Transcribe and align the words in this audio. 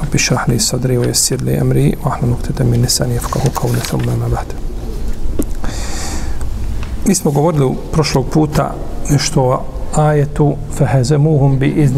رب 0.00 0.14
اشرح 0.14 0.48
لي 0.48 0.58
صدري 0.58 0.98
ويسر 0.98 1.36
لي 1.36 1.60
أمري 1.60 1.96
وأحلل 2.04 2.32
عقدة 2.32 2.64
من 2.64 2.82
لساني 2.82 3.14
يفقه 3.14 3.40
قولي 3.56 3.80
ثم 3.80 4.06
ما 4.06 4.28
بعد. 4.32 4.46
Mi 7.06 7.14
smo 7.14 7.30
govorili 7.30 7.74
prošlog 7.92 8.26
puta 8.30 8.74
nešto 9.10 9.42
o 9.42 9.62
ajetu 9.96 10.56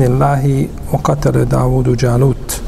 اللَّهِ 0.07 0.69
وَقَتَلَ 0.93 1.45
دَاوُدُ 1.45 1.97
جَالُوتُ 1.97 2.63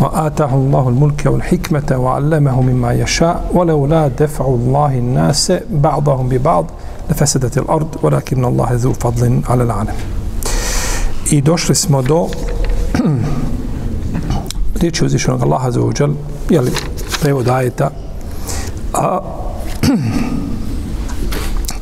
وآتاه 0.00 0.54
الله 0.54 0.88
الملك 0.88 1.26
والحكمة 1.26 1.96
وعلمه 1.96 2.60
مما 2.62 2.92
يشاء 2.92 3.50
ولولا 3.54 4.08
دفع 4.08 4.44
الله 4.44 4.98
الناس 4.98 5.52
بعضهم 5.70 6.28
ببعض 6.28 6.66
لفسدت 7.10 7.58
الأرض 7.58 7.96
ولكن 8.02 8.44
الله 8.44 8.68
ذو 8.72 8.92
فضل 8.92 9.40
على 9.48 9.62
العالم 9.62 9.94
I 11.30 11.40
došli 11.40 11.74
smo 11.74 12.02
do 12.02 12.28
riječi 14.80 15.04
uzvišenog 15.04 15.42
Allaha 15.42 15.70
za 15.70 15.80
uđel, 15.80 16.10
jeli, 16.50 16.70
prevod 17.20 17.48
ajeta, 17.48 17.90
a 18.92 19.20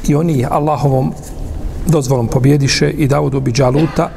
i 0.09 0.15
oni 0.15 0.47
Allahovom 0.51 1.13
dozvolom 1.87 2.29
pobjediše 2.29 2.91
i 2.91 3.09
Davudu 3.09 3.41
bi 3.41 3.53
Đaluta 3.53 4.11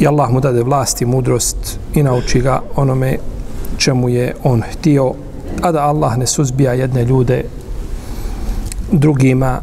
i 0.00 0.06
Allah 0.06 0.30
mu 0.30 0.40
dade 0.40 0.62
vlast 0.62 1.02
i 1.02 1.06
mudrost 1.06 1.78
i 1.94 2.02
nauči 2.02 2.40
ga 2.40 2.62
onome 2.76 3.18
čemu 3.76 4.08
je 4.08 4.34
on 4.42 4.62
htio, 4.72 5.12
a 5.62 5.72
da 5.72 5.82
Allah 5.82 6.18
ne 6.18 6.26
suzbija 6.26 6.72
jedne 6.72 7.04
ljude 7.04 7.44
drugima 8.92 9.60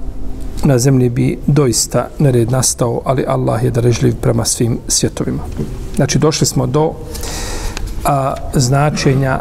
na 0.63 0.79
zemlji 0.79 1.09
bi 1.09 1.39
doista 1.47 2.07
nered 2.19 2.51
nastao, 2.51 3.01
ali 3.05 3.25
Allah 3.27 3.63
je 3.63 3.71
darežljiv 3.71 4.15
prema 4.15 4.45
svim 4.45 4.77
svjetovima. 4.87 5.43
Znači, 5.95 6.19
došli 6.19 6.47
smo 6.47 6.67
do 6.67 6.93
a, 8.05 8.33
značenja 8.53 9.39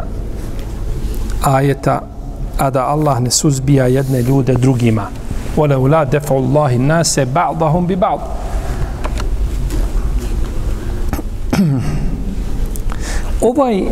ajeta, 1.43 2.01
a 2.57 2.69
da 2.69 2.85
Allah 2.85 3.19
ne 3.19 3.31
suzbija 3.31 3.87
jedne 3.87 4.21
ljude 4.21 4.53
drugima. 4.53 5.07
Wala 5.57 5.77
ula 5.77 6.05
defa 6.05 6.33
Allahi 6.33 6.77
nase 6.77 7.25
ba'dahum 7.25 7.87
bi 7.87 7.95
ba'd. 7.95 8.19
ovaj 13.41 13.83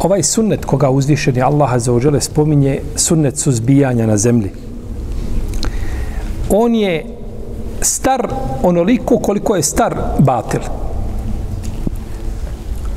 ovaj 0.00 0.22
sunnet 0.22 0.64
koga 0.64 0.90
uzvišeni 0.90 1.42
Allah 1.42 1.78
za 1.78 1.92
ođele 1.92 2.20
spominje 2.20 2.80
sunnet 2.96 3.38
suzbijanja 3.38 4.06
na 4.06 4.16
zemlji 4.16 4.50
on 6.50 6.74
je 6.74 7.04
star 7.80 8.28
onoliko 8.62 9.18
koliko 9.18 9.56
je 9.56 9.62
star 9.62 9.96
batil 10.18 10.60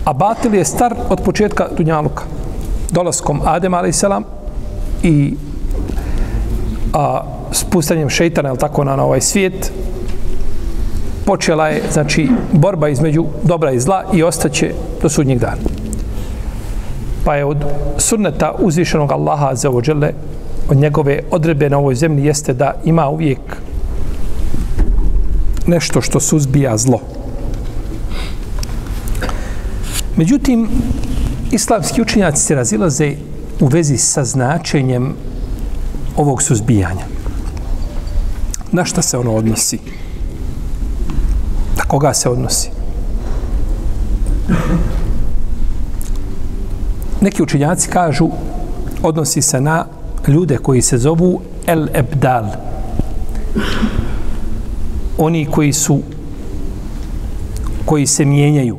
a 0.09 0.13
batil 0.13 0.55
je 0.55 0.65
star 0.65 0.95
od 1.09 1.21
početka 1.21 1.67
Dunjaluka 1.77 2.23
dolaskom 2.91 3.41
Adem 3.45 3.73
a.s. 3.73 4.03
i 5.03 5.33
a, 6.93 7.21
spustanjem 7.51 8.09
šeitana 8.09 8.55
tako 8.55 8.83
na, 8.83 8.95
na 8.95 9.03
ovaj 9.05 9.21
svijet 9.21 9.71
počela 11.25 11.67
je 11.67 11.81
znači 11.91 12.29
borba 12.51 12.89
između 12.89 13.25
dobra 13.43 13.71
i 13.71 13.79
zla 13.79 14.03
i 14.13 14.23
ostaće 14.23 14.71
do 15.01 15.09
sudnjeg 15.09 15.39
dana. 15.39 15.61
Pa 17.25 17.35
je 17.35 17.45
od 17.45 17.57
sunneta 17.97 18.55
uzvišenog 18.59 19.11
Allaha 19.11 19.55
za 19.55 19.69
ođele 19.69 20.13
od 20.69 20.77
njegove 20.77 21.19
odrebe 21.31 21.69
na 21.69 21.77
ovoj 21.77 21.95
zemlji 21.95 22.25
jeste 22.25 22.53
da 22.53 22.73
ima 22.85 23.09
uvijek 23.09 23.39
nešto 25.67 26.01
što 26.01 26.19
suzbija 26.19 26.77
zlo. 26.77 27.18
Međutim, 30.19 30.67
islamski 31.51 32.01
učinjaci 32.01 32.43
se 32.43 32.55
razilaze 32.55 33.15
u 33.59 33.67
vezi 33.67 33.97
sa 33.97 34.23
značenjem 34.23 35.13
ovog 36.17 36.41
suzbijanja. 36.43 37.05
Na 38.71 38.85
šta 38.85 39.01
se 39.01 39.17
ono 39.17 39.35
odnosi? 39.35 39.79
Na 41.77 41.83
koga 41.87 42.13
se 42.13 42.29
odnosi? 42.29 42.69
Neki 47.21 47.43
učinjaci 47.43 47.89
kažu 47.89 48.29
odnosi 49.03 49.41
se 49.41 49.61
na 49.61 49.85
ljude 50.27 50.57
koji 50.57 50.81
se 50.81 50.97
zovu 50.97 51.41
El 51.65 51.87
Ebdal. 51.93 52.45
Oni 55.17 55.45
koji 55.45 55.73
su 55.73 56.01
koji 57.85 58.07
se 58.07 58.25
mijenjaju, 58.25 58.77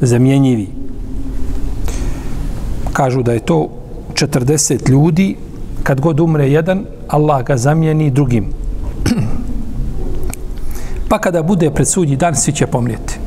zamjenjivi. 0.00 0.81
Kažu 2.92 3.22
da 3.22 3.32
je 3.32 3.40
to 3.40 3.68
40 4.14 4.90
ljudi, 4.90 5.36
kad 5.82 6.00
god 6.00 6.20
umre 6.20 6.50
jedan, 6.50 6.84
Allah 7.08 7.44
ga 7.44 7.56
zamijeni 7.56 8.10
drugim. 8.10 8.46
pa 11.08 11.18
kada 11.18 11.42
bude 11.42 11.70
pred 11.70 11.88
sudnji 11.88 12.16
dan, 12.16 12.36
svi 12.36 12.52
će 12.52 12.66
pomrijeti. 12.66 13.18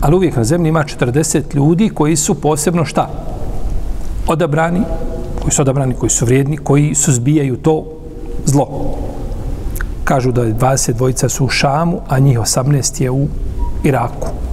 Ali 0.00 0.16
uvijek 0.16 0.36
na 0.36 0.44
zemlji 0.44 0.68
ima 0.68 0.84
40 0.84 1.54
ljudi 1.54 1.88
koji 1.88 2.16
su 2.16 2.34
posebno 2.34 2.84
šta? 2.84 3.10
Odabrani, 4.26 4.80
koji 5.42 5.52
su 5.52 5.62
odabrani, 5.62 5.94
koji 5.94 6.10
su 6.10 6.24
vrijedni, 6.24 6.56
koji 6.56 6.94
suzbijaju 6.94 7.56
to 7.56 7.84
zlo. 8.44 8.96
Kažu 10.04 10.32
da 10.32 10.42
20 10.42 10.92
dvojica 10.92 11.28
su 11.28 11.44
u 11.44 11.48
Šamu, 11.48 12.00
a 12.08 12.18
njih 12.18 12.38
18 12.38 13.02
je 13.02 13.10
u 13.10 13.26
Iraku. 13.84 14.45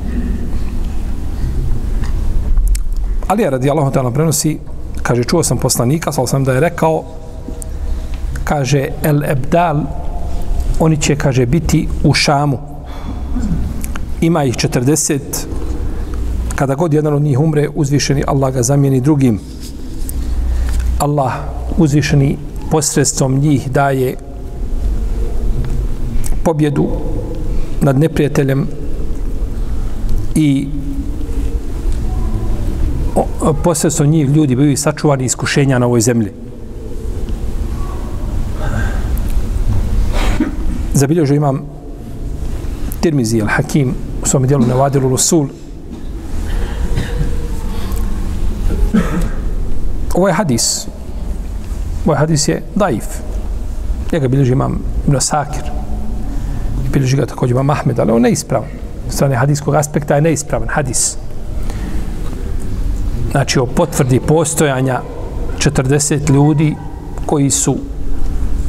Ali 3.33 3.43
je 3.43 3.49
radi 3.49 3.69
Allah 3.69 4.13
prenosi, 4.13 4.57
kaže, 5.01 5.23
čuo 5.23 5.43
sam 5.43 5.57
poslanika, 5.57 6.11
sal 6.11 6.27
sam 6.27 6.43
da 6.43 6.53
je 6.53 6.59
rekao, 6.59 7.03
kaže, 8.43 8.87
El 9.03 9.23
Ebdal, 9.25 9.79
oni 10.79 10.97
će, 11.01 11.15
kaže, 11.15 11.45
biti 11.45 11.87
u 12.03 12.13
Šamu. 12.13 12.59
Ima 14.21 14.43
ih 14.43 14.53
40, 14.53 15.19
kada 16.55 16.75
god 16.75 16.93
jedan 16.93 17.13
od 17.13 17.21
njih 17.21 17.39
umre, 17.39 17.69
uzvišeni 17.75 18.23
Allah 18.27 18.53
ga 18.53 18.63
zamijeni 18.63 19.01
drugim. 19.01 19.39
Allah 20.99 21.33
uzvišeni 21.77 22.37
posredstvom 22.71 23.39
njih 23.39 23.71
daje 23.71 24.15
pobjedu 26.43 26.87
nad 27.81 27.99
neprijateljem 27.99 28.67
i 30.35 30.67
posredstvom 33.63 34.09
njih 34.09 34.29
ljudi 34.29 34.55
bili 34.55 34.77
sačuvani 34.77 35.25
iskušenja 35.25 35.79
na 35.79 35.85
ovoj 35.85 36.01
zemlji. 36.01 36.31
Zabilježu 40.93 41.35
imam 41.35 41.61
Tirmizi 43.01 43.41
al-Hakim 43.41 43.91
u 44.23 44.27
svom 44.27 44.47
dijelu 44.47 44.65
Nevadilu 44.65 45.09
Rusul. 45.09 45.47
Ovo 50.13 50.27
je 50.27 50.33
hadis. 50.33 50.87
Ovo 52.05 52.13
je 52.13 52.19
hadis 52.19 52.47
je 52.47 52.61
daif. 52.75 53.05
Ja 54.11 54.19
ga 54.19 54.27
bilježi 54.27 54.51
imam 54.51 54.79
Ibn 55.07 55.17
Sakir. 55.19 55.63
Bilježi 56.93 57.17
ga 57.17 57.25
također 57.25 57.53
imam 57.53 57.69
Ahmed, 57.69 57.99
ali 57.99 58.11
on 58.11 58.21
neispravan. 58.21 58.69
Strane 59.09 59.35
hadiskog 59.35 59.75
aspekta 59.75 60.15
je 60.15 60.21
neispravan 60.21 60.67
hadis. 60.69 61.17
Znači, 63.33 63.59
o 63.59 63.65
potvrdi 63.65 64.19
postojanja 64.19 65.01
40 65.57 66.29
ljudi 66.29 66.75
koji 67.25 67.49
su 67.49 67.75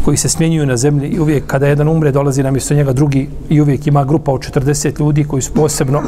koji 0.05 0.17
se 0.17 0.29
smjenjuju 0.29 0.67
na 0.67 0.77
zemlji 0.77 1.09
i 1.09 1.21
uvijek 1.21 1.47
kada 1.47 1.67
jedan 1.67 1.89
umre 1.89 2.13
dolazi 2.13 2.43
na 2.43 2.51
mjesto 2.51 2.75
njega 2.75 2.93
drugi 2.93 3.29
i 3.49 3.61
uvijek 3.61 3.87
ima 3.87 4.05
grupa 4.05 4.33
od 4.33 4.41
40 4.41 5.01
ljudi 5.01 5.25
koji 5.25 5.43
su 5.43 5.53
posebno 5.53 6.03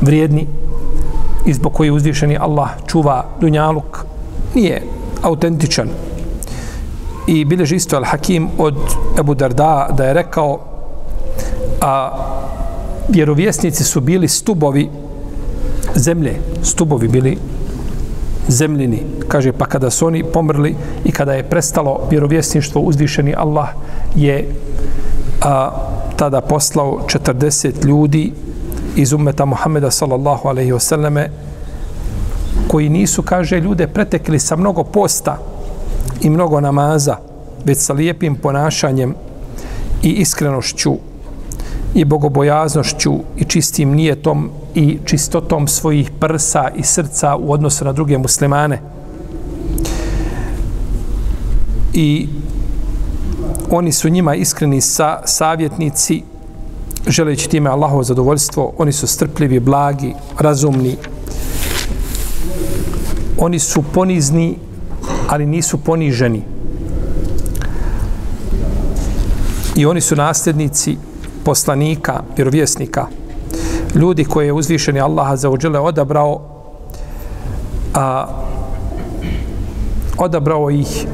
vrijedni 0.00 0.46
i 1.46 1.54
zbog 1.54 1.72
koji 1.72 1.90
uzvišeni 1.90 2.38
Allah 2.40 2.70
čuva 2.86 3.24
dunjaluk. 3.40 4.04
Nije 4.54 4.82
autentičan. 5.22 5.88
I 7.26 7.44
bileži 7.44 7.76
isto 7.76 7.96
Al-Hakim 7.96 8.48
od 8.58 8.76
Ebu 9.18 9.34
Darda 9.34 9.88
da 9.96 10.04
je 10.04 10.14
rekao 10.14 10.60
a 11.80 12.10
vjerovjesnici 13.08 13.84
su 13.84 14.00
bili 14.00 14.28
stubovi 14.28 14.90
zemlje, 15.94 16.36
stubovi 16.62 17.08
bili 17.08 17.38
zemljini. 18.48 19.02
Kaže, 19.28 19.52
pa 19.52 19.66
kada 19.66 19.90
su 19.90 20.06
oni 20.06 20.24
pomrli 20.24 20.74
i 21.04 21.12
kada 21.12 21.32
je 21.32 21.42
prestalo 21.42 22.06
vjerovjesništvo 22.10 22.80
uzvišeni 22.80 23.34
Allah 23.36 23.68
je 24.16 24.48
a, 25.42 25.70
tada 26.16 26.40
poslao 26.40 27.00
40 27.06 27.84
ljudi 27.86 28.32
iz 28.96 29.12
ummeta 29.12 29.44
Muhammeda 29.44 29.90
sallallahu 29.90 30.48
alaihi 30.48 30.72
wasallame 30.72 31.28
koji 32.68 32.88
nisu, 32.88 33.22
kaže, 33.22 33.60
ljude 33.60 33.86
pretekli 33.86 34.38
sa 34.38 34.56
mnogo 34.56 34.84
posta 34.84 35.38
i 36.20 36.30
mnogo 36.30 36.60
namaza, 36.60 37.16
već 37.64 37.78
sa 37.78 37.92
lijepim 37.92 38.34
ponašanjem 38.34 39.14
i 40.02 40.10
iskrenošću 40.10 40.96
i 41.94 42.04
bogobojaznošću 42.04 43.14
i 43.36 43.44
čistim 43.44 43.90
nijetom 43.90 44.50
i 44.74 44.98
čistotom 45.04 45.68
svojih 45.68 46.10
prsa 46.20 46.70
i 46.76 46.82
srca 46.82 47.36
u 47.36 47.52
odnosu 47.52 47.84
na 47.84 47.92
druge 47.92 48.18
muslimane. 48.18 48.80
I 51.94 52.28
oni 53.70 53.92
su 53.92 54.08
njima 54.08 54.34
iskreni 54.34 54.80
sa 54.80 55.20
savjetnici 55.24 56.22
želeći 57.06 57.48
time 57.48 57.70
Allahovo 57.70 58.02
zadovoljstvo. 58.02 58.72
Oni 58.78 58.92
su 58.92 59.06
strpljivi, 59.06 59.60
blagi, 59.60 60.14
razumni. 60.38 60.96
Oni 63.38 63.58
su 63.58 63.82
ponizni, 63.94 64.58
ali 65.28 65.46
nisu 65.46 65.78
poniženi. 65.78 66.42
I 69.76 69.86
oni 69.86 70.00
su 70.00 70.16
nasljednici 70.16 70.96
poslanika, 71.46 72.22
vjerovjesnika, 72.36 73.06
ljudi 73.94 74.24
koje 74.24 74.46
je 74.46 74.52
uzvišeni 74.52 75.00
Allah 75.00 75.38
za 75.38 75.50
uđele 75.50 75.78
odabrao, 75.80 76.40
a, 77.94 78.26
odabrao 80.18 80.70
ih 80.70 81.06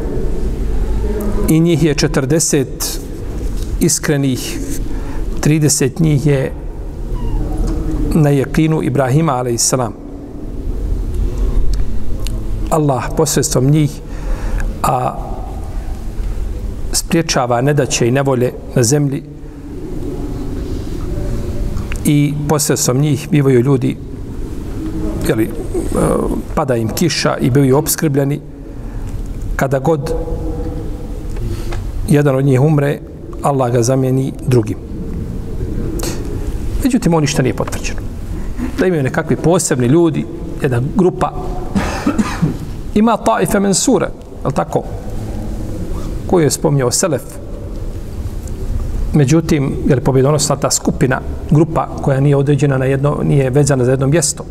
i 1.49 1.61
njih 1.61 1.83
je 1.83 1.95
40 1.95 2.65
iskrenih, 3.81 4.59
30 5.45 6.01
njih 6.01 6.27
je 6.27 6.53
na 8.15 8.31
jekinu 8.31 8.83
Ibrahima, 8.83 9.33
a.s. 9.33 9.75
Allah 12.71 13.05
posredstvom 13.17 13.71
njih 13.71 14.01
a 14.83 15.15
spriječava 16.93 17.61
nedaće 17.61 18.09
i 18.09 18.11
nevolje 18.11 18.53
na 18.75 18.83
zemlji 18.83 19.32
i 22.05 22.35
posredstvom 22.49 22.99
njih 22.99 23.29
bivaju 23.31 23.61
ljudi 23.61 23.97
jeli, 25.29 25.45
e, 25.45 25.49
pada 26.55 26.77
im 26.77 26.89
kiša 26.89 27.37
i 27.37 27.51
bivaju 27.51 27.77
obskrbljeni. 27.77 28.41
Kada 29.57 29.79
god 29.79 30.15
jedan 32.09 32.37
od 32.37 32.45
njih 32.45 32.61
umre 32.61 32.99
Allah 33.43 33.73
ga 33.73 33.83
zamijeni 33.83 34.33
drugim. 34.47 34.77
Međutim 36.85 37.15
on 37.15 37.21
ništa 37.21 37.43
nije 37.43 37.55
potvrđeno. 37.55 38.01
Da 38.79 38.87
imaju 38.87 39.03
nekakvi 39.03 39.37
posebni 39.37 39.87
ljudi 39.87 40.27
jedna 40.63 40.83
grupa. 40.97 41.33
Ima 42.95 43.17
taife 43.17 43.61
mensure 43.61 44.09
je 44.45 44.51
tako? 44.51 44.83
Koju 46.27 46.45
je 46.45 46.51
spomnjao 46.51 46.91
Selef. 46.91 47.42
Međutim, 49.15 49.77
je 49.87 49.95
li 49.95 50.01
pobjedonosna 50.01 50.57
ta 50.57 50.71
skupina, 50.71 51.21
grupa 51.51 51.89
koja 52.03 52.21
nije 52.21 52.37
određena 52.37 52.79
na 52.79 52.85
jedno, 52.85 53.19
nije 53.23 53.51
vezana 53.51 53.85
za 53.85 53.91
jedno 53.91 54.07
mjesto. 54.07 54.45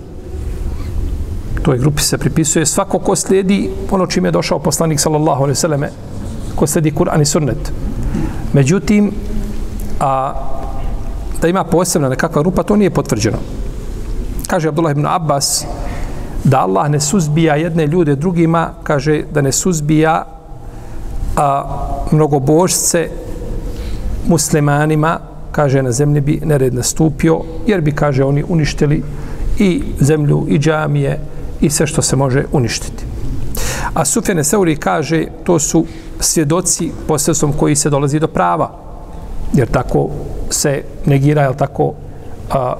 Toj 1.62 1.78
grupi 1.78 2.02
se 2.02 2.18
pripisuje 2.18 2.66
svako 2.66 3.00
ko 3.00 3.16
slijedi 3.16 3.70
ono 3.92 4.08
čime 4.08 4.28
je 4.28 4.32
došao 4.32 4.60
poslanik 4.60 5.00
sallallahu 5.00 5.44
alaihi 5.44 5.56
sallame, 5.56 5.90
ko 6.56 6.68
slijedi 6.68 6.92
Kur'an 6.92 7.22
i 7.22 7.26
Sunnet. 7.26 7.72
Međutim, 8.54 9.12
a, 10.00 10.34
da 11.42 11.48
ima 11.48 11.64
posebna 11.64 12.10
nekakva 12.10 12.42
grupa, 12.42 12.64
to 12.64 12.76
nije 12.76 12.90
potvrđeno. 12.90 13.38
Kaže 14.48 14.68
Abdullah 14.68 14.92
ibn 14.92 15.06
Abbas 15.06 15.66
da 16.44 16.60
Allah 16.60 16.90
ne 16.90 17.00
suzbija 17.00 17.56
jedne 17.56 17.88
ljude 17.88 18.16
drugima, 18.16 18.70
kaže 18.84 19.24
da 19.34 19.42
ne 19.42 19.52
suzbija 19.52 20.26
a, 21.38 21.64
mnogobožce 22.12 23.10
muslimanima, 24.28 25.20
kaže, 25.52 25.84
na 25.84 25.92
zemlji 25.92 26.22
bi 26.22 26.42
nered 26.46 26.74
nastupio, 26.74 27.42
jer 27.68 27.82
bi, 27.82 27.92
kaže, 27.92 28.24
oni 28.24 28.44
uništili 28.48 29.04
i 29.60 29.84
zemlju, 30.00 30.46
i 30.50 30.60
džamije, 30.60 31.20
i 31.62 31.70
sve 31.70 31.88
što 31.88 32.02
se 32.02 32.16
može 32.16 32.46
uništiti. 32.52 33.06
A 33.94 34.06
Sufjane 34.06 34.44
Seuri 34.44 34.76
kaže, 34.76 35.26
to 35.44 35.60
su 35.60 35.86
svjedoci 36.20 36.92
posredstvom 37.08 37.54
koji 37.54 37.76
se 37.76 37.90
dolazi 37.90 38.20
do 38.20 38.28
prava, 38.28 38.72
jer 39.54 39.68
tako 39.68 40.10
se 40.50 40.84
negira, 41.06 41.42
jel 41.42 41.54
tako, 41.54 41.94
a, 42.50 42.74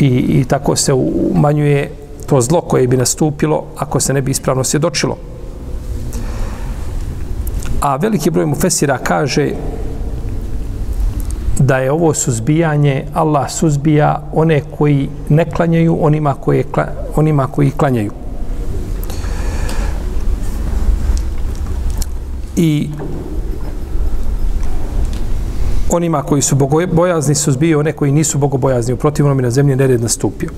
i, 0.00 0.06
i 0.06 0.44
tako 0.44 0.76
se 0.76 0.92
umanjuje 1.32 1.90
to 2.26 2.40
zlo 2.40 2.60
koje 2.60 2.86
bi 2.86 2.96
nastupilo 2.96 3.64
ako 3.76 4.00
se 4.00 4.12
ne 4.12 4.22
bi 4.22 4.30
ispravno 4.30 4.64
svjedočilo. 4.64 5.16
A 7.80 7.96
veliki 7.96 8.30
broj 8.30 8.46
mu 8.46 8.54
Fesira 8.54 8.98
kaže 8.98 9.50
da 11.58 11.78
je 11.78 11.92
ovo 11.92 12.14
suzbijanje, 12.14 13.04
Allah 13.14 13.50
suzbija 13.50 14.22
one 14.32 14.60
koji 14.78 15.08
ne 15.28 15.50
klanjaju 15.50 15.98
onima, 16.00 16.34
koje, 16.34 16.64
onima 17.16 17.46
koji 17.46 17.70
klanjaju. 17.70 18.12
I 22.56 22.88
onima 25.90 26.22
koji 26.22 26.42
su 26.42 26.56
bogobojazni 26.56 27.34
suzbije 27.34 27.76
one 27.76 27.92
koji 27.92 28.12
nisu 28.12 28.38
bogobojazni. 28.38 28.94
U 28.94 28.96
protivnom 28.96 29.38
na 29.38 29.50
zemlji 29.50 29.76
nered 29.76 30.02
nastupio. 30.02 30.50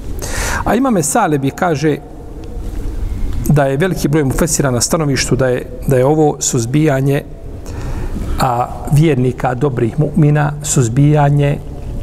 A 0.64 0.74
imame 0.74 1.02
Salebi 1.02 1.50
kaže 1.50 1.96
da 3.48 3.64
je 3.64 3.76
veliki 3.76 4.08
broj 4.08 4.24
mufesira 4.24 4.70
na 4.70 4.80
stanovištu 4.80 5.36
da 5.36 5.48
je, 5.48 5.66
da 5.86 5.96
je 5.96 6.06
ovo 6.06 6.36
suzbijanje 6.40 7.22
a, 8.40 8.68
vjernika, 8.92 9.54
dobrih 9.54 9.98
mu'mina, 9.98 10.50
suzbijanje 10.62 11.58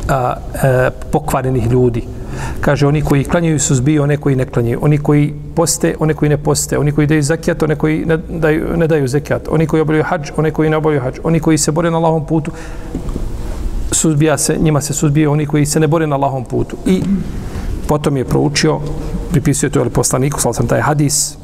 a, 0.10 0.14
a, 0.16 0.90
pokvarenih 1.12 1.72
ljudi. 1.72 2.04
Kaže, 2.62 2.88
oni 2.88 3.02
koji 3.02 3.24
klanjaju 3.24 3.60
suzbiju, 3.60 4.04
one 4.04 4.18
koji 4.18 4.36
ne 4.36 4.46
klanjaju. 4.46 4.80
Oni 4.82 4.98
koji 4.98 5.34
poste, 5.56 5.96
one 6.00 6.14
koji 6.14 6.30
ne 6.30 6.38
poste. 6.38 6.78
Oni 6.78 6.92
koji 6.92 7.08
daju 7.08 7.22
zekijat, 7.22 7.64
one 7.64 7.76
koji 7.76 8.06
ne 8.06 8.18
daju, 8.18 8.78
ne 8.78 8.88
daju 8.88 9.08
zekijat. 9.08 9.48
Oni 9.48 9.68
koji 9.68 9.82
obavljaju 9.82 10.04
hađ, 10.04 10.32
one 10.38 10.52
koji 10.52 10.70
ne 10.70 10.78
obavljaju 10.78 11.04
hađ. 11.04 11.20
Oni 11.24 11.40
koji 11.40 11.58
se 11.58 11.72
bore 11.72 11.92
na 11.92 12.00
lahom 12.00 12.26
putu, 12.26 12.52
suzbija 13.92 14.38
se, 14.38 14.58
njima 14.60 14.82
se 14.82 14.94
suzbije 14.94 15.30
oni 15.30 15.46
koji 15.46 15.66
se 15.66 15.80
ne 15.80 15.88
bore 15.88 16.08
na 16.08 16.18
lahom 16.18 16.44
putu. 16.44 16.78
I 16.86 17.02
potom 17.88 18.18
je 18.18 18.26
proučio, 18.26 18.80
pripisuje 19.32 19.70
to 19.70 19.80
je 19.80 19.90
poslaniku, 19.90 20.42
sal 20.42 20.54
sam 20.54 20.68
taj 20.68 20.82
hadis, 20.82 21.38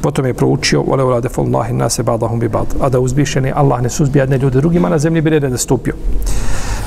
potom 0.00 0.26
je 0.26 0.34
proučio 0.34 0.82
wala 0.82 1.02
wala 1.02 1.20
defol 1.20 1.46
nase 1.72 2.02
ba'dahum 2.02 2.38
bi 2.38 2.48
ba'd. 2.48 2.66
A 2.80 2.88
da 2.88 3.00
uzbišeni 3.00 3.52
Allah 3.54 3.82
ne 3.82 3.90
suzbija 3.90 4.22
jedne 4.22 4.38
ljude 4.38 4.60
drugima 4.60 4.88
na 4.88 4.98
zemlji 4.98 5.20
bi 5.20 5.40
da 5.40 5.48
nastupio 5.48 5.94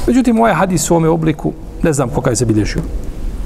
međutim 0.08 0.39
ovaj 0.39 0.53
hadis 0.53 0.91
u 0.91 0.96
ovom 0.96 1.10
obliku 1.10 1.53
ne 1.84 1.94
znam 1.94 2.10
koga 2.10 2.29
je 2.29 2.36
zabilježio. 2.36 2.82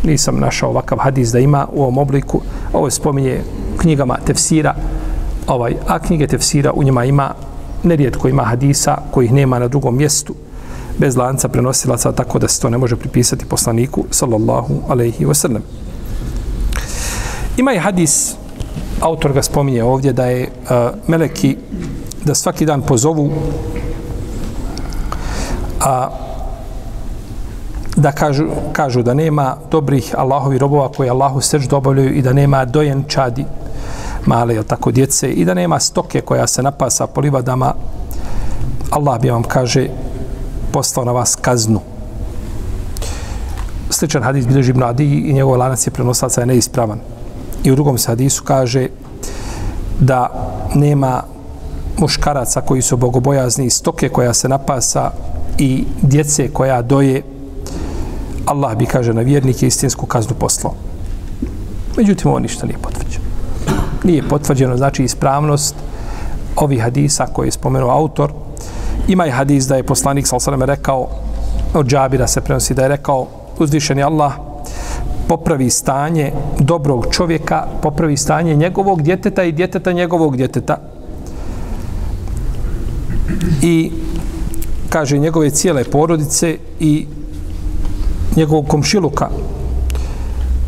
Nisam 0.04 0.40
našao 0.40 0.70
ovakav 0.70 0.98
hadis 0.98 1.32
da 1.32 1.40
ima 1.40 1.68
u 1.74 1.82
ovom 1.82 1.98
obliku. 1.98 2.42
Ovo 2.74 2.88
je 2.88 2.92
spominje 2.92 3.42
knjigama 3.78 4.18
tefsira. 4.26 4.76
Ovaj, 5.48 5.76
a 5.88 6.00
knjige 6.00 6.28
tefsira 6.28 6.72
u 6.74 6.84
njima 6.84 7.06
ima 7.06 7.34
nerijetko 7.84 8.28
ima 8.28 8.44
hadisa 8.44 8.98
kojih 9.12 9.34
nema 9.34 9.60
na 9.60 9.68
drugom 9.68 9.98
mjestu 9.98 10.34
bez 10.98 11.18
lanca 11.18 11.48
prenosilaca 11.48 12.12
tako 12.12 12.40
da 12.40 12.48
se 12.48 12.62
to 12.62 12.70
ne 12.70 12.78
može 12.78 12.96
pripisati 12.96 13.46
poslaniku 13.46 14.06
sallallahu 14.12 14.82
alejhi 14.90 15.26
ve 15.26 15.34
sellem 15.34 15.64
ima 17.58 17.74
i 17.74 17.80
hadis 17.80 18.36
autor 19.01 19.34
ga 19.34 19.43
spominje 19.43 19.84
ovdje 19.84 20.13
da 20.13 20.25
je 20.25 20.50
a, 20.70 20.91
meleki 21.08 21.58
da 22.25 22.36
svaki 22.36 22.65
dan 22.65 22.81
pozovu 22.81 23.29
a 25.79 26.10
da 27.96 28.12
kažu, 28.12 28.46
kažu 28.74 29.03
da 29.03 29.13
nema 29.13 29.55
dobrih 29.72 30.15
Allahovi 30.17 30.58
robova 30.58 30.89
koji 30.89 31.10
Allahu 31.10 31.41
srđ 31.41 31.67
dobavljaju 31.67 32.13
i 32.13 32.22
da 32.22 32.34
nema 32.34 32.65
dojenčadi 32.65 33.46
male, 34.25 34.53
jel 34.53 34.63
tako, 34.63 34.91
djece 34.91 35.31
i 35.31 35.46
da 35.46 35.53
nema 35.53 35.79
stoke 35.79 36.22
koja 36.22 36.48
se 36.48 36.63
napasa 36.63 37.08
po 37.08 37.22
livadama. 37.22 37.74
Allah 38.91 39.22
bi 39.22 39.29
vam 39.29 39.43
kaže 39.43 39.88
poslao 40.72 41.05
na 41.05 41.12
vas 41.12 41.36
kaznu. 41.36 41.79
Sličan 43.89 44.24
hadis 44.24 44.48
bilježi 44.48 44.70
Ibn 44.72 44.84
Adi 44.84 45.05
i 45.05 45.34
njegov 45.34 45.58
lanac 45.58 45.88
je 45.88 45.91
prenosaca 45.91 46.41
je 46.41 46.48
neispravan. 46.48 47.00
I 47.63 47.72
u 47.72 47.75
drugom 47.75 47.98
hadisu 48.08 48.44
kaže 48.44 48.88
da 50.00 50.30
nema 50.75 51.24
muškaraca 51.98 52.62
koji 52.62 52.82
su 52.82 52.98
bogobojazni, 52.98 53.70
stoke 53.70 54.10
koja 54.10 54.34
se 54.34 54.50
napasa 54.50 55.12
i 55.58 55.86
djece 56.01 56.50
koja 56.53 56.82
doje, 56.82 57.22
Allah 58.46 58.77
bi, 58.77 58.86
kaže, 58.86 59.13
na 59.13 59.22
vjernike 59.22 59.68
istinsku 59.68 60.06
kaznu 60.06 60.36
poslao. 60.39 60.74
Međutim, 61.98 62.32
ovo 62.32 62.39
ništa 62.39 62.65
nije 62.65 62.77
potvrđeno. 62.77 63.25
nije 64.03 64.27
potvrđeno 64.30 64.77
znači 64.77 65.03
ispravnost 65.03 65.75
ovih 66.56 66.82
hadisa 66.82 67.25
koje 67.25 67.48
je 67.48 67.51
spomenuo 67.51 67.89
autor. 67.89 68.32
Ima 69.08 69.27
i 69.27 69.32
hadis 69.32 69.68
da 69.68 69.75
je 69.75 69.84
poslanik 69.84 70.27
sal 70.27 70.39
rekao, 70.65 71.08
od 71.74 71.88
džabira 71.88 72.27
se 72.27 72.41
prenosi 72.41 72.74
da 72.74 72.82
je 72.82 72.88
rekao 72.88 73.27
uzvišeni 73.60 74.03
Allah 74.03 74.34
popravi 75.28 75.70
stanje 75.70 76.32
dobrog 76.60 77.08
čovjeka, 77.12 77.68
popravi 77.82 78.18
stanje 78.18 78.56
njegovog 78.56 79.01
djeteta 79.01 79.44
i 79.44 79.51
djeteta 79.51 79.92
njegovog 79.92 80.38
djeteta. 80.38 80.78
I 83.62 83.92
kaže 84.90 85.18
njegove 85.18 85.50
cijele 85.50 85.84
porodice 85.84 86.58
i 86.80 87.06
njegovog 88.36 88.68
komšiluka. 88.68 89.30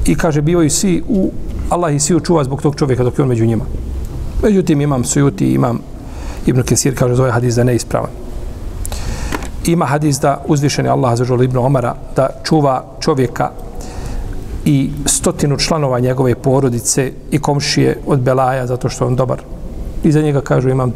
I 0.05 0.15
kaže 0.15 0.41
bivaju 0.41 0.69
svi 0.69 1.03
u 1.07 1.31
Allah 1.69 1.95
i 1.95 1.99
svi 1.99 2.15
učuva 2.15 2.43
zbog 2.43 2.61
tog 2.61 2.75
čovjeka 2.75 3.03
dok 3.03 3.19
je 3.19 3.23
on 3.23 3.29
među 3.29 3.45
njima. 3.45 3.65
Međutim, 4.43 4.81
imam 4.81 5.03
sujuti, 5.03 5.53
imam 5.53 5.79
Ibn 6.45 6.63
Kesir, 6.63 6.95
kaže, 6.95 7.15
zove 7.15 7.31
hadis 7.31 7.55
da 7.55 7.63
ne 7.63 7.75
ispravan. 7.75 8.09
Ima 9.65 9.85
hadis 9.85 10.19
da 10.19 10.43
uzvišeni 10.47 10.89
Allah 10.89 11.17
za 11.17 11.25
Ibn 11.43 11.57
Omara 11.57 11.95
da 12.15 12.29
čuva 12.43 12.83
čovjeka 12.99 13.51
i 14.65 14.91
stotinu 15.05 15.57
članova 15.57 15.99
njegove 15.99 16.35
porodice 16.35 17.11
i 17.31 17.39
komšije 17.39 17.97
od 18.07 18.19
Belaja 18.19 18.67
zato 18.67 18.89
što 18.89 19.03
je 19.03 19.07
on 19.07 19.15
dobar. 19.15 19.41
I 20.03 20.11
za 20.11 20.21
njega 20.21 20.41
kažu 20.41 20.69
imam 20.69 20.93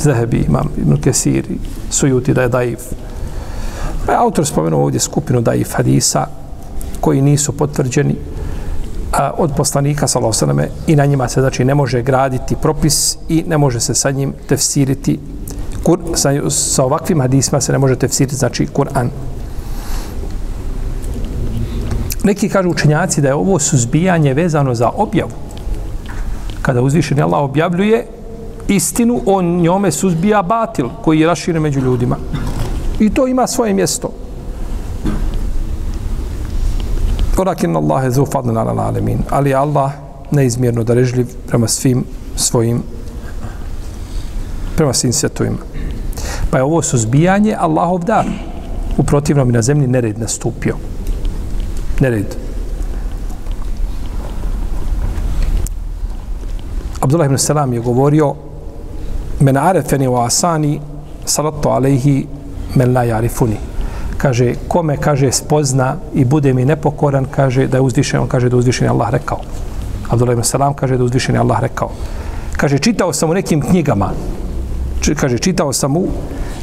Zehebi, 0.00 0.44
imam 0.48 0.68
Ibn 0.76 0.96
Kesir 1.00 1.44
sujuti 1.90 2.34
da 2.34 2.42
je 2.42 2.48
daif. 2.48 2.80
Pa 4.06 4.12
je 4.12 4.18
autor 4.18 4.46
spomenuo 4.46 4.82
ovdje 4.82 5.00
skupinu 5.00 5.40
daif 5.40 5.72
hadisa 5.74 6.26
koji 7.00 7.22
nisu 7.22 7.52
potvrđeni 7.52 8.16
a, 9.12 9.30
od 9.38 9.52
poslanika 9.56 10.06
sallallahu 10.06 10.62
i 10.86 10.96
na 10.96 11.06
njima 11.06 11.28
se 11.28 11.40
znači 11.40 11.64
ne 11.64 11.74
može 11.74 12.02
graditi 12.02 12.56
propis 12.56 13.18
i 13.28 13.44
ne 13.46 13.58
može 13.58 13.80
se 13.80 13.94
sa 13.94 14.10
njim 14.10 14.34
tefsiriti 14.48 15.18
kur, 15.82 15.98
sa, 16.14 16.30
sa 16.50 16.84
ovakvim 16.84 17.20
hadisma 17.20 17.60
se 17.60 17.72
ne 17.72 17.78
može 17.78 17.96
tefsiriti 17.96 18.36
znači 18.36 18.66
Kur'an. 18.74 19.08
Neki 22.24 22.48
kažu 22.48 22.70
učenjaci 22.70 23.20
da 23.20 23.28
je 23.28 23.34
ovo 23.34 23.58
suzbijanje 23.58 24.34
vezano 24.34 24.74
za 24.74 24.90
objavu. 24.96 25.30
Kada 26.62 26.82
uzvišeni 26.82 27.22
Allah 27.22 27.40
objavljuje 27.40 28.06
istinu, 28.68 29.20
on 29.26 29.60
njome 29.60 29.90
suzbija 29.90 30.42
batil 30.42 30.88
koji 31.02 31.20
je 31.20 31.26
raširen 31.26 31.62
među 31.62 31.80
ljudima. 31.80 32.16
I 32.98 33.10
to 33.10 33.26
ima 33.26 33.46
svoje 33.46 33.74
mjesto. 33.74 34.10
Walakin 37.36 37.76
Allah 37.76 38.04
je 38.04 38.10
zu 38.10 38.26
ala 38.34 38.82
alemin. 38.82 39.18
Ali 39.30 39.54
Allah 39.54 39.92
neizmjerno 40.30 40.84
darežljiv 40.84 41.26
prema 41.48 41.68
svim 41.68 42.04
svojim 42.36 42.82
prema 44.76 44.92
svim 44.92 45.12
svjetovima. 45.12 45.56
Pa 46.50 46.56
je 46.56 46.62
ovo 46.64 46.82
suzbijanje 46.82 47.56
Allahov 47.58 48.04
dar. 48.04 48.26
U 48.98 49.02
protivnom 49.02 49.50
i 49.50 49.52
na 49.52 49.62
zemlji 49.62 49.86
nered 49.86 50.18
nastupio. 50.18 50.76
Nered. 52.00 52.36
Abdullah 57.00 57.26
ibn 57.26 57.38
Salam 57.38 57.72
je 57.72 57.80
govorio 57.80 58.34
men 59.40 59.56
arefeni 59.56 60.08
wa 60.08 60.26
asani 60.26 60.80
salatu 61.24 61.68
alaihi 61.68 62.26
men 62.74 62.92
la 62.92 63.04
jarifuni 63.04 63.56
kaže, 64.20 64.54
kome, 64.68 64.96
kaže, 64.96 65.32
spozna 65.32 65.96
i 66.14 66.24
bude 66.24 66.52
mi 66.54 66.64
nepokoran, 66.64 67.24
kaže, 67.30 67.66
da 67.66 67.80
je 67.80 67.80
uzvišen, 67.80 68.20
on 68.20 68.28
kaže 68.28 68.48
da 68.48 68.56
je 68.56 68.58
uzvišen 68.58 68.88
Allah 68.88 69.10
rekao. 69.10 69.40
Abdullah 70.10 70.36
ibn 70.36 70.44
Salam 70.44 70.74
kaže 70.74 70.96
da 70.96 71.02
je 71.02 71.08
uzvišen 71.08 71.36
Allah 71.36 71.60
rekao. 71.60 71.90
Kaže, 72.56 72.78
čitao 72.78 73.12
sam 73.12 73.30
u 73.30 73.34
nekim 73.34 73.62
knjigama, 73.62 74.12
či, 75.00 75.14
kaže, 75.14 75.38
čitao 75.38 75.72
sam 75.72 75.96
u 75.96 76.08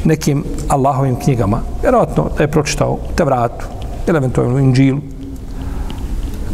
nekim 0.04 0.44
Allahovim 0.68 1.16
knjigama, 1.16 1.60
vjerojatno 1.82 2.30
da 2.36 2.42
je 2.42 2.50
pročitao 2.50 2.98
Tevratu, 3.16 3.66
ili 4.06 4.18
eventualno 4.18 4.58
Inđilu, 4.58 5.00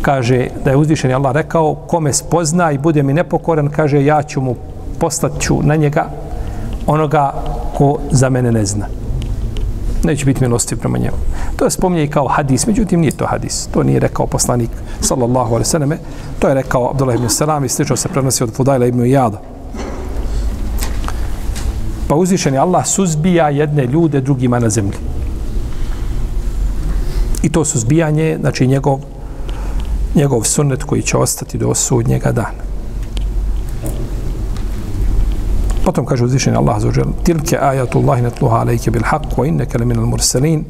kaže 0.04 0.48
da 0.64 0.70
je 0.70 0.76
uzvišen 0.76 1.14
Allah 1.14 1.32
rekao, 1.32 1.74
kome 1.74 2.12
spozna 2.12 2.72
i 2.72 2.78
bude 2.78 3.02
mi 3.02 3.14
nepokoran, 3.14 3.68
kaže, 3.68 4.04
ja 4.04 4.22
ću 4.22 4.40
mu 4.40 4.54
poslaću 4.98 5.62
na 5.62 5.76
njega 5.76 6.06
onoga 6.86 7.32
ko 7.78 7.98
za 8.10 8.30
mene 8.30 8.52
ne 8.52 8.64
zna 8.64 8.86
neće 10.04 10.24
biti 10.24 10.42
milostiv 10.42 10.78
prema 10.78 10.98
njemu. 10.98 11.16
To 11.56 11.64
je 11.64 11.70
spominje 11.70 12.04
i 12.04 12.10
kao 12.10 12.28
hadis, 12.28 12.66
međutim 12.66 13.00
nije 13.00 13.12
to 13.12 13.26
hadis. 13.26 13.66
To 13.66 13.82
nije 13.82 14.00
rekao 14.00 14.26
poslanik 14.26 14.70
sallallahu 15.00 15.54
alaihi 15.54 15.68
sallam. 15.68 15.92
To 16.38 16.48
je 16.48 16.54
rekao 16.54 16.90
Abdullah 16.90 17.16
ibn 17.16 17.28
Salam 17.28 17.64
i 17.64 17.68
slično 17.68 17.96
se 17.96 18.08
prenosi 18.08 18.44
od 18.44 18.52
Fudajla 18.52 18.86
ibn 18.86 19.06
Jada. 19.06 19.40
Pa 22.08 22.14
uzvišen 22.14 22.54
je 22.54 22.60
Allah 22.60 22.86
suzbija 22.86 23.48
jedne 23.48 23.86
ljude 23.86 24.20
drugima 24.20 24.58
na 24.58 24.70
zemlji. 24.70 24.98
I 27.42 27.48
to 27.48 27.64
suzbijanje, 27.64 28.36
znači 28.40 28.66
njegov, 28.66 29.00
njegov 30.14 30.42
sunnet 30.42 30.82
koji 30.82 31.02
će 31.02 31.16
ostati 31.16 31.58
do 31.58 31.74
sudnjega 31.74 32.32
dana. 32.32 32.74
Potom 35.84 36.06
kaže 36.06 36.24
uzvišeni 36.24 36.56
Allah 36.56 36.80
za 36.80 36.88
uđel, 36.88 37.04
tilke 37.24 37.58
ajatu 37.60 37.98
Allahi 37.98 38.22
netluha 38.22 38.56
alejke 38.56 38.90
bil 38.90 39.02
haq, 39.02 39.36
wa 39.36 39.46
inneke 39.48 39.78
le 39.78 39.84
minal 39.84 40.06
mursalin. 40.06 40.64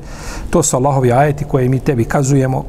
To 0.50 0.62
su 0.62 0.76
Allahovi 0.76 1.12
ajeti 1.12 1.44
koje 1.44 1.68
mi 1.68 1.78
tebi 1.80 2.04
kazujemo, 2.04 2.64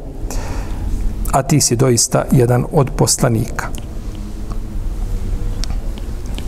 a 1.32 1.44
ti 1.44 1.62
si 1.62 1.76
doista 1.76 2.24
jedan 2.32 2.66
od 2.72 2.90
poslanika. 2.98 3.68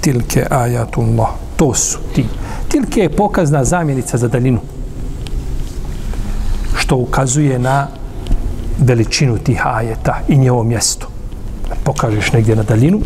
Tilke 0.01 0.45
ajatu 0.49 1.01
Allah. 1.01 1.29
To 1.55 1.73
su 1.73 1.97
ti. 2.15 2.25
Tilke 2.67 3.01
je 3.01 3.09
pokazna 3.09 3.63
zamjenica 3.63 4.17
za 4.17 4.27
daljinu. 4.27 4.59
Što 6.75 6.95
ukazuje 6.95 7.59
na 7.59 7.87
veličinu 8.79 9.37
tih 9.37 9.67
ajeta 9.67 10.19
i 10.27 10.37
njevo 10.37 10.63
mjesto. 10.63 11.07
Pokažeš 11.83 12.31
negdje 12.33 12.55
na 12.55 12.63
daljinu, 12.63 13.01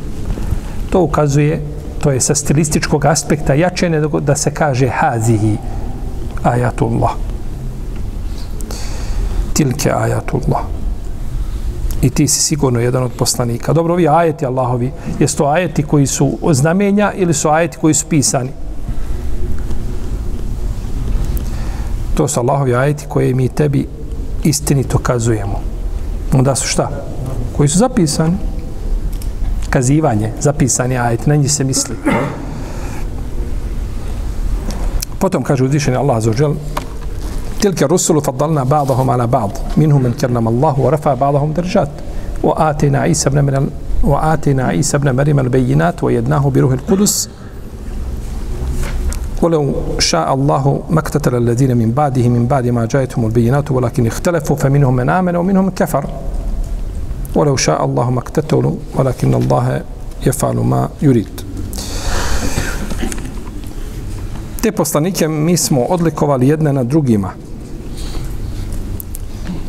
to 0.89 1.01
ukazuje 1.01 1.61
to 2.01 2.11
je 2.11 2.21
sa 2.21 2.35
stilističkog 2.35 3.05
aspekta 3.05 3.53
jače 3.53 3.89
nego 3.89 4.19
da 4.19 4.35
se 4.35 4.51
kaže 4.51 4.87
hazihi 4.87 5.57
ajatullah. 6.43 7.11
Tilke 9.53 9.91
ajatullah. 9.91 10.61
I 12.01 12.09
ti 12.09 12.27
si 12.27 12.41
sigurno 12.41 12.79
jedan 12.79 13.03
od 13.03 13.11
poslanika. 13.11 13.73
Dobro, 13.73 13.93
ovi 13.93 14.07
ajeti 14.07 14.45
Allahovi, 14.45 14.91
jesu 15.19 15.37
to 15.37 15.45
ajeti 15.45 15.83
koji 15.83 16.07
su 16.07 16.37
znamenja 16.51 17.11
ili 17.15 17.33
su 17.33 17.49
ajeti 17.49 17.77
koji 17.77 17.93
su 17.93 18.05
pisani? 18.09 18.49
To 22.13 22.27
su 22.27 22.39
Allahovi 22.39 22.75
ajeti 22.75 23.05
koje 23.09 23.33
mi 23.33 23.49
tebi 23.49 23.87
istinito 24.43 24.97
kazujemo. 24.97 25.59
Onda 26.33 26.55
su 26.55 26.67
šta? 26.67 26.89
Koji 27.57 27.69
su 27.69 27.77
zapisani? 27.77 28.37
kazivanje, 29.71 30.31
zapisani 30.39 30.97
ajet, 30.97 31.27
na 31.27 31.35
njih 31.35 31.51
se 31.51 31.63
misli. 31.63 31.95
Potom 35.19 35.43
kaže 35.43 35.63
uzvišeni 35.63 35.97
Allah 35.97 36.23
za 36.23 36.29
ođel, 36.29 36.53
tilke 37.61 37.87
rusulu 37.87 38.21
faddalna 38.21 38.65
ba'dahum 38.65 39.09
ala 39.09 39.27
ba'd, 39.27 39.59
minhum 39.75 40.03
men 40.03 40.13
kernam 40.13 40.47
Allahu, 40.47 40.83
wa 40.83 40.91
rafa 40.91 41.15
ba'dahum 41.15 41.53
držat, 41.53 41.89
wa 42.43 42.53
atina 42.57 43.05
Isa 43.07 43.29
ibn 43.29 43.39
Maryam 43.39 43.69
wa 44.03 44.19
atina 44.33 44.73
Isa 44.73 44.97
ibn 44.97 45.15
Maryam 45.15 45.39
al-bayyinat 45.39 46.01
wa 46.01 46.11
yadnahu 46.11 46.51
bi 46.51 46.61
ruhil 46.61 46.81
qudus 46.89 47.29
ولو 49.42 49.74
شاء 49.98 50.34
الله 50.34 50.82
ما 50.90 51.00
اقتتل 51.00 51.34
الذين 51.34 51.76
من 51.76 51.90
بعده 51.90 52.28
من 52.28 52.46
بعد 52.46 52.66
ما 52.66 52.86
جاءتهم 52.86 53.26
البينات 53.26 53.70
ولكن 53.70 54.06
اختلفوا 54.06 54.56
فمنهم 54.56 54.96
من 54.96 55.08
آمن 55.08 55.36
ومنهم 55.36 55.64
من 55.64 55.70
كفر 55.70 56.06
ولو 57.34 57.56
شاء 57.56 57.84
الله 57.84 58.10
ما 58.10 58.18
اقتتلوا 58.18 58.74
ولكن 58.94 59.34
الله 59.34 59.82
يفعل 60.26 60.56
ما 60.56 60.88
يريد 61.02 61.46
te 64.66 64.72
poslanike 64.72 65.28
mi 65.28 65.56
smo 65.56 65.84
odlikovali 65.84 66.48
jedne 66.48 66.72
na 66.72 66.84
drugima. 66.84 67.30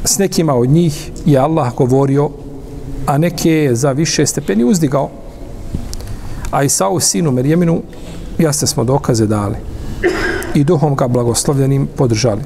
S 0.06 0.18
nekima 0.18 0.56
od 0.56 0.70
njih 0.70 1.12
je 1.26 1.40
Allah 1.40 1.76
govorio, 1.76 2.30
a 3.06 3.18
neke 3.18 3.52
je 3.52 3.76
za 3.76 3.92
više 3.92 4.26
stepeni 4.26 4.64
uzdigao. 4.64 5.10
A 6.52 6.64
Isau, 6.64 7.00
sinu 7.00 7.32
Merjeminu, 7.32 7.82
jasne 8.43 8.67
smo 8.67 8.85
dokaze 8.85 9.27
dali. 9.27 9.57
I 10.55 10.65
duhom 10.65 10.97
ga 10.97 11.09
blagoslovljenim 11.09 11.89
podržali. 11.97 12.43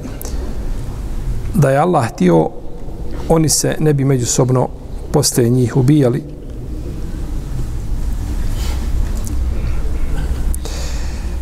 Da 1.53 1.69
je 1.69 1.77
Allah 1.77 2.09
htio, 2.09 2.49
oni 3.29 3.49
se 3.49 3.75
ne 3.79 3.93
bi 3.93 4.05
međusobno 4.05 4.67
posle 5.11 5.49
njih 5.49 5.77
ubijali. 5.77 6.23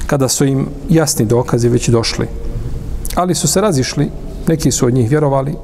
Kada 0.08 0.28
su 0.28 0.46
im 0.46 0.68
jasni 0.90 1.26
dokazi 1.26 1.70
već 1.70 1.90
došli. 1.90 2.28
Ali 3.16 3.36
su 3.36 3.48
se 3.48 3.62
razišli, 3.62 4.10
neki 4.48 4.72
su 4.72 4.86
od 4.86 4.94
njih 4.94 5.10
vjerovali, 5.10 5.56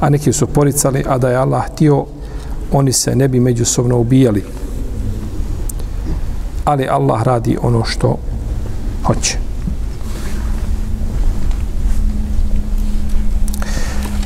a 0.00 0.10
neki 0.10 0.32
su 0.32 0.46
poricali, 0.46 1.04
a 1.08 1.18
da 1.18 1.30
je 1.30 1.36
Allah 1.36 1.66
htio, 1.66 2.04
oni 2.72 2.92
se 2.92 3.16
ne 3.16 3.28
bi 3.28 3.40
međusobno 3.40 3.98
ubijali. 3.98 4.44
ali 6.64 6.88
Allah 6.88 7.22
radi 7.22 7.58
ono 7.62 7.84
što 7.84 8.18
hoće. 9.04 9.38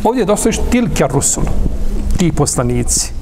Ovdje 0.04 0.22
je 0.22 0.26
dosta 0.26 0.50
tilke 0.70 1.04
rusul, 1.10 1.44
ti 2.16 2.32
poslanici. 2.32 3.12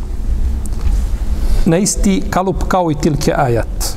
Na 1.66 1.78
isti 1.78 2.22
kalup 2.30 2.64
kao 2.68 2.90
i 2.90 2.94
tilke 2.94 3.32
ajat. 3.36 3.96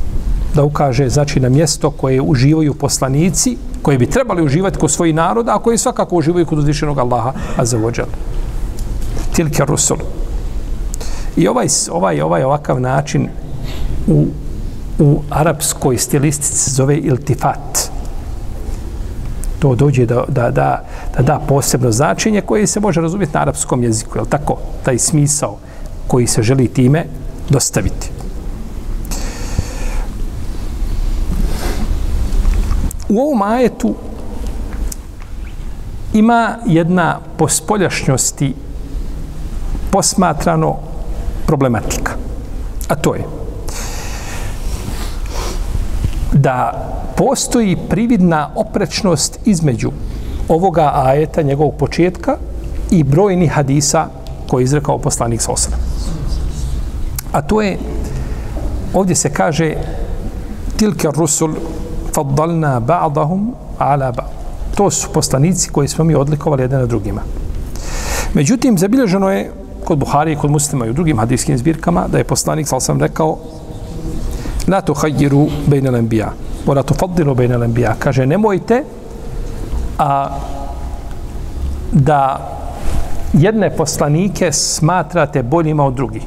Da 0.55 0.63
ukaže, 0.63 1.09
znači, 1.09 1.39
na 1.39 1.49
mjesto 1.49 1.91
koje 1.91 2.21
uživaju 2.21 2.73
poslanici, 2.73 3.57
koje 3.81 3.97
bi 3.97 4.09
trebali 4.09 4.43
uživati 4.43 4.77
kod 4.77 4.91
svojih 4.91 5.15
naroda, 5.15 5.55
a 5.55 5.59
koji 5.59 5.77
svakako 5.77 6.15
uživaju 6.15 6.45
kod 6.45 6.59
uzvišenog 6.59 6.99
Allaha, 6.99 7.33
a 7.57 7.65
za 7.65 7.77
vođan. 7.77 8.05
Tilke 9.35 9.65
rusul. 9.65 9.97
I 11.37 11.47
ovaj, 11.47 11.67
ovaj, 11.91 12.21
ovaj 12.21 12.43
ovakav 12.43 12.81
način 12.81 13.27
u, 14.07 14.25
u 14.99 15.21
arapskoj 15.29 15.97
stilistici 15.97 16.71
zove 16.71 16.97
iltifat. 16.97 17.91
To 19.59 19.75
dođe 19.75 20.05
da, 20.05 20.25
da, 20.27 20.51
da, 20.51 20.83
da 21.17 21.23
da 21.23 21.39
posebno 21.47 21.91
značenje 21.91 22.41
koje 22.41 22.67
se 22.67 22.79
može 22.79 23.01
razumjeti 23.01 23.33
na 23.33 23.41
arapskom 23.41 23.83
jeziku, 23.83 24.17
je 24.17 24.25
tako? 24.29 24.57
Taj 24.83 24.97
smisao 24.97 25.57
koji 26.07 26.27
se 26.27 26.43
želi 26.43 26.67
time 26.67 27.05
dostaviti. 27.49 28.11
U 33.09 33.19
ovom 33.19 33.41
ajetu 33.41 33.95
ima 36.13 36.57
jedna 36.65 37.19
po 37.37 37.47
spoljašnjosti 37.47 38.53
posmatrano 39.91 40.75
problematika. 41.45 42.11
A 42.87 42.95
to 42.95 43.15
je 43.15 43.36
da 46.37 46.87
postoji 47.17 47.77
prividna 47.89 48.49
oprečnost 48.55 49.39
između 49.45 49.91
ovoga 50.47 50.91
ajeta, 50.95 51.41
njegovog 51.41 51.73
početka 51.75 52.37
i 52.91 53.03
brojni 53.03 53.47
hadisa 53.47 54.07
koji 54.47 54.61
je 54.61 54.63
izrekao 54.63 54.97
poslanik 54.97 55.41
sa 55.41 55.51
osram. 55.51 55.79
A 57.31 57.41
to 57.41 57.61
je, 57.61 57.77
ovdje 58.93 59.15
se 59.15 59.29
kaže 59.29 59.73
tilke 60.77 61.07
rusul 61.15 61.55
faddalna 62.15 62.79
ba'dahum 62.79 63.51
ala 63.77 64.11
ba. 64.11 64.25
To 64.75 64.91
su 64.91 65.09
poslanici 65.13 65.69
koji 65.69 65.87
smo 65.87 66.03
mi 66.03 66.15
odlikovali 66.15 66.61
jedan 66.63 66.79
na 66.79 66.85
drugima. 66.85 67.21
Međutim, 68.33 68.77
zabilježeno 68.77 69.29
je 69.31 69.51
kod 69.85 69.97
Buhari 69.97 70.31
i 70.31 70.35
kod 70.35 70.51
muslima 70.51 70.85
i 70.85 70.89
u 70.89 70.93
drugim 70.93 71.17
hadijskim 71.17 71.57
zbirkama 71.57 72.07
da 72.07 72.17
je 72.17 72.23
poslanik, 72.23 72.67
sal 72.67 72.79
sam 72.79 72.99
rekao, 72.99 73.37
la 74.67 74.81
tu 74.81 74.93
hajjiru 74.93 75.47
bejne 75.67 75.91
lembija, 75.91 76.31
mora 76.65 76.83
tu 76.83 76.93
faddilu 76.93 77.35
bejne 77.35 77.57
lembija. 77.57 77.95
Kaže, 77.99 78.25
nemojte 78.25 78.83
a, 79.97 80.29
da 81.91 82.21
jedne 83.33 83.69
poslanike 83.69 84.51
smatrate 84.51 85.43
boljima 85.43 85.85
od 85.85 85.93
drugih. 85.93 86.23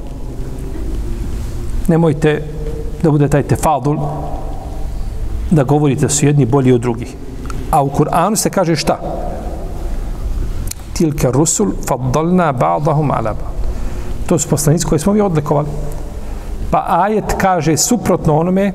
Nemojte 1.88 2.42
da 3.02 3.10
bude 3.10 3.28
taj 3.28 3.42
tefadul, 3.42 3.98
da 5.50 5.64
govorite 5.64 6.08
su 6.08 6.26
jedni 6.26 6.46
bolji 6.46 6.72
od 6.72 6.80
drugih. 6.80 7.16
A 7.70 7.82
u 7.82 7.90
Kur'anu 7.90 8.36
se 8.36 8.50
kaže 8.50 8.76
šta? 8.76 8.98
Tilke 10.92 11.30
rusul 11.30 11.72
faddalna 11.88 12.52
ba'dahum 12.52 13.10
ala 13.10 13.34
ba'd. 13.34 13.60
To 14.26 14.38
su 14.38 14.48
poslanici 14.48 14.86
koje 14.86 14.98
smo 14.98 15.12
mi 15.12 15.20
odlikovali. 15.20 15.68
Pa 16.70 16.84
ajet 16.88 17.34
kaže 17.38 17.76
suprotno 17.76 18.38
onome 18.38 18.72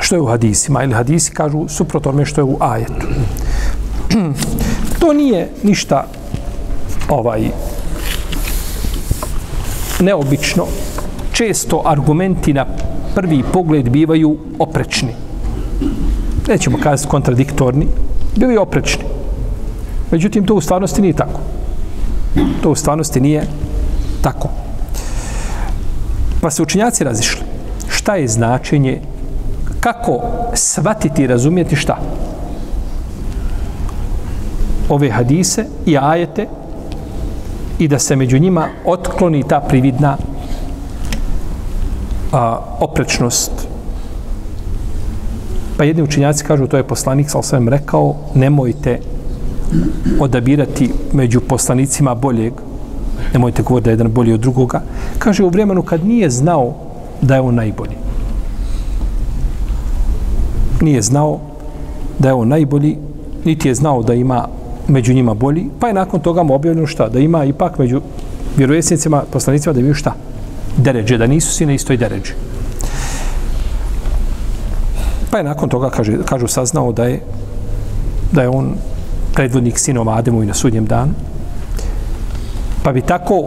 što 0.00 0.14
je 0.14 0.20
u 0.20 0.26
hadisima. 0.26 0.84
Ili 0.84 0.94
hadisi 0.94 1.32
kažu 1.32 1.68
suprotno 1.68 2.10
onome 2.10 2.24
što 2.24 2.40
je 2.40 2.44
u 2.44 2.56
ajetu. 2.60 3.06
to 5.00 5.12
nije 5.12 5.48
ništa 5.62 6.04
ovaj 7.08 7.50
neobično. 10.00 10.66
Često 11.32 11.82
argumenti 11.86 12.52
na 12.52 12.66
prvi 13.14 13.42
pogled 13.52 13.90
bivaju 13.90 14.36
oprečni 14.58 15.28
nećemo 16.48 16.78
kazati 16.82 17.10
kontradiktorni, 17.10 17.86
bili 18.36 18.56
oprečni. 18.56 19.04
Međutim, 20.10 20.46
to 20.46 20.54
u 20.54 20.60
stvarnosti 20.60 21.02
nije 21.02 21.12
tako. 21.12 21.40
To 22.62 22.70
u 22.70 22.74
stvarnosti 22.74 23.20
nije 23.20 23.46
tako. 24.22 24.48
Pa 26.40 26.50
se 26.50 26.62
učinjaci 26.62 27.04
razišli. 27.04 27.42
Šta 27.88 28.16
je 28.16 28.28
značenje, 28.28 29.00
kako 29.80 30.20
svatiti 30.54 31.22
i 31.22 31.26
razumijeti 31.26 31.76
šta? 31.76 31.98
Ove 34.88 35.10
hadise 35.10 35.64
i 35.86 35.98
ajete 35.98 36.46
i 37.78 37.88
da 37.88 37.98
se 37.98 38.16
među 38.16 38.38
njima 38.38 38.68
otkloni 38.84 39.44
ta 39.48 39.60
prividna 39.60 40.16
a, 42.32 42.58
oprečnost 42.80 43.68
Pa 45.78 45.84
jedni 45.84 46.02
učinjaci 46.02 46.44
kažu, 46.44 46.66
to 46.66 46.76
je 46.76 46.82
poslanik, 46.82 47.30
sal 47.30 47.42
sam 47.42 47.68
rekao, 47.68 48.16
nemojte 48.34 48.98
odabirati 50.20 50.90
među 51.12 51.40
poslanicima 51.40 52.14
boljeg, 52.14 52.52
nemojte 53.32 53.62
govoriti 53.62 53.84
da 53.84 53.90
je 53.90 53.92
jedan 53.92 54.12
bolji 54.12 54.32
od 54.32 54.40
drugoga. 54.40 54.82
Kaže, 55.18 55.44
u 55.44 55.48
vremenu 55.48 55.82
kad 55.82 56.06
nije 56.06 56.30
znao 56.30 56.74
da 57.22 57.34
je 57.34 57.40
on 57.40 57.54
najbolji. 57.54 57.96
Nije 60.80 61.02
znao 61.02 61.40
da 62.18 62.28
je 62.28 62.34
on 62.34 62.48
najbolji, 62.48 62.96
niti 63.44 63.68
je 63.68 63.74
znao 63.74 64.02
da 64.02 64.14
ima 64.14 64.48
među 64.88 65.14
njima 65.14 65.34
bolji, 65.34 65.66
pa 65.80 65.88
je 65.88 65.94
nakon 65.94 66.20
toga 66.20 66.42
mu 66.42 66.54
objavljeno 66.54 66.86
šta? 66.86 67.08
Da 67.08 67.18
ima 67.18 67.44
ipak 67.44 67.78
među 67.78 68.00
vjerovjesnicima, 68.56 69.22
poslanicima, 69.32 69.72
da 69.72 69.80
imaju 69.80 69.94
šta? 69.94 70.14
Deređe, 70.76 71.18
da 71.18 71.26
nisu 71.26 71.52
svi 71.52 71.66
na 71.66 71.72
istoj 71.72 71.96
deređi. 71.96 72.32
Pa 75.30 75.38
je 75.38 75.44
nakon 75.44 75.68
toga, 75.68 75.90
kaže, 75.90 76.18
kažu, 76.24 76.46
saznao 76.48 76.92
da 76.92 77.04
je 77.04 77.20
da 78.32 78.42
je 78.42 78.48
on 78.48 78.74
predvodnik 79.34 79.78
sinova 79.78 80.18
Ademu 80.18 80.42
i 80.42 80.46
na 80.46 80.54
sudnjem 80.54 80.86
danu. 80.86 81.12
Pa 82.88 82.92
bi 82.92 83.02
tako 83.02 83.42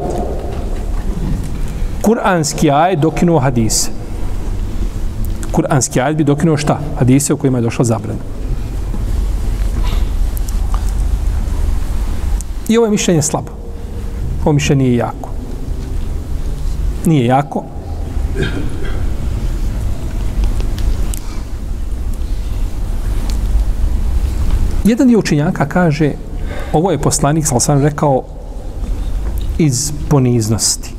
kuranski 2.02 2.70
aj 2.72 2.96
dokinuo 2.96 3.40
hadise. 3.40 3.90
Kuranski 5.52 6.02
aj 6.02 6.14
bi 6.14 6.24
dokinuo 6.24 6.58
šta? 6.58 6.78
Hadise 7.00 7.34
u 7.34 7.38
kojima 7.38 7.58
je 7.58 7.62
došla 7.62 7.86
zabrana. 7.86 8.20
I 12.70 12.78
ovo 12.78 12.86
je 12.86 12.92
mišljenje 12.92 13.22
slabo. 13.22 13.52
Ovo 14.42 14.54
mišljenje 14.54 14.84
nije 14.84 14.98
jako. 14.98 15.30
Nije 17.06 17.26
jako. 17.26 17.64
Jedan 24.84 25.08
dio 25.08 25.20
učinjaka 25.20 25.66
kaže, 25.66 26.12
ovo 26.74 26.92
je 26.92 27.02
poslanik, 27.02 27.48
sam 27.48 27.60
sam 27.60 27.82
rekao, 27.82 28.24
iz 29.64 29.92
poniznosti. 30.10 30.94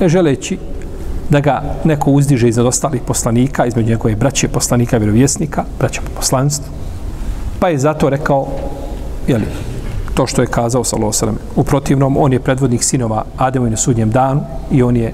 Ne 0.00 0.08
želeći 0.08 0.58
da 1.30 1.40
ga 1.40 1.62
neko 1.84 2.10
uzdiže 2.10 2.48
iznad 2.48 2.66
ostalih 2.66 3.02
poslanika, 3.06 3.66
između 3.66 3.88
njegove 3.88 4.16
braće 4.16 4.48
poslanika 4.48 4.96
i 4.96 4.98
vjerovjesnika, 4.98 5.64
braća 5.78 6.00
po 6.00 6.10
poslanstvu. 6.16 6.72
Pa 7.58 7.68
je 7.68 7.78
zato 7.78 8.10
rekao, 8.10 8.46
jeli, 9.28 9.46
to 10.14 10.26
što 10.26 10.42
je 10.42 10.46
kazao 10.46 10.84
sa 10.84 10.96
Losanem. 10.96 11.38
U 11.56 11.64
protivnom, 11.64 12.16
on 12.16 12.32
je 12.32 12.40
predvodnik 12.40 12.84
sinova 12.84 13.24
Ademu 13.36 13.66
i 13.66 13.70
na 13.70 13.76
sudnjem 13.76 14.10
danu 14.10 14.40
i 14.70 14.82
on 14.82 14.96
je, 14.96 15.12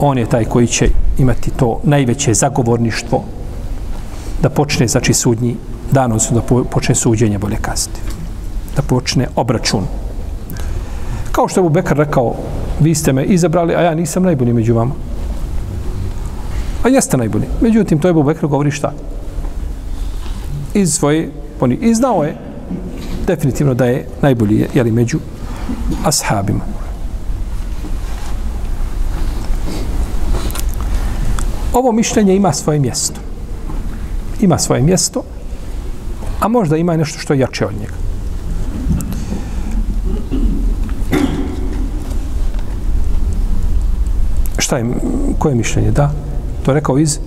on 0.00 0.18
je 0.18 0.26
taj 0.26 0.44
koji 0.44 0.66
će 0.66 0.88
imati 1.18 1.50
to 1.50 1.80
najveće 1.84 2.34
zagovorništvo 2.34 3.24
da 4.42 4.50
počne, 4.50 4.88
znači, 4.88 5.14
sudnji 5.14 5.56
dan, 5.92 6.12
odnosno 6.12 6.40
da 6.40 6.64
počne 6.70 6.94
suđenje, 6.94 7.38
bolje 7.38 7.56
kazati. 7.60 8.00
Da 8.76 8.82
počne 8.82 9.28
obračun. 9.36 9.86
Kao 11.36 11.48
što 11.48 11.64
je 11.64 11.70
Bekar 11.70 11.96
rekao, 11.96 12.34
vi 12.80 12.94
ste 12.94 13.12
me 13.12 13.24
izabrali, 13.24 13.74
a 13.74 13.80
ja 13.80 13.94
nisam 13.94 14.22
najbolji 14.22 14.52
među 14.52 14.74
vama. 14.74 14.94
A 16.84 16.88
jeste 16.88 17.16
najbolji. 17.16 17.44
Međutim, 17.60 17.98
to 17.98 18.08
je 18.08 18.14
Bekar 18.14 18.48
govori 18.48 18.70
šta? 18.70 18.92
Iz 20.74 20.94
svoje, 20.94 21.30
poni, 21.60 21.74
i 21.74 21.94
znao 21.94 22.24
je 22.24 22.36
definitivno 23.26 23.74
da 23.74 23.84
je 23.84 24.06
najbolji, 24.22 24.66
jeli, 24.74 24.90
među 24.90 25.18
ashabima. 26.04 26.64
Ovo 31.72 31.92
mišljenje 31.92 32.36
ima 32.36 32.52
svoje 32.52 32.78
mjesto. 32.78 33.20
Ima 34.40 34.58
svoje 34.58 34.82
mjesto, 34.82 35.22
a 36.40 36.48
možda 36.48 36.76
ima 36.76 36.96
nešto 36.96 37.18
što 37.18 37.32
je 37.32 37.38
jače 37.38 37.66
od 37.66 37.74
njega. 37.80 38.05
Šta 44.65 44.77
je, 44.77 44.85
koje 45.39 45.51
je 45.51 45.55
mišljenje? 45.55 45.91
Da, 45.91 46.11
To 46.65 46.71
je 46.71 46.75
rekao 46.75 46.97
iz 46.97 47.19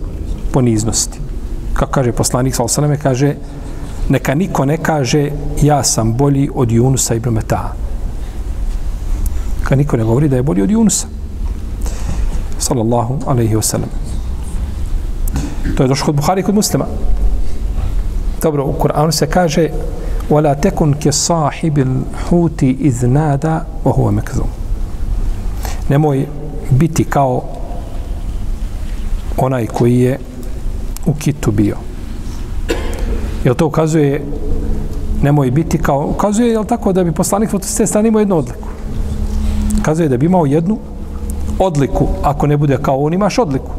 poniznosti. 0.52 1.18
Kako 1.74 1.92
kaže 1.92 2.12
poslanik 2.12 2.54
sa 2.54 2.62
osaname, 2.62 2.96
kaže 2.96 3.34
neka 4.08 4.34
niko 4.34 4.64
ne 4.64 4.76
kaže 4.76 5.30
ja 5.62 5.84
sam 5.84 6.14
bolji 6.14 6.50
od 6.54 6.72
Junusa 6.72 7.14
ibn 7.14 7.30
Meta. 7.30 7.72
Neka 9.60 9.76
niko 9.76 9.96
ne 9.96 10.04
govori 10.04 10.28
da 10.28 10.36
je 10.36 10.42
bolji 10.42 10.62
od 10.62 10.70
Junusa. 10.70 11.06
Sallallahu 12.58 13.18
alaihi 13.26 13.56
wa 13.56 13.62
sallam. 13.62 13.88
To 15.76 15.82
je 15.82 15.88
došlo 15.88 16.06
kod 16.06 16.14
Buhari 16.14 16.42
kod 16.42 16.54
muslima. 16.54 16.86
Dobro, 18.42 18.64
u 18.64 18.72
Kur'anu 18.72 19.12
se 19.12 19.26
kaže 19.26 19.68
وَلَا 20.30 20.54
تَكُنْ 20.54 20.94
كَصَاحِبِ 20.94 21.78
الْحُوتِ 21.78 22.62
إِذْ 22.62 23.06
نَادَ 23.06 23.44
وَهُوَ 23.84 24.10
مَكْذُمْ 24.10 24.48
Nemoj 25.88 26.26
biti 26.69 27.03
kao 27.03 27.43
onaj 29.37 29.67
koji 29.67 29.99
je 29.99 30.19
u 31.05 31.13
kitu 31.13 31.51
bio. 31.51 31.75
Jel 33.43 33.55
to 33.55 33.65
ukazuje 33.65 34.25
nemoj 35.21 35.51
biti 35.51 35.77
kao, 35.77 36.07
ukazuje 36.07 36.51
jel 36.51 36.65
tako 36.65 36.93
da 36.93 37.03
bi 37.03 37.11
poslanik 37.11 37.49
s 37.61 37.75
te 37.75 37.87
strane 37.87 38.07
imao 38.07 38.19
jednu 38.19 38.37
odliku. 38.37 38.67
Ukazuje 39.79 40.09
da 40.09 40.17
bi 40.17 40.25
imao 40.25 40.45
jednu 40.45 40.77
odliku, 41.59 42.07
ako 42.23 42.47
ne 42.47 42.57
bude 42.57 42.77
kao 42.81 42.97
on 42.97 43.13
imaš 43.13 43.39
odliku. 43.39 43.71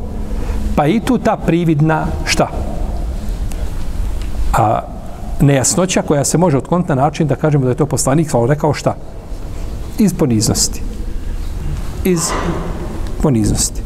Pa 0.76 0.86
i 0.86 1.00
tu 1.00 1.18
ta 1.18 1.36
prividna 1.36 2.06
šta? 2.24 2.48
A 4.52 4.80
nejasnoća 5.40 6.02
koja 6.02 6.24
se 6.24 6.38
može 6.38 6.58
otkloniti 6.58 6.88
na 6.88 6.94
način 6.94 7.26
da 7.26 7.36
kažemo 7.36 7.64
da 7.64 7.70
je 7.70 7.76
to 7.76 7.86
poslanik, 7.86 8.34
ali 8.34 8.48
rekao 8.48 8.74
šta? 8.74 8.94
Iz 9.98 10.14
poniznosti. 10.14 10.82
Iz 12.04 12.30
poniznosti. 13.22 13.82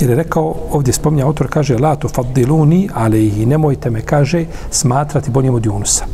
Jer 0.00 0.10
je 0.10 0.16
rekao, 0.16 0.54
ovdje 0.70 0.92
spominja 0.92 1.26
autor, 1.26 1.48
kaže, 1.50 1.78
la 1.78 1.96
tu 1.96 2.08
faddiluni, 2.08 2.88
ali 2.94 3.28
i 3.28 3.46
nemojte 3.46 3.90
me, 3.90 4.00
kaže, 4.00 4.44
smatrati 4.70 5.30
boljim 5.30 5.54
od 5.54 5.66
Junusa. 5.66 6.04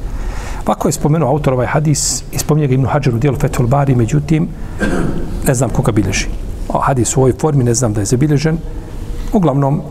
Ovako 0.67 0.89
je 0.89 0.93
spomenuo 0.93 1.29
autor 1.29 1.53
ovaj 1.53 1.67
hadis 1.67 2.23
i 2.33 2.39
spominje 2.39 2.67
ga 2.67 2.75
Ibnu 2.75 2.89
Hadžar 2.89 3.15
u 3.15 3.19
dijelu 3.19 3.37
Fethul 3.37 3.67
Bari, 3.67 3.95
međutim, 3.95 4.49
ne 5.47 5.55
znam 5.55 5.71
koga 5.71 5.93
bilježi. 5.93 6.27
O, 6.69 6.79
hadis 6.79 7.17
u 7.17 7.21
ovoj 7.21 7.33
formi, 7.41 7.65
ne 7.65 7.75
znam 7.75 7.93
da 7.93 8.01
je 8.01 8.05
zabilježen. 8.05 8.59
Uglavnom, 9.33 9.83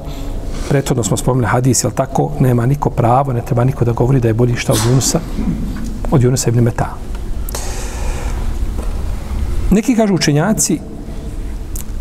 prethodno 0.69 1.04
smo 1.04 1.17
spomenuli 1.17 1.47
hadis, 1.47 1.84
jel 1.84 1.91
tako, 1.91 2.32
nema 2.39 2.65
niko 2.65 2.89
pravo, 2.89 3.34
ne 3.34 3.41
treba 3.41 3.63
niko 3.63 3.86
da 3.86 3.91
govori 3.91 4.19
da 4.19 4.28
je 4.28 4.34
bolji 4.34 4.56
šta 4.56 4.73
od 4.73 4.80
Junusa, 4.89 5.19
od 6.13 6.23
Junusa 6.23 6.49
ibn 6.49 6.62
Meta. 6.62 6.93
Neki 9.71 9.95
kažu 9.95 10.13
učenjaci, 10.13 10.80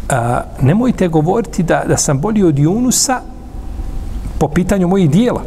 a, 0.08 0.40
nemojte 0.60 1.08
govoriti 1.08 1.62
da, 1.62 1.84
da 1.88 1.96
sam 1.96 2.20
bolji 2.20 2.42
od 2.42 2.58
Junusa 2.58 3.20
po 4.38 4.48
pitanju 4.48 4.88
mojih 4.88 5.10
dijela 5.10 5.42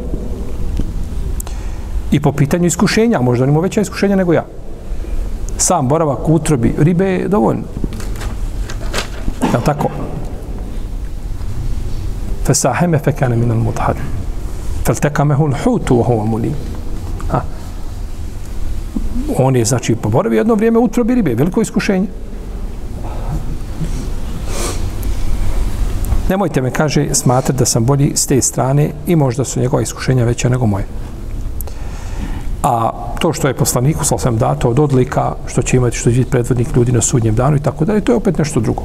i 2.10 2.20
po 2.20 2.32
pitanju 2.32 2.66
iskušenja, 2.66 3.20
možda 3.20 3.44
on 3.44 3.50
ima 3.50 3.60
veća 3.60 3.80
iskušenja 3.80 4.16
nego 4.16 4.32
ja. 4.32 4.44
Sam 5.58 5.88
boravak 5.88 6.28
u 6.28 6.34
utrobi 6.34 6.74
ribe 6.78 7.06
je 7.06 7.28
dovoljno. 7.28 7.62
Je 9.42 9.64
tako? 9.64 9.88
Fesaheme 12.44 12.98
fekane 12.98 13.36
minal 13.36 13.56
mudhad. 13.58 13.96
Feltekamehu 14.84 15.46
l'hutu 15.46 15.94
wa 15.94 16.04
huwa 16.06 16.26
mulim. 16.26 16.54
Ha. 17.30 17.55
On 19.38 19.56
je, 19.56 19.64
znači, 19.64 19.94
poboravio 19.94 20.38
jedno 20.38 20.54
vrijeme 20.54 20.78
u 20.78 20.84
utrobi 20.84 21.14
ribe, 21.14 21.34
veliko 21.34 21.60
iskušenje. 21.60 22.06
Nemojte 26.28 26.62
me, 26.62 26.70
kaže, 26.70 27.14
smatrati 27.14 27.58
da 27.58 27.64
sam 27.64 27.84
bolji 27.84 28.12
s 28.14 28.26
te 28.26 28.42
strane 28.42 28.90
i 29.06 29.16
možda 29.16 29.44
su 29.44 29.60
njegova 29.60 29.82
iskušenja 29.82 30.24
veća 30.24 30.48
nego 30.48 30.66
moje. 30.66 30.84
A 32.62 32.90
to 33.18 33.32
što 33.32 33.48
je 33.48 33.54
poslaniku 33.54 34.04
sa 34.04 34.18
sam 34.18 34.38
dato 34.38 34.68
od 34.68 34.78
odlika, 34.78 35.34
što 35.46 35.62
će 35.62 35.76
imati, 35.76 35.96
što 35.96 36.10
će 36.10 36.18
biti 36.18 36.30
predvodnik 36.30 36.76
ljudi 36.76 36.92
na 36.92 37.00
sudnjem 37.00 37.34
danu 37.34 37.56
i 37.56 37.60
tako 37.60 37.84
dalje, 37.84 38.00
to 38.00 38.12
je 38.12 38.16
opet 38.16 38.38
nešto 38.38 38.60
drugo. 38.60 38.82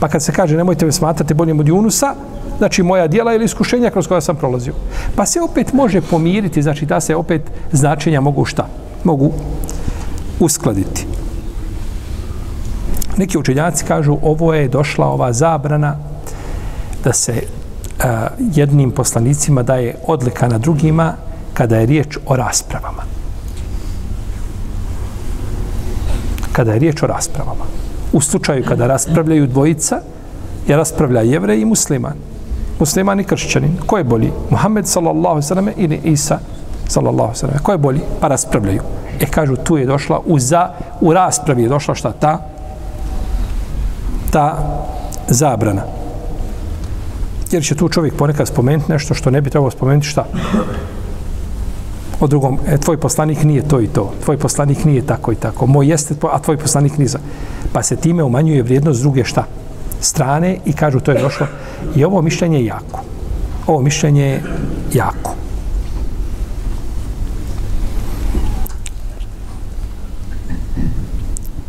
Pa 0.00 0.08
kad 0.08 0.22
se 0.22 0.32
kaže 0.32 0.56
nemojte 0.56 0.86
me 0.86 0.92
smatrati 0.92 1.34
boljim 1.34 1.60
od 1.60 1.68
Junusa, 1.68 2.14
znači 2.58 2.82
moja 2.82 3.06
dijela 3.06 3.34
ili 3.34 3.44
iskušenja 3.44 3.90
kroz 3.90 4.06
koja 4.06 4.20
sam 4.20 4.36
prolazio. 4.36 4.74
Pa 5.16 5.26
se 5.26 5.40
opet 5.40 5.72
može 5.72 6.00
pomiriti, 6.00 6.62
znači 6.62 6.86
da 6.86 7.00
se 7.00 7.16
opet 7.16 7.42
značenja 7.72 8.20
mogu 8.20 8.44
šta? 8.44 8.66
Mogu 9.04 9.32
uskladiti. 10.40 11.06
Neki 13.16 13.38
učenjaci 13.38 13.84
kažu 13.84 14.16
ovo 14.22 14.54
je 14.54 14.68
došla 14.68 15.06
ova 15.06 15.32
zabrana 15.32 15.96
da 17.04 17.12
se 17.12 17.42
a, 18.00 18.26
jednim 18.38 18.90
poslanicima 18.90 19.62
daje 19.62 19.94
odlika 20.06 20.48
na 20.48 20.58
drugima 20.58 21.14
kada 21.54 21.76
je 21.76 21.86
riječ 21.86 22.18
o 22.26 22.36
raspravama. 22.36 23.02
Kada 26.52 26.72
je 26.72 26.78
riječ 26.78 27.02
o 27.02 27.06
raspravama. 27.06 27.64
U 28.12 28.20
slučaju 28.20 28.64
kada 28.68 28.86
raspravljaju 28.86 29.46
dvojica, 29.46 30.00
je 30.68 30.76
raspravlja 30.76 31.20
jevrej 31.20 31.60
i 31.60 31.64
musliman. 31.64 32.14
Musliman 32.78 33.20
i 33.20 33.24
kršćanin. 33.24 33.76
Ko 33.86 33.98
je 33.98 34.04
bolji? 34.04 34.32
Muhammed 34.50 34.88
sallallahu 34.88 35.42
sallam 35.42 35.68
ili 35.76 36.00
Isa 36.04 36.38
sallallahu 36.88 37.34
sallam. 37.34 37.58
Ko 37.62 37.72
je 37.72 37.78
bolji? 37.78 38.00
Pa 38.20 38.28
raspravljaju. 38.28 38.82
E 39.20 39.26
kažu, 39.26 39.56
tu 39.56 39.76
je 39.76 39.86
došla 39.86 40.20
u, 40.26 40.38
za, 40.38 40.70
u 41.00 41.12
raspravi 41.12 41.62
je 41.62 41.68
došla 41.68 41.94
šta 41.94 42.12
ta? 42.12 42.38
Ta 44.30 44.58
zabrana. 45.28 45.82
Jer 47.50 47.62
će 47.62 47.74
tu 47.74 47.88
čovjek 47.88 48.16
ponekad 48.16 48.48
spomenuti 48.48 48.92
nešto 48.92 49.14
što 49.14 49.30
ne 49.30 49.40
bi 49.40 49.50
trebalo 49.50 49.70
spomenuti 49.70 50.06
šta? 50.06 50.24
o 52.20 52.26
drugom, 52.26 52.58
e, 52.66 52.78
tvoj 52.78 52.96
poslanik 52.96 53.44
nije 53.44 53.68
to 53.68 53.80
i 53.80 53.86
to, 53.86 54.12
tvoj 54.24 54.38
poslanik 54.38 54.84
nije 54.84 55.06
tako 55.06 55.32
i 55.32 55.36
tako, 55.36 55.66
moj 55.66 55.86
jeste, 55.86 56.14
a 56.32 56.38
tvoj 56.38 56.56
poslanik 56.56 56.98
nije. 56.98 57.10
Pa 57.72 57.82
se 57.82 57.96
time 57.96 58.22
umanjuje 58.22 58.62
vrijednost 58.62 59.00
druge 59.00 59.24
šta? 59.24 59.44
Strane 60.00 60.56
i 60.64 60.72
kažu 60.72 61.00
to 61.00 61.12
je 61.12 61.20
došlo. 61.20 61.46
I 61.96 62.04
ovo 62.04 62.22
mišljenje 62.22 62.58
je 62.58 62.64
jako. 62.64 63.00
Ovo 63.66 63.80
mišljenje 63.82 64.24
je 64.24 64.42
jako. 64.92 65.34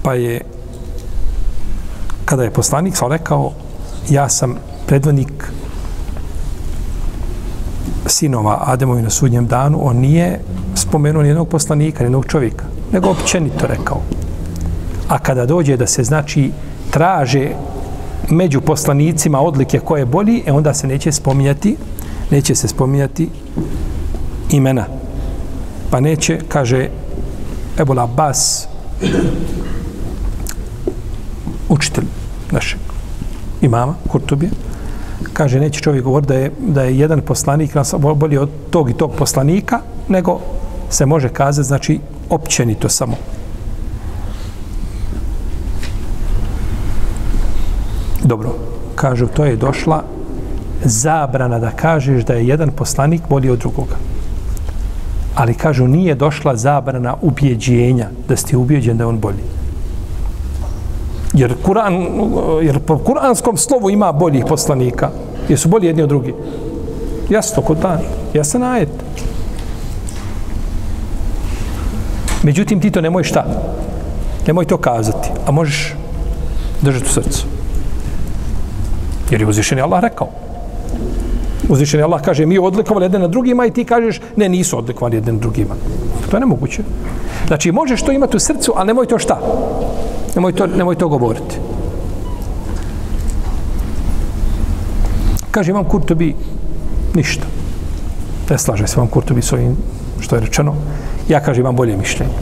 Pa 0.06 0.14
je, 0.14 0.42
kada 2.26 2.44
je 2.44 2.52
poslanik 2.52 2.98
sa 2.98 3.08
rekao, 3.08 3.52
ja 4.10 4.30
sam 4.30 4.56
predvodnik 4.88 5.52
sinova 8.06 8.64
Ademovi 8.66 9.02
na 9.02 9.10
sudnjem 9.10 9.48
danu, 9.48 9.80
on 9.82 9.98
nije 9.98 10.40
spomenuo 10.76 11.24
nijednog 11.24 11.50
poslanika, 11.50 12.00
nijednog 12.00 12.26
čovjeka, 12.26 12.66
nego 12.92 13.10
općenito 13.10 13.68
rekao. 13.68 14.02
A 15.10 15.20
kada 15.20 15.46
dođe 15.46 15.78
da 15.78 15.88
se 15.88 16.04
znači 16.04 16.52
traže 16.92 17.50
među 18.30 18.62
poslanicima 18.62 19.42
odlike 19.42 19.80
koje 19.80 20.02
je 20.02 20.06
bolji, 20.06 20.44
e 20.46 20.52
onda 20.52 20.74
se 20.74 20.88
neće 20.88 21.12
spominjati, 21.12 21.78
neće 22.32 22.56
se 22.56 22.68
spominjati 22.68 23.30
imena. 24.50 24.86
Pa 25.90 26.00
neće, 26.00 26.40
kaže 26.48 26.90
Ebul 27.80 28.00
Abbas, 28.00 28.68
učitelj 31.70 32.06
našeg 32.52 32.80
imama, 33.62 33.94
Kurtubije, 34.08 34.52
kaže 35.34 35.60
neće 35.60 35.82
čovjek 35.82 36.04
govoriti 36.04 36.34
da 36.34 36.40
je, 36.40 36.52
da 36.60 36.84
je 36.84 37.00
jedan 37.00 37.22
poslanik 37.22 37.78
bolji 38.16 38.38
od 38.38 38.50
tog 38.70 38.90
i 38.90 38.94
tog 38.94 39.12
poslanika, 39.18 39.80
nego 40.08 40.40
se 40.90 41.06
može 41.06 41.30
kazati, 41.30 41.68
znači, 41.68 42.00
općenito 42.30 42.90
samo. 42.90 43.16
Dobro, 48.24 48.56
kažu, 48.96 49.28
to 49.28 49.46
je 49.46 49.56
došla 49.56 50.04
zabrana 50.84 51.60
da 51.60 51.72
kažeš 51.72 52.24
da 52.24 52.34
je 52.34 52.48
jedan 52.48 52.72
poslanik 52.72 53.22
bolji 53.30 53.50
od 53.50 53.60
drugoga. 53.60 53.96
Ali 55.36 55.54
kažu, 55.54 55.88
nije 55.88 56.16
došla 56.16 56.56
zabrana 56.56 57.16
ubjeđenja, 57.22 58.10
da 58.28 58.36
ste 58.36 58.58
ubjeđen 58.58 58.98
da 58.98 59.04
je 59.04 59.08
on 59.08 59.20
bolji. 59.20 59.55
Jer, 61.36 61.56
Kur'an, 61.64 61.94
jer 62.62 62.80
po 62.80 62.98
kuranskom 62.98 63.58
slovu 63.58 63.90
ima 63.90 64.12
boljih 64.12 64.46
poslanika. 64.48 65.10
Jer 65.50 65.60
su 65.60 65.70
bolji 65.70 65.88
jedni 65.88 66.04
od 66.04 66.10
drugi. 66.10 66.34
Jasno, 67.30 67.62
kod 67.62 67.78
dan. 67.78 68.00
Jasan 68.34 68.64
ajet. 68.64 68.90
Međutim, 72.44 72.80
ti 72.80 72.92
to 72.92 73.02
nemoj 73.02 73.24
šta? 73.24 73.46
Nemoj 74.48 74.66
to 74.66 74.78
kazati. 74.78 75.30
A 75.48 75.52
možeš 75.52 75.96
držati 76.82 77.06
u 77.06 77.14
srcu. 77.14 77.46
Jer 79.32 79.42
je 79.42 79.48
uzvišen 79.48 79.80
Allah 79.80 80.02
rekao. 80.02 80.30
Uzvišen 81.70 82.04
Allah 82.04 82.22
kaže, 82.22 82.46
mi 82.46 82.60
odlikovali 82.60 83.06
jedne 83.06 83.20
na 83.20 83.28
drugima 83.28 83.66
i 83.66 83.72
ti 83.72 83.86
kažeš, 83.86 84.22
ne, 84.36 84.50
nisu 84.50 84.78
odlikovali 84.78 85.18
jedne 85.18 85.32
na 85.32 85.40
drugima. 85.40 85.76
To 86.30 86.38
je 86.38 86.40
nemoguće. 86.40 86.84
Znači, 87.48 87.72
možeš 87.72 88.02
to 88.02 88.12
imati 88.12 88.38
u 88.38 88.40
srcu, 88.40 88.74
ali 88.76 88.88
nemoj 88.88 89.06
to 89.06 89.20
šta? 89.20 89.40
Nemoj 90.36 90.54
to, 90.54 90.68
nemoj 90.68 90.96
to 90.96 91.08
govoriti. 91.08 91.56
Kaže, 95.52 95.72
imam 95.72 95.86
Kurtobi 95.88 96.36
ništa. 97.16 97.48
Ne 98.50 98.58
slaže 98.58 98.88
se 98.88 99.00
vam 99.00 99.08
Kurtobi 99.08 99.42
s 99.42 99.54
ovim 99.54 99.78
što 100.20 100.36
je 100.36 100.42
rečeno. 100.42 100.76
Ja 101.30 101.40
kažem, 101.40 101.62
imam 101.62 101.76
bolje 101.76 101.98
mišljenje. 101.98 102.34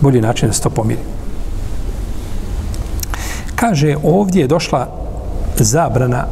Bolji 0.00 0.20
način 0.20 0.48
da 0.48 0.52
se 0.52 0.62
to 0.62 0.70
pomiri. 0.70 1.00
Kaže, 3.54 3.96
ovdje 4.02 4.40
je 4.40 4.48
došla 4.48 4.88
zabrana 5.58 6.26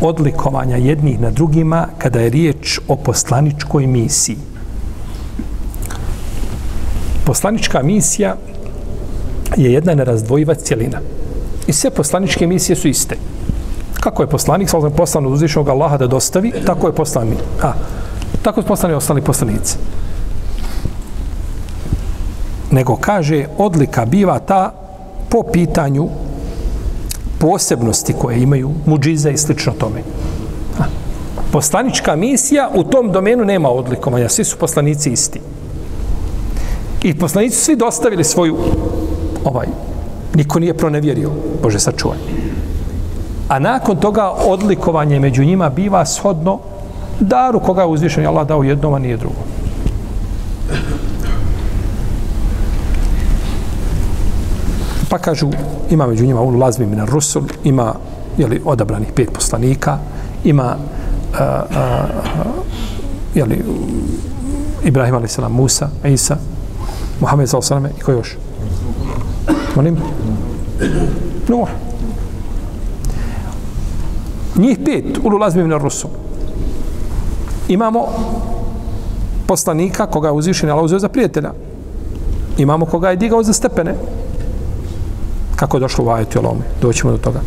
odlikovanja 0.00 0.76
jednih 0.76 1.20
na 1.20 1.30
drugima 1.30 1.86
kada 1.98 2.20
je 2.20 2.30
riječ 2.30 2.78
o 2.88 2.96
poslaničkoj 2.96 3.86
misiji. 3.86 4.36
Poslanička 7.24 7.82
misija 7.82 8.36
je 9.56 9.72
jedna 9.72 9.94
nerazdvojiva 9.94 10.54
cijelina. 10.54 11.00
I 11.66 11.72
sve 11.72 11.90
poslaničke 11.90 12.46
misije 12.46 12.76
su 12.76 12.88
iste. 12.88 13.16
Kako 14.00 14.22
je 14.22 14.26
poslanik, 14.26 14.70
sallam 14.70 14.92
poslan 14.92 15.26
od 15.26 15.32
uzvišnog 15.32 15.68
Allaha 15.68 15.96
da 15.96 16.06
dostavi, 16.06 16.52
tako 16.66 16.86
je 16.86 16.92
poslani. 16.92 17.36
A, 17.62 17.72
tako 18.42 18.62
su 18.62 18.68
poslani 18.68 18.94
ostali 18.94 19.22
poslanici. 19.22 19.76
Nego 22.70 22.96
kaže, 22.96 23.46
odlika 23.58 24.06
biva 24.06 24.38
ta 24.38 24.72
po 25.28 25.42
pitanju 25.52 26.08
posebnosti 27.38 28.12
koje 28.12 28.42
imaju, 28.42 28.70
muđize 28.86 29.30
i 29.30 29.38
slično 29.38 29.72
tome. 29.72 30.02
A, 30.78 30.82
poslanička 31.52 32.16
misija 32.16 32.70
u 32.74 32.84
tom 32.84 33.12
domenu 33.12 33.44
nema 33.44 33.68
odlikovanja, 33.68 34.28
svi 34.28 34.44
su 34.44 34.56
poslanici 34.56 35.10
isti. 35.10 35.40
I 37.02 37.18
poslanici 37.18 37.56
su 37.56 37.64
svi 37.64 37.76
dostavili 37.76 38.24
svoju 38.24 38.56
ovaj, 39.48 39.66
niko 40.34 40.58
nije 40.58 40.76
pronevjerio, 40.76 41.30
Bože 41.62 41.80
sačuvaj. 41.80 42.18
A 43.48 43.58
nakon 43.58 43.96
toga 43.96 44.30
odlikovanje 44.30 45.20
među 45.20 45.44
njima 45.44 45.70
biva 45.70 46.06
shodno 46.06 46.58
daru 47.20 47.60
koga 47.60 47.82
je 47.82 47.88
uzvišen 47.88 48.26
Allah 48.26 48.46
dao 48.46 48.62
jednom, 48.62 48.94
a 48.94 48.98
nije 48.98 49.16
drugom. 49.16 49.42
Pa 55.08 55.18
kažu, 55.18 55.48
ima 55.90 56.06
među 56.06 56.26
njima 56.26 56.40
ulu 56.40 56.58
lazmi 56.58 56.86
mina 56.86 57.04
rusul, 57.04 57.42
ima 57.64 57.94
jeli, 58.38 58.62
odabranih 58.64 59.08
pet 59.14 59.32
poslanika, 59.32 59.98
ima 60.44 60.76
a, 61.38 61.44
a, 61.44 62.04
jeli, 63.34 63.64
Ibrahim 64.84 65.14
a.s. 65.14 65.38
Musa, 65.48 65.88
Isa, 66.04 66.36
Muhammed 67.20 67.48
s.a.s. 67.48 67.70
i 67.98 68.00
ko 68.00 68.12
još? 68.12 68.36
Molim? 69.75 69.97
Nuh. 71.47 71.67
Njih 74.55 74.77
pet, 74.85 75.17
ulu 75.23 75.37
lazmi 75.37 75.63
mina 75.63 75.77
rusul. 75.77 76.09
Imamo 77.67 78.07
poslanika 79.47 80.05
koga 80.05 80.27
je 80.27 80.31
uzvišen 80.31 80.69
Allah 80.69 80.83
uzeo 80.83 80.99
za 80.99 81.09
prijatelja. 81.09 81.51
Imamo 82.57 82.85
koga 82.85 83.09
je 83.09 83.15
digao 83.15 83.43
za 83.43 83.53
stepene. 83.53 83.95
Kako 85.55 85.77
je 85.77 85.81
došlo 85.81 86.05
u 86.05 86.09
ajetu 86.09 86.39
Alome? 86.39 86.61
Doćemo 86.81 87.11
do 87.11 87.17
toga. 87.17 87.39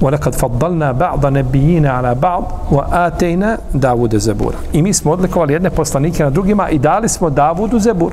وَلَكَدْ 0.00 0.34
فَضَّلْنَا 0.34 0.92
بَعْضَ 0.92 1.26
نَبِيِّينَ 1.26 1.86
عَلَى 1.86 2.14
بَعْض 2.14 2.44
وَآتَيْنَا 2.70 3.58
دَاوُدَ 3.74 4.16
زَبُورَ 4.16 4.52
I 4.72 4.82
mi 4.82 4.92
smo 4.92 5.12
odlikovali 5.12 5.52
jedne 5.52 5.70
poslanike 5.70 6.24
na 6.24 6.30
drugima 6.30 6.70
i 6.70 6.78
dali 6.78 7.08
smo 7.08 7.30
Davudu 7.30 7.78
Zebur. 7.78 8.12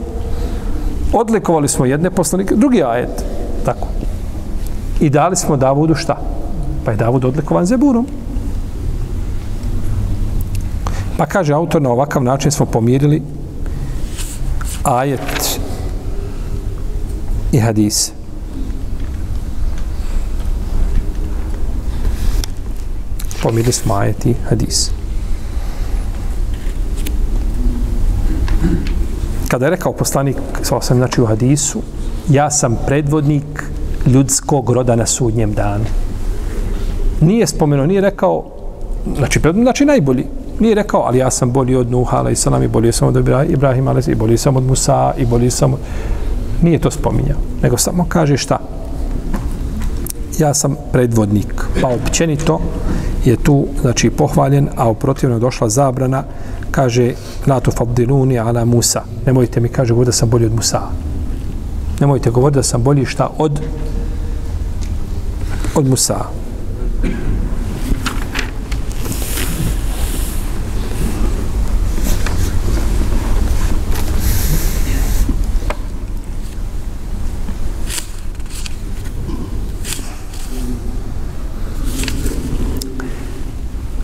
Odlikovali 1.12 1.68
smo 1.68 1.84
jedne 1.84 2.10
poslanike, 2.10 2.54
drugi 2.54 2.82
ajet. 2.82 3.24
Tako. 3.64 3.88
I 5.00 5.10
dali 5.10 5.36
smo 5.36 5.56
Davudu 5.56 5.94
šta? 5.94 6.16
Pa 6.84 6.90
je 6.90 6.96
Davud 6.96 7.24
odlikovan 7.24 7.66
Zeburom. 7.66 8.06
Pa 11.18 11.26
kaže 11.26 11.52
autor, 11.52 11.82
na 11.82 11.90
ovakav 11.90 12.22
način 12.22 12.50
smo 12.50 12.66
pomirili 12.66 13.22
ajet 14.84 15.60
i 17.52 17.58
hadis. 17.58 18.12
Pomirili 23.42 23.72
smo 23.72 23.94
ajet 23.94 24.26
i 24.26 24.34
hadis. 24.48 24.90
Kada 29.48 29.66
je 29.66 29.70
rekao 29.70 29.92
poslanik, 29.92 30.36
sa 30.62 30.80
sam 30.80 30.96
znači 30.96 31.22
u 31.22 31.26
hadisu, 31.26 31.82
ja 32.30 32.50
sam 32.50 32.78
predvodnik 32.86 33.64
ljudskog 34.06 34.70
roda 34.70 34.96
na 34.96 35.06
sudnjem 35.06 35.52
danu. 35.52 35.84
Nije 37.20 37.46
spomenuo, 37.46 37.86
nije 37.86 38.00
rekao, 38.00 38.44
znači, 39.16 39.40
znači 39.62 39.84
najbolji, 39.84 40.26
Nije 40.60 40.74
rekao, 40.74 41.00
ali 41.00 41.18
ja 41.18 41.30
sam 41.30 41.50
bolji 41.52 41.76
od 41.76 41.90
Nuha, 41.90 42.16
ali 42.16 42.36
sam 42.36 42.62
i 42.62 42.68
bolji 42.68 42.92
sam 42.92 43.08
od 43.08 43.16
Ibrahima, 43.48 43.90
ali 43.90 44.02
i 44.06 44.14
bolji 44.14 44.38
sam 44.38 44.56
od 44.56 44.64
Musa, 44.64 45.14
i 45.18 45.26
bolji 45.26 45.50
sam 45.50 45.72
od... 45.72 45.78
Nije 46.62 46.78
to 46.78 46.90
spominjao, 46.90 47.38
nego 47.62 47.76
samo 47.76 48.06
kaže 48.08 48.36
šta? 48.36 48.58
Ja 50.38 50.54
sam 50.54 50.76
predvodnik, 50.92 51.64
pa 51.82 51.88
općenito 51.88 52.60
je 53.24 53.36
tu, 53.36 53.66
znači, 53.80 54.10
pohvaljen, 54.10 54.68
a 54.76 54.88
u 54.88 54.94
protivno 54.94 55.38
došla 55.38 55.68
zabrana, 55.68 56.24
kaže, 56.76 57.14
la 57.46 57.60
tu 57.60 57.72
ala 58.38 58.64
Musa. 58.64 59.02
Nemojte 59.26 59.60
mi, 59.60 59.68
kaže, 59.68 59.94
govoriti 59.94 60.08
da 60.08 60.12
sam 60.12 60.30
bolji 60.30 60.46
od 60.46 60.54
Musa. 60.54 60.80
Nemojte 62.00 62.30
govoriti 62.30 62.58
da 62.58 62.62
sam 62.62 62.82
bolji 62.82 63.04
šta 63.04 63.30
od 63.38 63.60
od 65.74 65.86
Musa. 65.88 66.18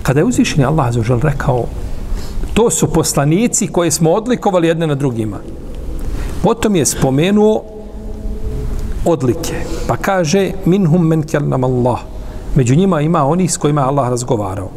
kada 0.02 0.20
je 0.20 0.24
uzvišeni 0.24 0.64
Allah 0.64 0.86
azužel 0.88 1.20
rekao 1.20 1.66
to 2.54 2.70
su 2.70 2.86
poslanici 2.86 3.66
koje 3.66 3.90
smo 3.90 4.10
odlikovali 4.10 4.68
jedne 4.68 4.86
na 4.86 4.94
drugima. 4.94 5.38
Potom 6.42 6.76
je 6.76 6.86
spomenuo 6.86 7.62
odlike. 9.04 9.54
Pa 9.86 9.96
kaže 9.96 10.50
minhum 10.64 11.06
men 11.06 11.22
kellam 11.22 11.64
Allah. 11.64 11.98
Među 12.54 12.76
njima 12.76 13.00
ima 13.00 13.26
oni 13.26 13.48
s 13.48 13.56
kojima 13.56 13.86
Allah 13.88 14.08
razgovarao. 14.08 14.68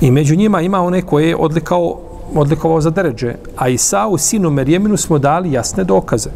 I 0.00 0.10
među 0.10 0.36
njima 0.36 0.60
ima 0.60 0.82
one 0.82 1.02
koje 1.02 1.28
je 1.28 1.36
odlikao, 1.36 1.98
odlikovao 2.34 2.80
za 2.80 2.90
deređe. 2.90 3.34
A 3.56 4.08
u 4.08 4.18
sinu 4.18 4.50
Merjeminu, 4.50 4.96
smo 4.96 5.18
dali 5.18 5.52
jasne 5.52 5.84
dokaze. 5.84 6.30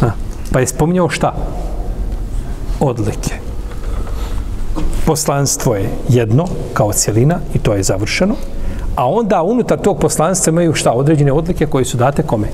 Ha. 0.00 0.10
Pa 0.52 0.60
je 0.60 0.66
spominjao 0.66 1.08
šta? 1.08 1.34
Odlike 2.80 3.49
poslanstvo 5.10 5.74
je 5.74 5.90
jedno 6.08 6.44
kao 6.74 6.92
cijelina 6.92 7.38
i 7.54 7.58
to 7.58 7.74
je 7.74 7.82
završeno, 7.82 8.34
a 8.96 9.08
onda 9.10 9.42
unutar 9.42 9.78
tog 9.78 9.98
poslanstva 9.98 10.50
imaju 10.50 10.74
šta 10.74 10.92
određene 10.92 11.32
odlike 11.32 11.66
koje 11.66 11.84
su 11.84 11.96
date 11.96 12.22
kome? 12.22 12.48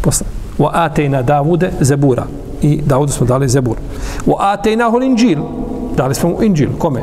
Posla. 0.00 0.26
Wa 0.58 0.70
atejna 0.72 1.22
Davude 1.22 1.70
zebura. 1.80 2.24
I 2.62 2.80
Davudu 2.86 3.12
smo 3.12 3.26
dali 3.26 3.48
zebur. 3.48 3.76
Wa 4.26 4.34
atejna 4.38 4.90
hol 4.90 5.02
inđil. 5.02 5.38
Dali 5.96 6.14
smo 6.14 6.28
mu 6.28 6.42
inđil. 6.42 6.68
Kome? 6.78 7.00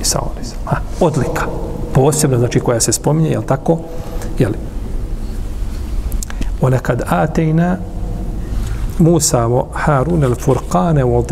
Isa 0.00 0.20
ha, 0.64 0.76
Odlika. 1.00 1.44
Posebno, 1.94 2.38
znači 2.38 2.60
koja 2.60 2.80
se 2.80 2.92
spominje, 2.92 3.30
jel 3.30 3.42
tako? 3.42 3.78
Jel? 4.38 4.52
Wa 6.62 6.78
kad 6.78 7.02
atejna 7.08 7.76
Musa 8.98 9.46
wa 9.48 9.66
Harun 9.72 10.22
al-Furqana 10.22 11.04
wa 11.04 11.22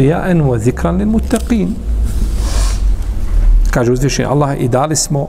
kaže 3.70 3.92
uzvišen 3.92 4.26
Allah 4.26 4.60
i 4.60 4.68
dali 4.68 4.96
smo 4.96 5.28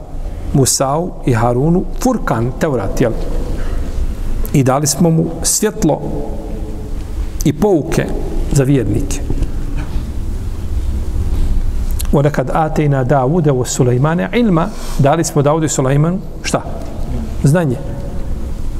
Musau 0.52 1.10
i 1.26 1.32
Harunu 1.32 1.84
Furkan, 2.02 2.52
Teurat, 2.58 3.00
jel? 3.00 3.12
I 4.52 4.62
dali 4.62 4.86
smo 4.86 5.10
mu 5.10 5.24
svjetlo 5.42 6.00
i 7.44 7.52
pouke 7.52 8.06
za 8.52 8.64
vjernike. 8.64 9.20
Onekad 12.12 12.50
atejna 12.54 13.04
Davude 13.04 13.52
u 13.52 13.64
Sulejmane 13.64 14.28
ilma, 14.34 14.68
dali 14.98 15.24
smo 15.24 15.42
Daudu 15.42 15.66
i 15.66 15.68
Sulejmanu, 15.68 16.18
šta? 16.42 16.62
Znanje. 17.44 17.76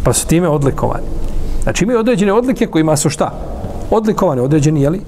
Pa 0.05 0.13
su 0.13 0.27
time 0.27 0.49
odlikovani. 0.49 1.07
Znači 1.63 1.85
imaju 1.85 1.99
određene 1.99 2.33
odlike 2.33 2.67
kojima 2.67 2.97
su 2.97 3.11
šta? 3.11 3.33
Odlikovani, 3.91 4.41
određeni, 4.41 4.83
jeli? 4.83 5.01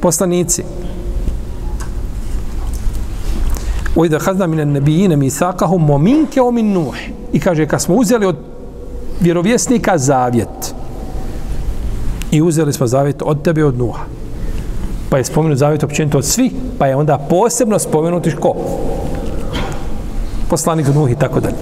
Poslanici. 0.00 0.62
وإذا 3.95 4.17
خذنا 4.17 4.47
من 4.47 4.59
النبيين 4.59 5.15
ميثاقهم 5.15 5.89
ومنك 5.89 6.37
ومن 6.37 6.73
نوح 6.73 7.09
i 7.33 7.39
kaže 7.39 7.67
kad 7.67 7.81
smo 7.81 7.95
uzeli 7.95 8.25
od 8.25 8.35
vjerovjesnika 9.21 9.97
zavjet 9.97 10.73
I 12.31 12.41
uzeli 12.41 12.73
smo 12.73 12.87
zavjet 12.87 13.21
od 13.25 13.41
tebe 13.41 13.61
i 13.61 13.63
od 13.63 13.77
Nuha. 13.77 14.03
Pa 15.09 15.17
je 15.17 15.23
spomenut 15.23 15.57
zavjet 15.57 15.83
općenito 15.83 16.17
od 16.17 16.25
svih, 16.25 16.51
pa 16.77 16.87
je 16.87 16.95
onda 16.95 17.17
posebno 17.17 17.79
spomenuti 17.79 18.35
ko? 18.35 18.55
Poslanik 20.49 20.87
Nuh 20.95 21.11
i 21.11 21.15
tako 21.15 21.39
dalje. 21.39 21.55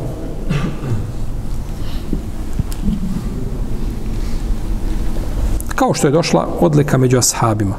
Kao 5.75 5.93
što 5.93 6.07
je 6.07 6.11
došla 6.11 6.47
odlika 6.59 6.97
među 6.97 7.17
ashabima. 7.17 7.75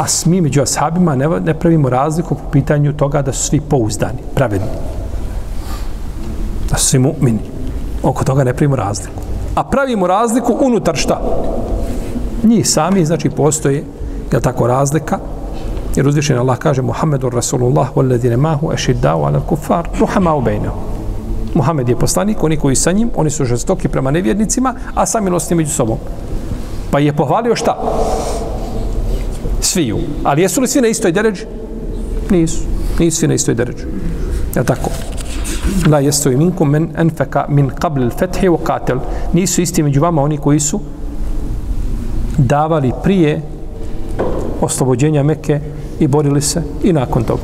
A 0.00 0.04
mi 0.26 0.40
među 0.40 0.62
ashabima 0.62 1.16
ne, 1.16 1.28
ne 1.28 1.54
pravimo 1.54 1.90
razliku 1.90 2.34
po 2.34 2.50
pitanju 2.52 2.92
toga 2.92 3.22
da 3.22 3.32
su 3.32 3.48
svi 3.48 3.60
pouzdani, 3.60 4.18
pravedni. 4.34 4.68
Da 6.70 6.76
su 6.76 6.86
svi 6.86 6.98
mu'mini. 6.98 7.38
Oko 8.02 8.24
toga 8.24 8.44
ne 8.44 8.54
pravimo 8.54 8.76
razliku. 8.76 9.22
A 9.54 9.64
pravimo 9.64 10.06
razliku 10.06 10.56
unutar 10.60 10.96
šta? 10.96 11.20
Njih 12.42 12.68
sami, 12.68 13.04
znači, 13.04 13.30
postoji, 13.30 13.84
je 14.32 14.40
tako, 14.40 14.66
razlika, 14.66 15.18
jer 15.96 16.08
uzvišen 16.08 16.38
Allah 16.38 16.58
kaže 16.58 16.82
Muhammedu 16.82 17.30
Rasulullah 17.30 17.88
walladine 17.94 18.36
mahu 18.36 18.72
ešiddao 18.72 19.24
ala 19.24 19.40
kufar 19.40 19.88
ruhama 20.00 20.34
u. 20.34 20.42
Muhammed 21.54 21.88
je 21.88 21.96
poslanik, 21.96 22.42
oni 22.42 22.56
koji 22.56 22.76
sa 22.76 22.92
njim, 22.92 23.10
oni 23.16 23.30
su 23.30 23.44
žestoki 23.44 23.88
prema 23.88 24.10
nevjernicima, 24.10 24.74
a 24.94 25.06
sami 25.06 25.30
nosni 25.30 25.56
među 25.56 25.70
sobom. 25.70 25.98
Pa 26.90 26.98
je 26.98 27.12
pohvalio 27.12 27.56
šta? 27.56 27.76
Sviju. 29.70 29.98
Ali 30.24 30.42
jesu 30.42 30.60
li 30.60 30.68
svi 30.68 30.80
na 30.80 30.88
istoj 30.88 31.12
deređi? 31.12 31.44
Nisu. 32.30 32.58
Nisu 32.98 33.16
svi 33.16 33.28
na 33.28 33.34
istoj 33.34 33.54
deređi. 33.54 33.84
Je 34.56 34.64
tako. 34.64 34.90
La 35.90 35.98
jesu 35.98 36.32
i 36.32 36.36
minkum 36.36 36.70
men 36.70 36.88
enfeka 36.98 37.44
min 37.48 37.70
qabl 37.70 38.02
al-fethi 38.08 38.48
u 38.48 38.56
katel. 38.56 38.98
Nisu 39.32 39.62
isti 39.62 39.82
među 39.82 40.00
vama 40.00 40.22
oni 40.22 40.38
koji 40.38 40.60
su 40.60 40.80
davali 42.38 42.92
prije 43.02 43.42
oslobođenja 44.60 45.22
Mekke 45.22 45.60
i 46.00 46.06
borili 46.06 46.42
se 46.42 46.62
i 46.82 46.92
nakon 46.92 47.24
toga. 47.24 47.42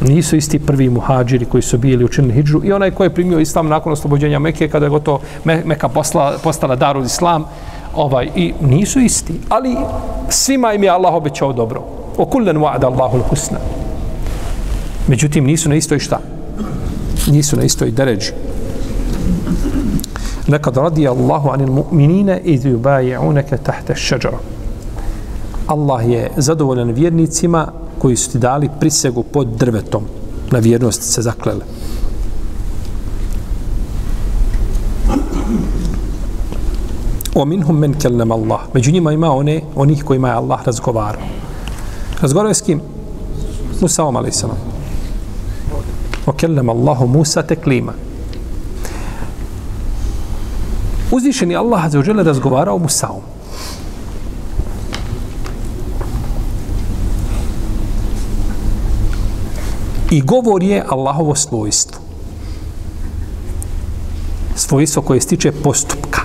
Nisu 0.00 0.36
isti 0.36 0.58
prvi 0.58 0.88
muhađiri 0.88 1.44
koji 1.44 1.62
su 1.62 1.78
bili 1.78 2.04
učinili 2.04 2.34
hijđu 2.34 2.60
i 2.64 2.72
onaj 2.72 2.90
koji 2.90 3.06
je 3.06 3.14
primio 3.14 3.40
islam 3.40 3.68
nakon 3.68 3.92
oslobođenja 3.92 4.38
Mekke 4.38 4.68
kada 4.68 4.86
je 4.86 4.90
gotovo 4.90 5.20
Meka 5.44 5.88
posla, 5.88 6.38
postala 6.42 6.76
darul 6.76 7.04
islam 7.04 7.44
ovaj, 7.94 8.28
i 8.36 8.52
nisu 8.60 9.00
isti. 9.00 9.40
Ali 9.48 9.76
svima 10.28 10.72
im 10.72 10.82
je 10.82 10.90
Allah 10.90 11.14
obećao 11.14 11.52
dobro. 11.52 11.82
O 12.16 12.24
kullen 12.24 12.56
wa'ada 12.56 12.84
Allahu 12.84 13.16
l-husna. 13.16 13.58
Međutim, 15.08 15.44
nisu 15.44 15.68
na 15.68 15.74
istoj 15.74 15.98
šta? 15.98 16.18
Nisu 17.26 17.56
na 17.56 17.62
istoj 17.62 17.90
deređi. 17.90 18.32
Nekad 20.46 20.76
radi 20.76 21.08
Allahu 21.08 21.48
anil 21.48 21.68
mu'minine 21.68 22.40
iz 22.44 22.64
yubayi'unaka 22.64 23.56
tahta 23.62 23.92
ash-shajara. 23.92 24.38
Allah 25.66 26.08
je 26.08 26.30
zadovoljan 26.36 26.90
vjernicima 26.90 27.72
koji 27.98 28.16
su 28.16 28.32
ti 28.32 28.38
dali 28.38 28.68
prisegu 28.80 29.22
pod 29.22 29.46
drvetom. 29.46 30.02
Na 30.50 30.58
vjernost 30.58 31.02
se 31.02 31.22
zaklele. 31.22 31.64
O 37.34 37.44
minhum 37.44 37.78
men 37.78 37.94
kellem 37.94 38.32
Allah. 38.32 38.60
Među 38.74 38.92
njima 38.92 39.12
ima 39.12 39.30
one, 39.32 39.60
onih 39.76 40.04
kojima 40.04 40.28
je 40.28 40.34
Allah 40.34 40.60
razgovarao. 40.66 41.22
Razgovarao 42.20 42.50
je 42.50 42.54
s 42.54 42.62
kim? 42.62 42.80
Musa 43.80 44.04
om. 44.04 44.16
O 46.26 46.32
kellem 46.32 46.68
Allahu 46.68 47.06
Musa 47.06 47.42
teklima. 47.42 47.92
Uzvišeni 51.10 51.56
Allah 51.56 51.90
za 51.90 51.98
uđele 51.98 52.22
razgovarao 52.22 52.78
Musaom. 52.78 53.22
I 60.10 60.20
govor 60.20 60.62
je 60.62 60.84
Allahovo 60.88 61.34
svojstvo. 61.34 62.00
Svojstvo 64.56 65.02
koje 65.02 65.20
stiče 65.20 65.52
postupka. 65.52 66.19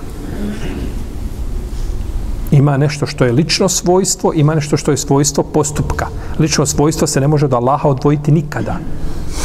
Ima 2.55 2.77
nešto 2.77 3.05
što 3.05 3.25
je 3.25 3.31
lično 3.31 3.69
svojstvo, 3.69 4.31
ima 4.33 4.55
nešto 4.55 4.77
što 4.77 4.91
je 4.91 4.97
svojstvo 4.97 5.43
postupka. 5.43 6.07
Lično 6.39 6.65
svojstvo 6.65 7.07
se 7.07 7.21
ne 7.21 7.27
može 7.27 7.45
od 7.45 7.53
Allaha 7.53 7.87
odvojiti 7.87 8.31
nikada. 8.31 8.77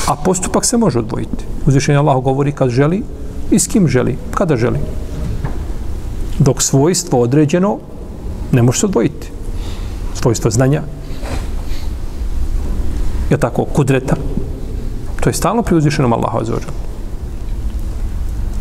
A 0.07 0.15
postupak 0.17 0.65
se 0.65 0.77
može 0.77 0.99
odvojiti. 0.99 1.45
Uzvišenje 1.67 1.99
Allah 1.99 2.23
govori 2.23 2.53
kad 2.53 2.71
želi 2.71 3.03
i 3.51 3.59
s 3.59 3.67
kim 3.67 3.89
želi, 3.89 4.19
kada 4.35 4.57
želi. 4.57 4.79
Dok 6.39 6.63
svojstvo 6.63 7.21
određeno 7.21 7.79
ne 8.53 8.63
može 8.63 8.81
se 8.81 8.87
odvojiti. 8.87 9.31
Svojstvo 10.15 10.51
znanja, 10.51 10.83
je 13.31 13.39
tako, 13.39 13.65
kudreta. 13.65 14.17
To 15.21 15.31
je 15.31 15.35
stalno 15.35 15.63
pri 15.63 15.77
uzvišenom 15.77 16.13
Allahu 16.13 16.39
azzawajal. 16.39 16.71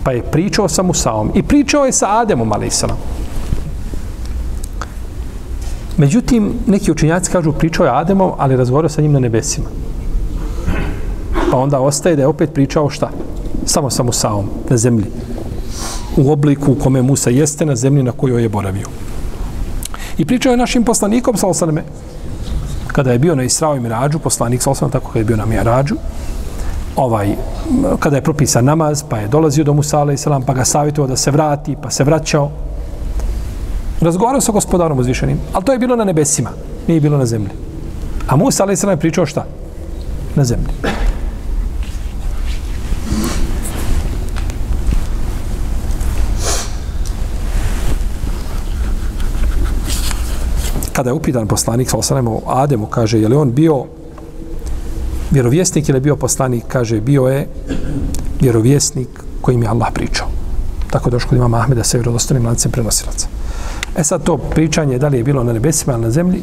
Pa 0.03 0.11
je 0.11 0.23
pričao 0.31 0.67
sa 0.67 0.83
Musaom 0.83 1.31
i 1.35 1.43
pričao 1.43 1.85
je 1.85 1.93
sa 1.93 2.19
Ademom, 2.19 2.51
ali 2.51 2.69
Međutim, 5.99 6.53
neki 6.67 6.91
učinjaci 6.91 7.31
kažu 7.31 7.51
pričao 7.51 7.85
je 7.85 7.91
Ademom, 7.91 8.31
ali 8.37 8.55
razgovarao 8.55 8.89
sa 8.89 9.01
njim 9.01 9.11
na 9.11 9.19
nebesima. 9.19 9.67
Pa 11.51 11.57
onda 11.57 11.79
ostaje 11.79 12.15
da 12.15 12.21
je 12.21 12.27
opet 12.27 12.53
pričao 12.53 12.89
šta? 12.89 13.09
Samo 13.65 13.89
sa 13.89 14.03
Musaom, 14.03 14.45
na 14.69 14.77
zemlji. 14.77 15.05
U 16.17 16.31
obliku 16.31 16.71
u 16.71 16.75
kome 16.75 17.01
Musa 17.01 17.29
jeste 17.29 17.65
na 17.65 17.75
zemlji 17.75 18.03
na 18.03 18.11
kojoj 18.11 18.41
je 18.41 18.49
boravio. 18.49 18.87
I 20.17 20.25
pričao 20.25 20.51
je 20.51 20.57
našim 20.57 20.83
poslanikom, 20.83 21.37
sa 21.37 21.47
osaname, 21.47 21.83
kada 22.87 23.11
je 23.11 23.19
bio 23.19 23.35
na 23.35 23.43
Israo 23.43 23.75
i 23.75 23.79
Mirađu, 23.79 24.19
poslanik 24.19 24.61
sa 24.61 24.71
osaname, 24.71 24.91
tako 24.91 25.07
kada 25.07 25.19
je 25.19 25.25
bio 25.25 25.37
na 25.37 25.45
Mirađu, 25.45 25.95
ovaj, 26.95 27.35
kada 27.99 28.15
je 28.15 28.21
propisan 28.21 28.65
namaz, 28.65 29.03
pa 29.09 29.17
je 29.17 29.27
dolazio 29.27 29.63
do 29.63 29.73
Musa, 29.73 29.99
alaih 29.99 30.19
pa 30.47 30.53
ga 30.53 30.65
savjetovao 30.65 31.07
da 31.07 31.15
se 31.15 31.31
vrati, 31.31 31.75
pa 31.81 31.89
se 31.89 32.03
vraćao. 32.03 32.51
Razgovarao 34.01 34.41
sa 34.41 34.51
gospodarom 34.51 34.99
uzvišenim, 34.99 35.39
ali 35.53 35.65
to 35.65 35.71
je 35.71 35.79
bilo 35.79 35.95
na 35.95 36.03
nebesima, 36.03 36.49
nije 36.87 37.01
bilo 37.01 37.17
na 37.17 37.25
zemlji. 37.25 37.49
A 38.27 38.35
Musa, 38.35 38.63
a.s. 38.63 38.83
je 38.83 38.97
pričao 38.97 39.25
šta? 39.25 39.45
Na 40.35 40.43
zemlji. 40.43 40.67
Kada 50.93 51.09
je 51.09 51.13
upitan 51.13 51.47
poslanik, 51.47 51.89
sa 51.89 52.15
o 52.25 52.41
Ademu, 52.47 52.85
kaže, 52.85 53.19
je 53.19 53.27
li 53.27 53.35
on 53.35 53.51
bio 53.51 53.85
vjerovjesnik 55.31 55.89
ili 55.89 55.99
bio 55.99 56.15
poslanik, 56.15 56.63
kaže, 56.67 57.01
bio 57.01 57.27
je 57.27 57.47
vjerovjesnik 58.41 59.09
kojim 59.41 59.63
je 59.63 59.69
Allah 59.69 59.87
pričao. 59.93 60.27
Tako 60.89 61.09
došlo 61.09 61.29
kod 61.29 61.37
imama 61.37 61.57
Ahmeda 61.57 61.83
sa 61.83 61.97
vjerodostanim 61.97 62.45
lancem 62.45 62.71
prenosilaca. 62.71 63.38
E 63.97 64.03
sad 64.03 64.23
to 64.23 64.37
pričanje, 64.37 64.97
da 64.97 65.07
li 65.07 65.17
je 65.17 65.23
bilo 65.23 65.43
na 65.43 65.53
nebesima 65.53 65.93
ili 65.93 66.01
na 66.01 66.11
zemlji, 66.11 66.41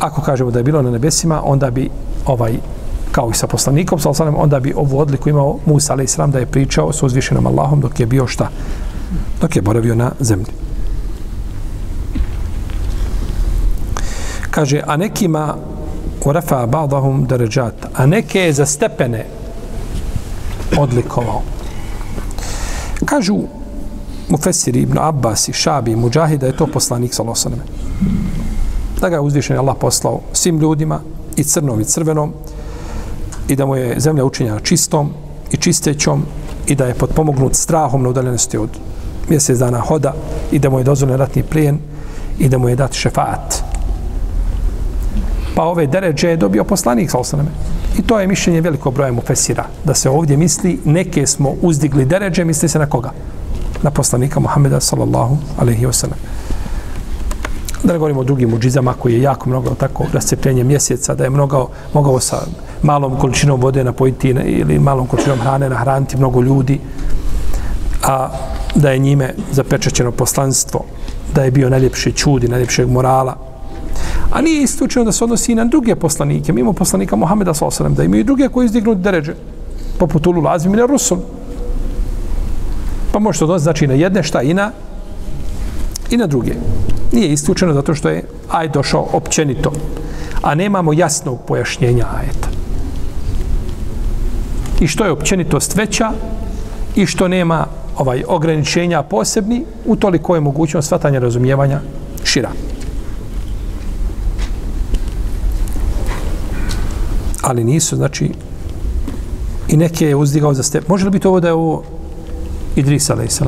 ako 0.00 0.22
kažemo 0.22 0.50
da 0.50 0.58
je 0.58 0.62
bilo 0.62 0.82
na 0.82 0.90
nebesima, 0.90 1.42
onda 1.44 1.70
bi 1.70 1.90
ovaj 2.26 2.58
kao 3.12 3.30
i 3.30 3.34
sa 3.34 3.46
poslanikom, 3.46 3.98
sa 3.98 4.10
osanem, 4.10 4.34
onda 4.36 4.60
bi 4.60 4.72
ovu 4.76 4.98
odliku 4.98 5.28
imao 5.28 5.58
Musa, 5.66 5.92
ali 5.92 6.04
islam, 6.04 6.30
da 6.30 6.38
je 6.38 6.46
pričao 6.46 6.92
s 6.92 7.02
uzvišenom 7.02 7.46
Allahom 7.46 7.80
dok 7.80 8.00
je 8.00 8.06
bio 8.06 8.26
šta? 8.26 8.48
Dok 9.40 9.56
je 9.56 9.62
boravio 9.62 9.94
na 9.94 10.12
zemlji. 10.20 10.52
Kaže, 14.50 14.82
a 14.86 14.96
nekima 14.96 15.56
urafa 16.24 16.66
ba'dahum 16.66 17.26
darajat 17.26 17.86
a 17.94 18.06
neke 18.06 18.40
je 18.40 18.52
za 18.52 18.66
stepene 18.66 19.26
odlikovao 20.78 21.42
kažu 23.04 23.38
Mufesiri, 24.32 24.80
ibn 24.80 24.98
Abbas 24.98 25.48
i 25.48 25.52
Šabi 25.52 25.96
Mujahid 25.96 26.40
da 26.40 26.46
je 26.46 26.56
to 26.56 26.66
poslanik 26.66 27.14
sa 27.14 27.22
losaneme 27.22 27.62
da 29.00 29.08
ga 29.08 29.16
je 29.16 29.20
uzvišen 29.20 29.58
Allah 29.58 29.76
poslao 29.80 30.20
svim 30.32 30.58
ljudima 30.58 31.00
i 31.36 31.44
crnom 31.44 31.80
i 31.80 31.84
crvenom 31.84 32.32
i 33.48 33.56
da 33.56 33.66
mu 33.66 33.76
je 33.76 34.00
zemlja 34.00 34.24
učinjena 34.24 34.60
čistom 34.60 35.10
i 35.50 35.56
čistećom 35.56 36.22
i 36.66 36.74
da 36.74 36.86
je 36.86 36.94
potpomognut 36.94 37.54
strahom 37.54 38.02
na 38.02 38.08
udaljenosti 38.08 38.58
od 38.58 38.70
mjesec 39.28 39.58
dana 39.58 39.80
hoda 39.80 40.14
i 40.52 40.58
da 40.58 40.70
mu 40.70 40.78
je 40.78 40.84
dozvoljen 40.84 41.18
ratni 41.18 41.42
plijen 41.42 41.78
i 42.38 42.48
da 42.48 42.58
mu 42.58 42.68
je 42.68 42.76
dat 42.76 42.92
šefat 42.92 43.62
pa 45.54 45.62
ove 45.62 45.86
deređe 45.86 46.28
je 46.28 46.36
dobio 46.36 46.64
poslanik 46.64 47.10
sa 47.10 47.18
osaname. 47.18 47.50
I 47.98 48.02
to 48.02 48.20
je 48.20 48.26
mišljenje 48.26 48.60
veliko 48.60 48.90
broja 48.90 49.12
mu 49.12 49.20
fesira. 49.20 49.64
Da 49.84 49.94
se 49.94 50.10
ovdje 50.10 50.36
misli, 50.36 50.80
neke 50.84 51.26
smo 51.26 51.54
uzdigli 51.62 52.04
deređe, 52.04 52.44
misli 52.44 52.68
se 52.68 52.78
na 52.78 52.86
koga? 52.86 53.12
Na 53.82 53.90
poslanika 53.90 54.40
Muhammeda 54.40 54.80
sallallahu 54.80 55.36
alaihi 55.58 55.86
wasallam. 55.86 56.18
Da 57.82 57.92
ne 57.92 57.98
govorimo 57.98 58.20
o 58.20 58.24
drugim 58.24 58.54
uđizama 58.54 58.92
koji 58.92 59.12
je 59.12 59.22
jako 59.22 59.48
mnogo 59.48 59.74
tako 59.74 60.04
rascepljenje 60.12 60.64
mjeseca, 60.64 61.14
da 61.14 61.24
je 61.24 61.30
mnogo, 61.30 61.68
mogao 61.94 62.20
sa 62.20 62.36
malom 62.82 63.18
količinom 63.18 63.60
vode 63.60 63.84
napojiti 63.84 64.28
ili 64.28 64.78
malom 64.78 65.06
količinom 65.06 65.38
hrane 65.38 65.68
nahraniti 65.68 66.16
mnogo 66.16 66.40
ljudi. 66.40 66.80
A 68.02 68.28
da 68.74 68.90
je 68.90 68.98
njime 68.98 69.34
zapečećeno 69.52 70.10
poslanstvo, 70.10 70.84
da 71.34 71.44
je 71.44 71.50
bio 71.50 71.70
najljepši 71.70 72.12
čudi, 72.12 72.48
najljepšeg 72.48 72.90
morala. 72.90 73.36
A 74.32 74.40
nije 74.40 74.62
istučeno 74.62 75.04
da 75.04 75.12
se 75.12 75.24
odnosi 75.24 75.52
i 75.52 75.54
na 75.54 75.64
druge 75.64 75.96
poslanike, 75.96 76.52
mimo 76.52 76.72
poslanika 76.72 77.16
Muhameda 77.16 77.54
s.a.v. 77.54 77.88
da 77.88 78.04
imaju 78.04 78.20
i 78.20 78.24
druge 78.24 78.48
koji 78.48 78.66
izdignu 78.66 78.94
deređe, 78.94 79.34
poput 79.98 80.26
Ulu 80.26 80.40
Lazim 80.40 80.74
ili 80.74 80.86
Rusul. 80.86 81.18
Pa 83.12 83.18
može 83.18 83.38
se 83.38 83.44
odnositi 83.44 83.64
znači 83.64 83.86
na 83.86 83.94
jedne 83.94 84.22
šta 84.22 84.42
i 84.42 84.54
na 84.54 84.70
i 86.10 86.16
na 86.16 86.26
druge. 86.26 86.54
Nije 87.12 87.32
isključeno 87.32 87.74
zato 87.74 87.94
što 87.94 88.08
je 88.08 88.24
aj 88.50 88.68
došao 88.68 89.08
općenito, 89.12 89.72
a 90.42 90.54
nemamo 90.54 90.92
jasnog 90.92 91.38
pojašnjenja 91.46 92.06
ajeta. 92.16 92.48
I 94.80 94.86
što 94.86 95.04
je 95.04 95.10
općenitost 95.10 95.76
veća 95.76 96.12
i 96.96 97.06
što 97.06 97.28
nema 97.28 97.66
ovaj 97.96 98.22
ograničenja 98.28 99.02
posebni, 99.02 99.64
u 99.84 99.96
je 100.34 100.40
mogućnost 100.40 100.88
svatanja 100.88 101.18
razumijevanja 101.18 101.80
šira. 102.24 102.50
Ali 107.42 107.64
nisu, 107.64 107.96
znači, 107.96 108.30
i 109.68 109.76
neke 109.76 110.06
je 110.06 110.16
uzdigao 110.16 110.54
za 110.54 110.62
step. 110.62 110.88
Može 110.88 111.04
li 111.04 111.10
biti 111.10 111.28
ovo 111.28 111.40
da 111.40 111.48
je 111.48 111.52
ovo 111.52 111.82
Idris 112.76 113.10
a.s. 113.10 113.42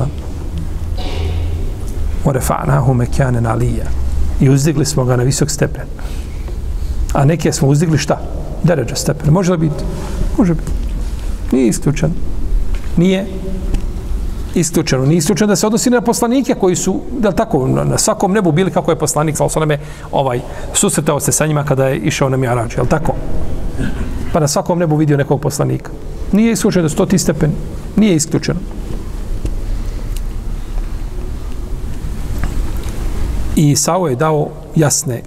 Orefa'nahu 2.25 2.93
mekjanen 2.93 3.47
alija. 3.47 3.85
I 4.39 4.49
uzdigli 4.49 4.85
smo 4.85 5.05
ga 5.05 5.15
na 5.15 5.23
visok 5.23 5.49
stepen. 5.49 5.85
A 7.13 7.25
neke 7.25 7.51
smo 7.51 7.67
uzdigli 7.67 7.97
šta? 7.97 8.21
Deređa 8.63 8.95
stepen. 8.95 9.33
Može 9.33 9.51
li 9.51 9.57
biti? 9.57 9.83
Može 10.37 10.53
biti. 10.53 10.71
Nije 11.51 11.67
isključeno. 11.67 12.13
Nije 12.97 13.27
isključeno. 14.55 15.05
Nije 15.05 15.17
isključeno 15.17 15.47
da 15.47 15.55
se 15.55 15.67
odnosi 15.67 15.89
na 15.89 16.01
poslanike 16.01 16.55
koji 16.55 16.75
su, 16.75 17.01
da 17.19 17.31
tako, 17.31 17.67
na 17.67 17.97
svakom 17.97 18.31
nebu 18.31 18.51
bili 18.51 18.71
kako 18.71 18.91
je 18.91 18.99
poslanik, 18.99 19.37
sa 19.37 19.45
osaname, 19.45 19.79
ovaj, 20.11 20.39
susretao 20.73 21.19
se 21.19 21.31
sa 21.31 21.47
njima 21.47 21.63
kada 21.63 21.87
je 21.87 21.97
išao 21.97 22.29
na 22.29 22.37
Mijarađu, 22.37 22.77
je 22.77 22.81
li 22.81 22.89
tako? 22.89 23.13
Pa 24.33 24.39
na 24.39 24.47
svakom 24.47 24.79
nebu 24.79 24.95
vidio 24.95 25.17
nekog 25.17 25.41
poslanika. 25.41 25.91
Nije 26.31 26.51
isključeno 26.51 26.83
da 26.83 26.89
su 26.89 26.95
to 26.95 27.05
ti 27.05 27.17
stepen. 27.17 27.51
Nije 27.95 28.15
isključeno. 28.15 28.59
I 33.55 33.71
Isao 33.71 34.07
je 34.07 34.15
dao 34.15 34.49
jasne 34.75 35.21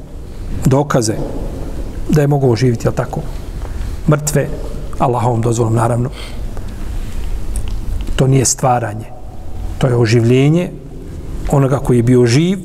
dokaze 0.65 1.15
da 2.09 2.21
je 2.21 2.27
mogao 2.27 2.51
oživiti, 2.51 2.87
jel 2.87 2.95
tako? 2.95 3.21
Mrtve, 4.09 4.49
Allahovom 4.99 5.41
dozvolom, 5.41 5.75
naravno. 5.75 6.11
To 8.17 8.27
nije 8.27 8.45
stvaranje 8.45 9.19
to 9.79 9.87
je 9.87 9.97
oživljenje 9.97 10.71
onoga 11.51 11.79
koji 11.79 11.97
je 11.97 12.03
bio 12.03 12.27
živ, 12.27 12.59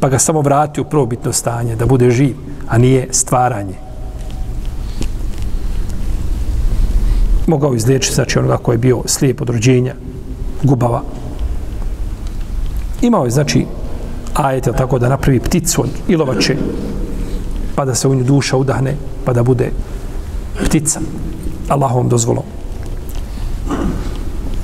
pa 0.00 0.08
ga 0.08 0.18
samo 0.18 0.40
vrati 0.40 0.80
u 0.80 0.84
probitno 0.84 1.32
stanje, 1.32 1.76
da 1.76 1.86
bude 1.86 2.10
živ, 2.10 2.36
a 2.68 2.78
nije 2.78 3.08
stvaranje. 3.10 3.74
Mogao 7.46 7.74
izliječiti, 7.74 8.14
znači 8.14 8.38
onoga 8.38 8.56
koji 8.56 8.74
je 8.74 8.78
bio 8.78 9.02
slijep 9.06 9.40
od 9.40 9.50
rođenja, 9.50 9.94
gubava. 10.62 11.02
Imao 13.02 13.24
je, 13.24 13.30
znači, 13.30 13.66
ajete, 14.34 14.72
tako 14.72 14.98
da 14.98 15.08
napravi 15.08 15.40
pticu 15.40 15.82
od 15.82 15.90
ilovače, 16.08 16.56
pa 17.74 17.84
da 17.84 17.94
se 17.94 18.08
u 18.08 18.14
nju 18.14 18.24
duša 18.24 18.56
udahne, 18.56 18.96
pa 19.24 19.32
da 19.32 19.42
bude 19.42 19.70
ptica. 20.64 21.00
Allahovom 21.68 22.08
dozvolom. 22.08 22.44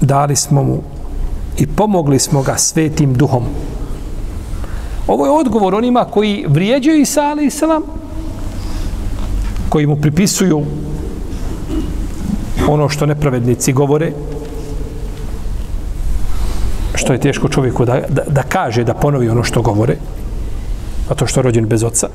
Dali 0.01 0.37
smo 0.37 0.62
mu 0.62 0.83
i 1.59 1.66
pomogli 1.66 2.18
smo 2.18 2.43
ga 2.43 2.57
svetim 2.57 3.14
duhom. 3.14 3.45
Ovo 5.07 5.27
je 5.27 5.33
odgovor 5.33 5.75
onima 5.75 6.05
koji 6.05 6.45
vrijeđaju 6.49 7.01
Isa 7.01 7.21
ali 7.21 7.51
salam, 7.51 7.83
koji 9.68 9.87
mu 9.87 9.97
pripisuju 9.97 10.62
ono 12.68 12.89
što 12.89 13.07
nepravednici 13.07 13.73
govore, 13.73 14.12
što 17.01 17.12
je 17.12 17.20
teško 17.20 17.48
čovjeku 17.48 17.84
da, 17.84 18.01
da, 18.09 18.22
da 18.28 18.42
kaže, 18.42 18.84
da 18.84 18.94
ponovi 18.94 19.28
ono 19.28 19.44
što 19.44 19.62
govore, 19.62 19.96
a 21.09 21.14
to 21.14 21.26
što 21.26 21.40
je 21.40 21.44
rođen 21.44 21.66
bez 21.66 21.84
oca. 21.84 22.09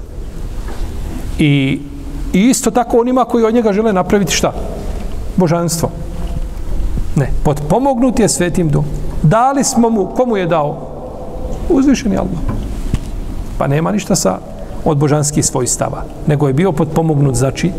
I, 1.39 1.79
I 2.33 2.41
isto 2.49 2.71
tako 2.71 2.99
onima 2.99 3.25
koji 3.25 3.43
od 3.45 3.53
njega 3.53 3.73
žele 3.73 3.93
napraviti 3.93 4.33
šta? 4.33 4.53
Božanstvo. 5.35 5.89
Ne, 7.15 7.31
potpomognut 7.43 8.19
je 8.19 8.29
svetim 8.29 8.69
duhom 8.69 9.05
dali 9.25 9.63
smo 9.63 9.89
mu, 9.89 10.05
komu 10.05 10.37
je 10.37 10.45
dao? 10.45 10.77
Uzvišeni 11.69 12.17
Allah. 12.17 12.41
Pa 13.57 13.67
nema 13.67 13.91
ništa 13.91 14.15
sa 14.15 14.37
od 14.85 14.97
božanskih 14.97 15.45
svojstava, 15.45 16.03
nego 16.27 16.47
je 16.47 16.53
bio 16.53 16.71
potpomognut, 16.71 17.35
znači, 17.35 17.71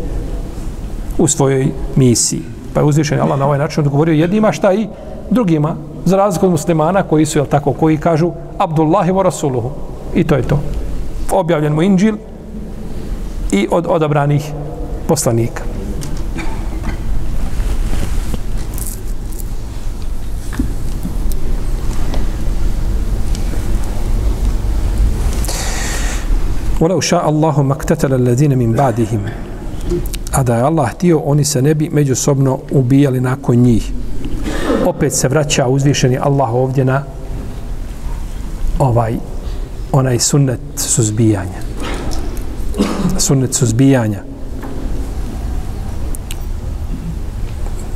u 1.17 1.27
svojoj 1.27 1.71
misiji. 1.95 2.41
Pa 2.73 2.79
je 2.79 2.85
uzvišeni 2.85 3.21
Allah 3.21 3.39
na 3.39 3.45
ovaj 3.45 3.59
način 3.59 3.83
odgovorio 3.83 4.13
jednima 4.13 4.51
šta 4.51 4.73
i 4.73 4.87
drugima, 5.29 5.75
za 6.06 6.16
razliku 6.16 6.46
od 6.46 6.52
muslimana 6.52 7.02
koji 7.02 7.26
su, 7.26 7.38
jel 7.38 7.46
tako, 7.46 7.72
koji 7.72 7.96
kažu 7.96 8.30
Abdullahi 8.58 9.12
wa 9.12 9.22
Rasuluhu. 9.22 9.70
I 10.14 10.24
to 10.24 10.36
je 10.36 10.42
to. 10.42 10.58
Objavljen 11.30 11.72
mu 11.72 11.82
Inđil 11.82 12.16
i 13.52 13.68
od 13.70 13.86
odabranih 13.88 14.52
poslanika. 15.08 15.62
ولو 26.82 27.00
شاء 27.00 27.28
الله 27.28 27.62
ما 27.62 27.72
اقتتل 27.72 28.14
الذين 28.14 28.58
من 28.58 28.72
بعدهم 28.72 29.20
a 30.32 30.42
da 30.42 30.56
je 30.56 30.62
Allah 30.62 30.90
htio, 30.90 31.18
oni 31.18 31.44
se 31.44 31.62
ne 31.62 31.74
bi 31.74 31.88
međusobno 31.92 32.58
ubijali 32.70 33.20
nakon 33.20 33.56
njih. 33.56 33.92
Opet 34.87 35.13
se 35.13 35.27
vraća 35.27 35.67
uzvišeni 35.67 36.17
Allah 36.17 36.53
ovdje 36.53 36.85
na 36.85 37.03
ovaj 38.79 39.15
onaj 39.91 40.19
sunnet 40.19 40.59
suzbijanja. 40.75 41.59
Sunnet 43.17 43.53
suzbijanja. 43.53 44.23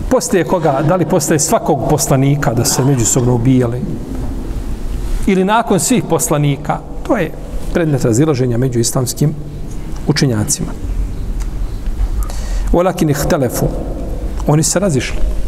Postaje 0.09 0.43
koga, 0.43 0.81
da 0.87 0.95
li 0.95 1.05
postaje 1.05 1.39
svakog 1.39 1.79
poslanika 1.89 2.53
da 2.53 2.65
se 2.65 2.83
međusobno 2.83 3.35
ubijali? 3.35 3.81
Ili 5.27 5.45
nakon 5.45 5.79
svih 5.79 6.03
poslanika? 6.09 6.79
To 7.03 7.17
je 7.17 7.31
predmet 7.73 8.05
razilaženja 8.05 8.57
među 8.57 8.79
islamskim 8.79 9.35
učenjacima. 10.07 10.71
Olakin 12.73 13.09
ih 13.09 13.25
telefu. 13.29 13.67
Oni 14.47 14.63
se 14.63 14.79
razišli. 14.79 15.40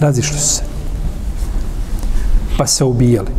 Razišli 0.00 0.38
su 0.38 0.48
se. 0.48 0.62
Pa 2.58 2.66
se 2.66 2.84
ubijali. 2.84 3.30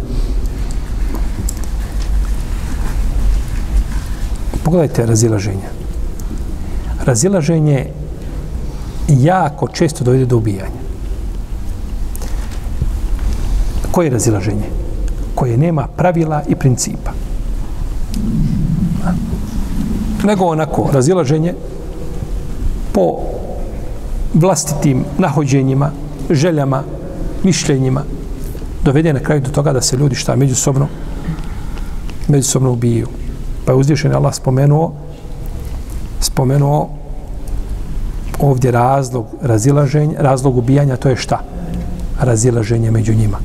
Pogledajte 4.63 5.05
razilaženje. 5.05 5.69
Razilaženje 7.05 7.87
jako 9.07 9.67
često 9.67 10.03
dojde 10.03 10.25
do 10.25 10.37
ubijanja. 10.37 10.77
Koje 13.91 14.05
je 14.05 14.11
razilaženje? 14.11 14.77
koje 15.37 15.57
nema 15.57 15.87
pravila 15.87 16.41
i 16.49 16.55
principa. 16.55 17.11
Nego 20.23 20.45
onako 20.45 20.89
razilaženje 20.93 21.53
po 22.91 23.17
vlastitim 24.33 25.03
nahođenjima, 25.17 25.91
željama, 26.29 26.83
mišljenjima, 27.43 28.03
dovede 28.83 29.13
na 29.13 29.19
kraju 29.19 29.41
do 29.41 29.49
toga 29.49 29.73
da 29.73 29.81
se 29.81 29.97
ljudi 29.97 30.15
šta 30.15 30.35
međusobno 30.35 30.87
međusobno 32.27 32.71
ubiju. 32.71 33.07
Pa 33.65 33.71
je 33.71 33.75
uzvišen 33.75 34.15
Allah 34.15 34.35
spomenuo 34.35 34.93
spomenuo 36.19 36.89
ovdje 38.39 38.71
razlog 38.71 39.25
razilaženja, 39.41 40.21
razlog 40.21 40.57
ubijanja, 40.57 40.95
to 40.97 41.09
je 41.09 41.15
šta? 41.15 41.39
Razilaženje 42.19 42.91
među 42.91 43.13
njima 43.13 43.37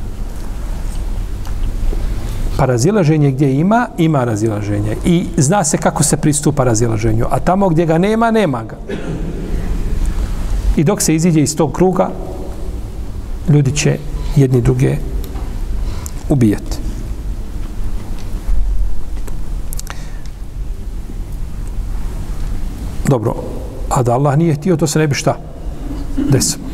pa 2.63 2.67
razilaženje 2.67 3.31
gdje 3.31 3.55
ima, 3.59 3.89
ima 3.99 4.25
razilaženje. 4.25 4.97
I 5.05 5.27
zna 5.37 5.65
se 5.65 5.77
kako 5.77 6.03
se 6.03 6.17
pristupa 6.17 6.65
razilaženju. 6.65 7.27
A 7.31 7.41
tamo 7.41 7.69
gdje 7.69 7.87
ga 7.87 7.99
nema, 7.99 8.31
nema 8.31 8.63
ga. 8.65 8.77
I 10.77 10.85
dok 10.85 11.03
se 11.03 11.15
iziđe 11.15 11.41
iz 11.41 11.57
tog 11.57 11.73
kruga, 11.73 12.11
ljudi 13.49 13.77
će 13.77 13.99
jedni 14.37 14.61
druge 14.61 14.97
ubijati. 16.29 16.77
Dobro, 23.09 23.35
a 23.89 24.03
da 24.03 24.13
Allah 24.13 24.37
nije 24.37 24.55
htio, 24.55 24.77
to 24.77 24.87
se 24.87 24.99
ne 24.99 25.07
bi 25.07 25.15
šta? 25.15 25.39
Desilo. 26.31 26.65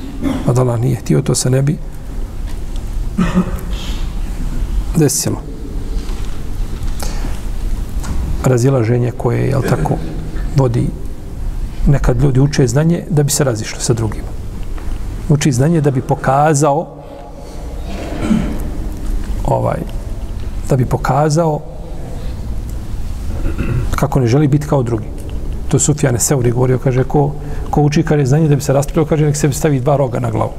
A 0.47 0.53
da 0.53 0.61
Allah 0.61 0.81
nije 0.81 0.97
htio, 0.97 1.23
to 1.23 1.35
se 1.35 1.51
ne 1.51 1.63
bi 1.63 1.79
desilo 4.97 5.43
razilaženje 8.45 9.11
koje, 9.11 9.47
je 9.47 9.63
tako, 9.69 9.95
vodi 10.57 10.87
nekad 11.87 12.23
ljudi 12.23 12.41
uče 12.41 12.67
znanje 12.67 13.05
da 13.11 13.23
bi 13.23 13.31
se 13.31 13.45
razišli 13.45 13.81
sa 13.81 13.95
drugima. 13.95 14.38
Uči 15.29 15.53
znanje 15.53 15.81
da 15.81 15.91
bi 15.91 16.01
pokazao 16.01 16.87
ovaj 19.45 19.81
da 20.69 20.77
bi 20.77 20.87
pokazao 20.87 21.61
kako 23.91 24.21
ne 24.21 24.27
želi 24.27 24.49
biti 24.49 24.67
kao 24.67 24.83
drugi. 24.83 25.07
To 25.69 25.79
Sufjane 25.79 26.19
Seuri 26.19 26.51
govorio, 26.51 26.79
kaže, 26.79 27.05
ko, 27.05 27.33
ko 27.71 27.83
uči 27.83 28.03
kar 28.03 28.19
je 28.19 28.27
znanje 28.27 28.49
da 28.49 28.57
bi 28.57 28.63
se 28.63 28.73
raspravio, 28.73 29.09
kaže, 29.09 29.25
nek 29.25 29.37
se 29.37 29.53
stavi 29.53 29.81
dva 29.81 29.97
roga 29.97 30.21
na 30.21 30.31
glavu. 30.31 30.53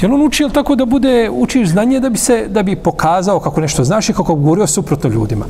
Jer 0.00 0.12
on 0.12 0.22
uči, 0.22 0.46
tako 0.54 0.76
da 0.76 0.84
bude, 0.84 1.30
učiš 1.32 1.68
znanje 1.68 2.00
da 2.00 2.10
bi 2.10 2.18
se, 2.18 2.46
da 2.48 2.62
bi 2.62 2.76
pokazao 2.76 3.40
kako 3.40 3.60
nešto 3.60 3.84
znaš 3.84 4.08
i 4.08 4.12
kako 4.12 4.34
govorio 4.34 4.66
suprotno 4.66 5.10
ljudima. 5.10 5.44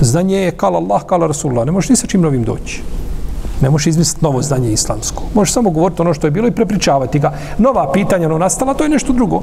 Znanje 0.00 0.36
je 0.36 0.50
kala 0.50 0.78
Allah, 0.78 1.02
kala 1.06 1.26
Rasulullah. 1.26 1.66
Ne 1.66 1.72
možeš 1.72 1.88
ni 1.88 1.96
sa 1.96 2.06
čim 2.06 2.20
novim 2.20 2.44
doći. 2.44 2.82
Ne 3.60 3.70
možeš 3.70 3.86
izmisliti 3.86 4.24
novo 4.24 4.42
znanje 4.42 4.72
islamsko. 4.72 5.22
Možeš 5.34 5.54
samo 5.54 5.70
govoriti 5.70 6.02
ono 6.02 6.14
što 6.14 6.26
je 6.26 6.30
bilo 6.30 6.48
i 6.48 6.52
prepričavati 6.52 7.18
ga. 7.18 7.32
Nova 7.58 7.92
pitanja 7.92 8.26
ono 8.26 8.38
nastala, 8.38 8.74
to 8.74 8.84
je 8.84 8.90
nešto 8.90 9.12
drugo. 9.12 9.42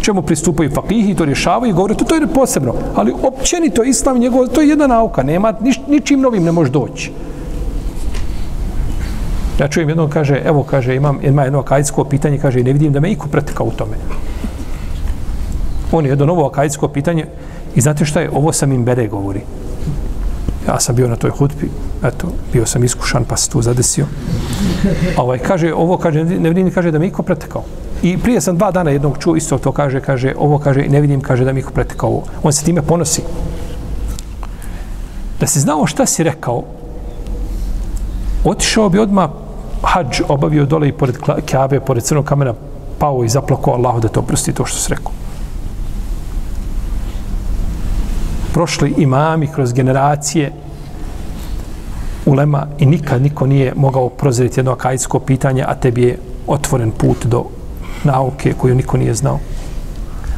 Čemu 0.00 0.22
pristupaju 0.22 0.70
fakihi, 0.74 1.14
to 1.14 1.24
rješavaju 1.24 1.70
i 1.70 1.74
govore, 1.74 1.94
to, 1.94 2.04
to 2.04 2.14
je 2.14 2.26
posebno. 2.26 2.74
Ali 2.94 3.14
općenito 3.22 3.82
islam 3.84 4.18
njegov, 4.18 4.46
to 4.46 4.60
je 4.60 4.68
jedna 4.68 4.86
nauka. 4.86 5.22
Nema, 5.22 5.54
nič, 5.60 5.80
ničim 5.88 6.20
novim 6.20 6.44
ne 6.44 6.52
možeš 6.52 6.72
doći. 6.72 7.12
Ja 9.60 9.68
čujem 9.68 9.88
jednom, 9.88 10.10
kaže, 10.10 10.40
evo, 10.44 10.62
kaže, 10.62 10.96
imam, 10.96 11.18
ima 11.22 11.44
jedno 11.44 11.58
akajsko 11.58 12.04
pitanje, 12.04 12.38
kaže, 12.38 12.62
ne 12.62 12.72
vidim 12.72 12.92
da 12.92 13.00
me 13.00 13.10
iko 13.10 13.28
pretekao 13.28 13.66
u 13.66 13.70
tome. 13.70 13.96
On 15.92 16.04
je 16.04 16.10
jedno 16.10 16.26
novo 16.26 16.46
akajsko 16.46 16.88
pitanje 16.88 17.26
i 17.74 17.80
znate 17.80 18.04
šta 18.04 18.20
je, 18.20 18.30
ovo 18.30 18.52
sam 18.52 18.72
im 18.72 18.84
bere 18.84 19.06
govori. 19.08 19.40
Ja 20.68 20.80
sam 20.80 20.96
bio 20.96 21.08
na 21.08 21.16
toj 21.16 21.30
hutbi, 21.30 21.70
eto, 22.04 22.28
bio 22.52 22.66
sam 22.66 22.84
iskušan, 22.84 23.24
pa 23.24 23.36
se 23.36 23.50
tu 23.50 23.62
zadesio. 23.62 24.06
Ovaj, 25.16 25.38
kaže, 25.38 25.74
ovo, 25.74 25.96
kaže, 25.98 26.24
ne 26.24 26.48
vidim, 26.48 26.70
kaže, 26.70 26.90
da 26.90 26.98
me 26.98 27.06
iko 27.06 27.22
pretekao. 27.22 27.64
I 28.02 28.18
prije 28.18 28.40
sam 28.40 28.56
dva 28.56 28.70
dana 28.70 28.90
jednog 28.90 29.18
čuo, 29.18 29.36
isto 29.36 29.58
to 29.58 29.72
kaže, 29.72 30.00
kaže, 30.00 30.34
ovo 30.38 30.58
kaže, 30.58 30.86
ne 30.88 31.00
vidim, 31.00 31.20
kaže, 31.20 31.44
da 31.44 31.52
mi 31.52 31.60
iko 31.60 31.72
pretekao. 31.72 32.22
On 32.42 32.52
se 32.52 32.64
time 32.64 32.82
ponosi. 32.82 33.22
Da 35.40 35.46
si 35.46 35.60
znao 35.60 35.86
šta 35.86 36.06
si 36.06 36.22
rekao, 36.22 36.62
otišao 38.44 38.88
bi 38.88 38.98
odmah 38.98 39.30
hađ 39.82 40.20
obavio 40.28 40.66
dole 40.66 40.88
i 40.88 40.92
pored 40.92 41.18
Kaabe, 41.50 41.80
pored 41.80 42.04
crnog 42.04 42.24
kamena, 42.24 42.54
pao 42.98 43.24
i 43.24 43.28
zaplakao 43.28 43.74
Allahu 43.74 44.00
da 44.00 44.08
to 44.08 44.22
prosti 44.22 44.52
to 44.52 44.64
što 44.64 44.78
se 44.78 44.94
rekao. 44.94 45.21
Prošli 48.52 48.94
imami 48.98 49.46
kroz 49.46 49.72
generacije 49.72 50.52
ulema 52.26 52.66
i 52.78 52.86
nikad 52.86 53.22
niko 53.22 53.46
nije 53.46 53.72
mogao 53.76 54.08
proziriti 54.08 54.60
jedno 54.60 54.72
akajsko 54.72 55.18
pitanje, 55.18 55.64
a 55.66 55.74
tebi 55.74 56.02
je 56.02 56.18
otvoren 56.46 56.90
put 56.90 57.26
do 57.26 57.44
nauke 58.04 58.54
koju 58.58 58.74
niko 58.74 58.96
nije 58.96 59.14
znao. 59.14 59.34
Ono 59.34 59.40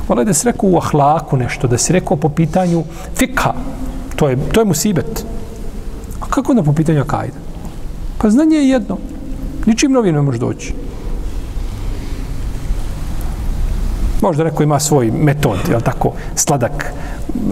Vole 0.09 0.25
da 0.25 0.35
se 0.35 0.51
rekao 0.51 0.71
u 0.71 0.77
ahlaku 0.77 1.37
nešto, 1.37 1.69
da 1.69 1.79
se 1.79 1.93
rekao 1.93 2.17
po 2.17 2.29
pitanju 2.29 2.85
fikha, 3.17 3.55
to 4.17 4.29
je, 4.29 4.37
to 4.53 4.61
je 4.61 4.65
musibet. 4.65 5.27
A 6.21 6.27
kako 6.27 6.53
onda 6.53 6.63
po 6.63 6.73
pitanju 6.73 7.01
akajda? 7.01 7.37
Pa 8.19 8.31
znanje 8.31 8.57
je 8.57 8.69
jedno. 8.69 8.99
Ničim 9.67 9.93
novim 9.93 10.15
ne 10.15 10.23
može 10.23 10.39
doći. 10.39 10.75
Možda 14.25 14.45
neko 14.45 14.63
ima 14.63 14.81
svoj 14.81 15.11
metod, 15.11 15.59
je 15.71 15.81
tako, 15.81 16.13
sladak, 16.35 16.93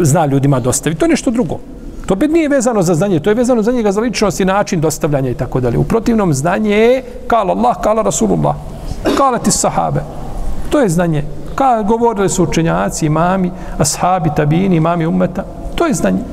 zna 0.01 0.27
ljudima 0.27 0.61
dostaviti. 0.61 1.01
To 1.01 1.05
je 1.05 1.11
nešto 1.11 1.31
drugo. 1.31 1.59
To 2.07 2.14
opet 2.14 2.31
nije 2.31 2.49
vezano 2.49 2.83
za 2.83 2.95
znanje, 2.95 3.20
to 3.20 3.31
je 3.31 3.35
vezano 3.35 3.62
za 3.62 3.73
njega 3.73 3.93
za 3.93 4.01
ličnost 4.01 4.41
i 4.41 4.45
način 4.45 4.81
dostavljanja 4.81 5.31
i 5.31 5.35
tako 5.35 5.61
dalje. 5.61 5.79
U 5.79 5.85
protivnom 5.85 6.33
znanje 6.35 6.70
je 6.70 7.03
kala 7.27 7.53
Allah, 7.53 7.77
kala 7.83 8.03
Rasulullah, 8.03 8.55
kala 9.16 9.39
ti 9.39 9.51
sahabe. 9.51 10.01
To 10.70 10.81
je 10.81 10.89
znanje. 10.89 11.25
Ka 11.55 11.83
govorili 11.83 12.29
su 12.29 12.43
učenjaci, 12.43 13.07
imami, 13.07 13.51
ashabi, 13.79 14.31
tabini, 14.37 14.77
imami 14.77 15.07
umeta. 15.07 15.45
To 15.75 15.87
je 15.87 15.95
znanje. 15.95 16.25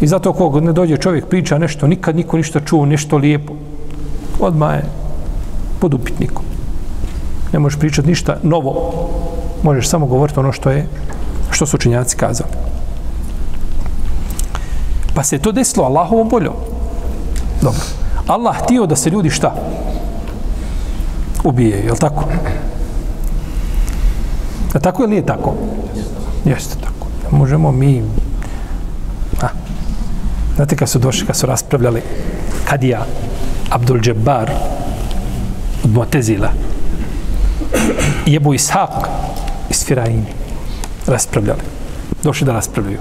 I 0.00 0.06
zato 0.06 0.32
kog 0.32 0.62
ne 0.62 0.72
dođe 0.72 0.96
čovjek 0.96 1.26
priča 1.26 1.58
nešto, 1.58 1.86
nikad 1.86 2.16
niko 2.16 2.36
ništa 2.36 2.60
čuo, 2.60 2.86
nešto 2.86 3.16
lijepo, 3.16 3.52
odmah 4.40 4.74
je 4.74 5.07
pod 5.80 5.94
upitnikom. 5.94 6.44
Ne 7.52 7.58
možeš 7.58 7.78
pričati 7.78 8.08
ništa 8.08 8.36
novo. 8.42 8.92
Možeš 9.62 9.88
samo 9.88 10.06
govoriti 10.06 10.40
ono 10.40 10.52
što 10.52 10.70
je, 10.70 10.86
što 11.50 11.66
su 11.66 11.76
učinjaci 11.76 12.16
kazali. 12.16 12.50
Pa 15.14 15.22
se 15.22 15.38
to 15.38 15.52
desilo 15.52 15.86
Allahovom 15.86 16.28
voljom. 16.28 16.54
Dobro. 17.62 17.80
Allah 18.26 18.56
htio 18.62 18.86
da 18.86 18.96
se 18.96 19.10
ljudi 19.10 19.30
šta? 19.30 19.54
Ubije, 21.44 21.78
je 21.78 21.92
li 21.92 21.98
tako? 21.98 22.24
A 24.74 24.78
tako 24.78 25.02
ili 25.02 25.10
nije 25.10 25.26
tako? 25.26 25.54
Jeste 26.44 26.76
tako. 26.80 27.06
Možemo 27.30 27.72
mi 27.72 28.02
A. 29.42 29.48
Znate 30.56 30.76
kad 30.76 30.88
su 30.88 30.98
došli, 30.98 31.26
kad 31.26 31.36
su 31.36 31.46
raspravljali 31.46 32.02
Kadija 32.64 33.06
Abdul 33.70 34.06
Jabbar 34.06 34.50
od 35.88 35.94
Motezila 35.94 36.52
i 38.26 38.36
Ebu 38.36 38.54
Ishaq 38.54 39.08
iz 39.70 39.84
Firaini 39.84 40.32
raspravljali. 41.06 41.60
Došli 42.22 42.46
da 42.46 42.52
raspravljaju. 42.52 42.98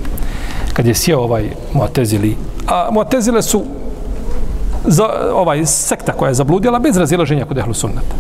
Kad 0.74 0.86
je 0.86 0.96
sjeo 0.96 1.20
ovaj 1.20 1.50
Motezili, 1.74 2.38
a 2.68 2.90
Motezile 2.92 3.42
su 3.42 3.66
za, 4.86 5.08
ovaj 5.34 5.66
sekta 5.66 6.12
koja 6.12 6.30
je 6.30 6.34
zabludila 6.34 6.80
bez 6.80 6.98
razilaženja 6.98 7.46
kod 7.46 7.58
ehlu 7.58 7.74
sunnata. 7.74 8.16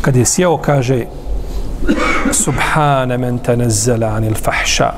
Kad 0.00 0.16
je 0.16 0.24
sjeo, 0.24 0.56
kaže 0.56 1.04
Subhane 2.32 3.18
men 3.18 3.38
tanazzala 3.38 4.06
anil 4.06 4.34
fahša 4.34 4.92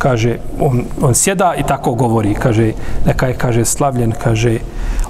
kaže, 0.00 0.38
on, 0.60 0.84
on 1.02 1.14
sjeda 1.14 1.54
i 1.58 1.62
tako 1.62 1.94
govori, 1.94 2.34
kaže, 2.34 2.72
neka 3.06 3.28
je, 3.28 3.34
kaže, 3.34 3.64
slavljen, 3.64 4.12
kaže, 4.16 4.58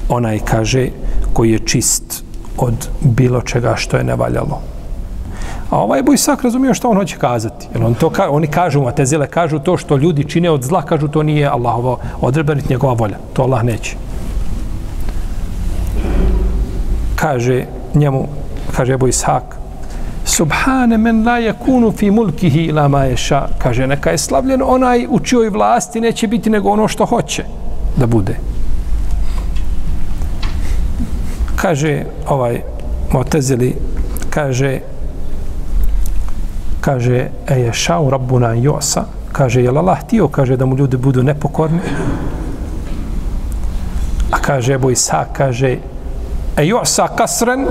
onaj, 0.08 0.40
kaže, 0.44 0.88
koji 1.32 1.52
je 1.52 1.58
čist 1.58 2.24
od 2.58 2.88
bilo 3.00 3.40
čega 3.40 3.76
što 3.76 3.96
je 3.96 4.04
nevaljalo. 4.04 4.60
A 5.70 5.78
ovaj 5.78 6.02
Bojsak 6.02 6.42
razumio 6.42 6.74
što 6.74 6.90
on 6.90 6.96
hoće 6.96 7.16
kazati. 7.16 7.68
Jer 7.74 7.84
on 7.84 7.94
to 7.94 8.10
ka, 8.10 8.30
oni 8.30 8.46
kažu, 8.46 8.82
a 8.86 8.92
te 8.92 9.06
zile 9.06 9.26
kažu 9.26 9.58
to 9.58 9.76
što 9.76 9.96
ljudi 9.96 10.24
čine 10.24 10.50
od 10.50 10.62
zla, 10.62 10.82
kažu 10.82 11.08
to 11.08 11.22
nije 11.22 11.46
Allahovo 11.46 11.98
odrebenit 12.20 12.68
njegova 12.68 12.92
volja. 12.92 13.18
To 13.32 13.42
Allah 13.42 13.64
neće. 13.64 13.96
Kaže 17.16 17.64
njemu, 17.94 18.26
kaže 18.76 18.96
Bojsak, 18.96 19.59
Subhane 20.30 20.98
men 20.98 21.24
la 21.24 21.38
yakunu 21.38 21.92
fi 21.92 22.10
mulkihi 22.10 22.64
ila 22.64 22.88
ma 22.88 22.98
yasha. 22.98 23.48
Kaže 23.58 23.86
neka 23.86 24.10
je 24.10 24.18
slavljen 24.18 24.62
onaj 24.64 25.06
u 25.10 25.20
čijoj 25.20 25.48
vlasti 25.48 26.00
neće 26.00 26.26
biti 26.26 26.50
nego 26.50 26.70
ono 26.70 26.88
što 26.88 27.06
hoće 27.06 27.44
da 27.96 28.06
bude. 28.06 28.36
Kaže 31.56 32.04
ovaj 32.28 32.60
Mu'tazili 33.12 33.74
kaže 34.30 34.80
kaže 36.80 37.28
e 37.46 37.60
je 37.60 37.72
šau 37.72 38.10
rabbuna 38.10 38.54
josa 38.54 39.04
kaže 39.32 39.62
je 39.62 39.68
Allah 39.68 39.98
htio 40.00 40.28
kaže 40.28 40.56
da 40.56 40.66
mu 40.66 40.76
ljudi 40.76 40.96
budu 40.96 41.22
nepokorni 41.22 41.80
a 44.30 44.38
kaže 44.38 44.74
Ebu 44.74 44.90
Isa 44.90 45.24
kaže 45.32 45.76
e 46.56 46.66
josa 46.66 47.08
kasren 47.08 47.66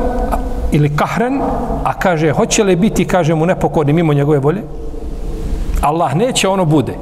ili 0.71 0.95
kahren, 0.95 1.41
a 1.83 1.93
kaže, 1.99 2.31
hoće 2.31 2.63
li 2.63 2.75
biti, 2.75 3.05
kaže 3.05 3.35
mu, 3.35 3.45
nepokorni 3.45 3.93
mimo 3.93 4.13
njegove 4.13 4.39
volje? 4.39 4.63
Allah 5.81 6.15
neće, 6.15 6.47
ono 6.47 6.65
bude. 6.65 6.93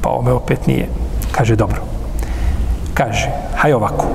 Pa 0.00 0.10
ome 0.10 0.32
opet 0.32 0.66
nije. 0.66 0.88
Kaže, 1.32 1.56
dobro. 1.56 1.82
Kaže, 2.94 3.30
haj 3.56 3.72
ovako. 3.72 4.06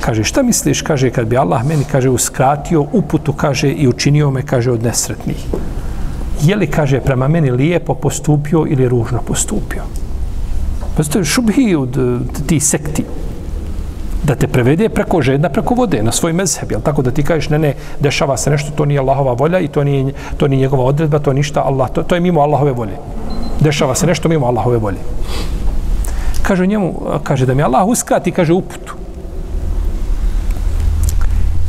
Kaže, 0.00 0.24
šta 0.24 0.42
misliš, 0.42 0.82
kaže, 0.82 1.10
kad 1.10 1.26
bi 1.26 1.36
Allah 1.36 1.64
meni, 1.64 1.84
kaže, 1.92 2.08
uskratio 2.08 2.86
uputu, 2.92 3.32
kaže, 3.32 3.68
i 3.68 3.88
učinio 3.88 4.30
me, 4.30 4.42
kaže, 4.42 4.70
od 4.70 4.82
nesretnih. 4.82 5.46
Je 6.42 6.56
li, 6.56 6.66
kaže, 6.66 7.00
prema 7.00 7.28
meni 7.28 7.50
lijepo 7.50 7.94
postupio 7.94 8.66
ili 8.68 8.88
ružno 8.88 9.20
postupio? 9.26 9.82
Pa 10.96 11.02
to 11.02 11.18
je 11.18 11.24
šubhi 11.24 11.74
od 11.74 11.96
eh, 11.96 12.42
ti 12.46 12.60
sekti 12.60 13.04
da 14.26 14.34
te 14.34 14.48
prevede 14.48 14.88
preko 14.88 15.22
žedna, 15.22 15.48
preko 15.48 15.74
vode, 15.74 16.02
na 16.02 16.12
svoj 16.12 16.32
mezheb, 16.32 16.72
jel 16.72 16.80
tako 16.80 17.02
da 17.02 17.10
ti 17.10 17.22
kažeš, 17.22 17.48
ne, 17.48 17.58
ne, 17.58 17.74
dešava 18.00 18.36
se 18.36 18.50
nešto, 18.50 18.70
to 18.74 18.84
nije 18.84 19.00
Allahova 19.00 19.32
volja 19.32 19.60
i 19.60 19.68
to 19.68 19.84
nije, 19.84 20.12
to 20.36 20.48
nije 20.48 20.60
njegova 20.60 20.84
odredba, 20.84 21.18
to 21.18 21.32
ništa 21.32 21.62
Allah, 21.62 21.90
to, 21.90 22.02
to 22.02 22.14
je 22.14 22.20
mimo 22.20 22.40
Allahove 22.40 22.72
volje. 22.72 22.98
Dešava 23.60 23.94
se 23.94 24.06
nešto 24.06 24.28
mimo 24.28 24.46
Allahove 24.46 24.78
volje. 24.78 24.98
kaže 26.42 26.66
njemu, 26.66 26.94
kaže 27.22 27.46
da 27.46 27.54
mi 27.54 27.62
Allah 27.62 27.86
uskrati, 27.86 28.32
kaže 28.32 28.52
uputu. 28.52 28.94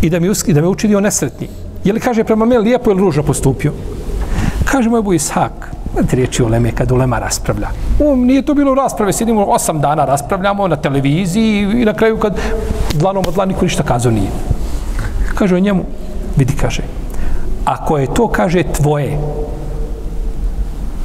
I 0.02 0.10
da 0.10 0.20
mi, 0.20 0.30
uski, 0.30 0.54
da 0.54 0.62
me 0.62 0.68
učinio 0.68 1.00
nesretni. 1.02 1.48
Je 1.84 1.94
li 1.94 2.00
kaže 2.00 2.24
prema 2.24 2.46
meni 2.46 2.62
lijepo 2.62 2.92
ili 2.92 3.02
ružno 3.02 3.24
postupio? 3.24 3.74
Kaže 4.66 4.90
moj 4.90 5.02
bu 5.02 5.14
Ishak, 5.14 5.72
Znate 5.98 6.16
riječi 6.16 6.44
o 6.44 6.48
Leme, 6.48 6.72
kad 6.72 6.92
Ulema 6.92 7.20
raspravlja. 7.20 7.68
Um, 8.00 8.26
nije 8.26 8.42
to 8.42 8.54
bilo 8.54 8.76
rasprave, 8.76 9.14
sjedimo 9.14 9.46
osam 9.46 9.82
dana, 9.82 10.06
raspravljamo 10.06 10.68
na 10.68 10.76
televiziji 10.76 11.62
i 11.62 11.86
na 11.86 11.94
kraju 11.94 12.18
kad 12.18 12.38
dlanom 12.94 13.24
od 13.28 13.34
dlan 13.34 13.48
niko 13.48 13.66
ništa 13.66 13.84
kazao 13.84 14.12
nije. 14.12 14.30
Kaže 15.36 15.56
o 15.56 15.60
njemu, 15.60 15.84
vidi, 16.36 16.54
kaže, 16.56 16.84
ako 17.66 17.98
je 17.98 18.14
to, 18.14 18.28
kaže, 18.28 18.64
tvoje, 18.64 19.18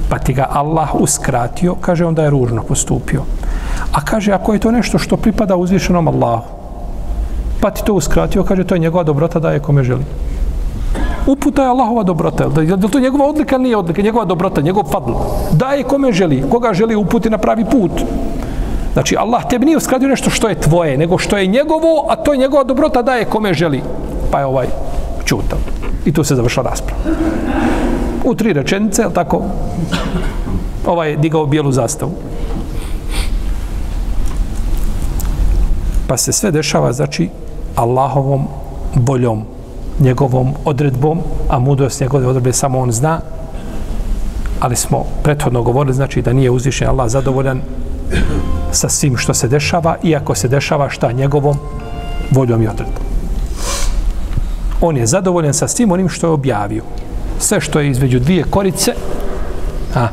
pa 0.08 0.18
ti 0.18 0.32
ga 0.32 0.46
Allah 0.50 0.94
uskratio, 0.94 1.74
kaže, 1.74 2.04
onda 2.04 2.22
je 2.22 2.30
ružno 2.30 2.62
postupio. 2.62 3.22
A 3.92 4.04
kaže, 4.04 4.32
ako 4.32 4.52
je 4.52 4.58
to 4.58 4.70
nešto 4.70 4.98
što 4.98 5.16
pripada 5.16 5.56
uzvišenom 5.56 6.08
Allahu, 6.08 6.44
pa 7.60 7.70
ti 7.70 7.82
to 7.84 7.94
uskratio, 7.94 8.44
kaže, 8.44 8.64
to 8.64 8.74
je 8.74 8.78
njegova 8.78 9.04
dobrota 9.04 9.38
daje 9.38 9.60
kome 9.60 9.84
želi 9.84 10.04
uputa 11.26 11.62
je 11.62 11.68
Allahova 11.68 12.02
dobrota. 12.02 12.48
Da 12.48 12.62
je 12.62 12.90
to 12.90 13.00
njegova 13.00 13.28
odlika, 13.28 13.58
nije 13.58 13.76
odlika, 13.76 14.02
njegova 14.02 14.24
dobrota, 14.24 14.60
njegov 14.60 14.84
fadl. 14.84 15.12
Daje 15.52 15.82
kome 15.82 16.12
želi, 16.12 16.44
koga 16.50 16.74
želi 16.74 16.96
uputi 16.96 17.30
na 17.30 17.38
pravi 17.38 17.64
put. 17.64 17.92
Znači, 18.92 19.16
Allah 19.16 19.48
tebi 19.48 19.66
nije 19.66 19.76
uskradio 19.76 20.08
nešto 20.08 20.30
što 20.30 20.48
je 20.48 20.60
tvoje, 20.60 20.98
nego 20.98 21.18
što 21.18 21.36
je 21.36 21.46
njegovo, 21.46 22.06
a 22.08 22.16
to 22.16 22.32
je 22.32 22.38
njegova 22.38 22.64
dobrota, 22.64 23.02
daje 23.02 23.24
kome 23.24 23.54
želi. 23.54 23.82
Pa 24.30 24.38
je 24.38 24.46
ovaj 24.46 24.66
čutav. 25.24 25.58
I 26.04 26.12
tu 26.12 26.24
se 26.24 26.34
završila 26.34 26.70
rasprava. 26.70 27.00
U 28.24 28.34
tri 28.34 28.52
rečenice, 28.52 29.04
tako, 29.14 29.42
ovaj 30.86 31.10
je 31.10 31.16
digao 31.16 31.46
bijelu 31.46 31.72
zastavu. 31.72 32.12
Pa 36.06 36.16
se 36.16 36.32
sve 36.32 36.50
dešava, 36.50 36.92
znači, 36.92 37.28
Allahovom 37.76 38.46
boljom 38.94 39.51
njegovom 40.02 40.54
odredbom, 40.64 41.20
a 41.48 41.58
mudrost 41.58 42.00
njegove 42.00 42.26
odredbe 42.26 42.52
samo 42.52 42.80
on 42.80 42.92
zna, 42.92 43.20
ali 44.60 44.76
smo 44.76 45.04
prethodno 45.22 45.62
govorili, 45.62 45.94
znači 45.94 46.22
da 46.22 46.32
nije 46.32 46.50
uzvišen 46.50 46.88
Allah 46.88 47.10
zadovoljan 47.10 47.60
sa 48.72 48.88
svim 48.88 49.16
što 49.16 49.34
se 49.34 49.48
dešava, 49.48 49.96
iako 50.02 50.34
se 50.34 50.48
dešava 50.48 50.90
šta 50.90 51.12
njegovom 51.12 51.56
voljom 52.30 52.62
i 52.62 52.68
odredbom. 52.68 53.04
On 54.80 54.96
je 54.96 55.06
zadovoljan 55.06 55.54
sa 55.54 55.68
svim 55.68 55.92
onim 55.92 56.08
što 56.08 56.26
je 56.26 56.32
objavio. 56.32 56.82
Sve 57.38 57.60
što 57.60 57.80
je 57.80 57.90
između 57.90 58.20
dvije 58.20 58.44
korice, 58.44 58.94
a, 59.94 60.08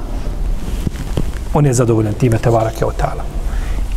on 1.54 1.66
je 1.66 1.74
zadovoljan 1.74 2.14
time 2.14 2.38
Tevara 2.38 2.70
Keotala. 2.70 3.12
otala. 3.12 3.24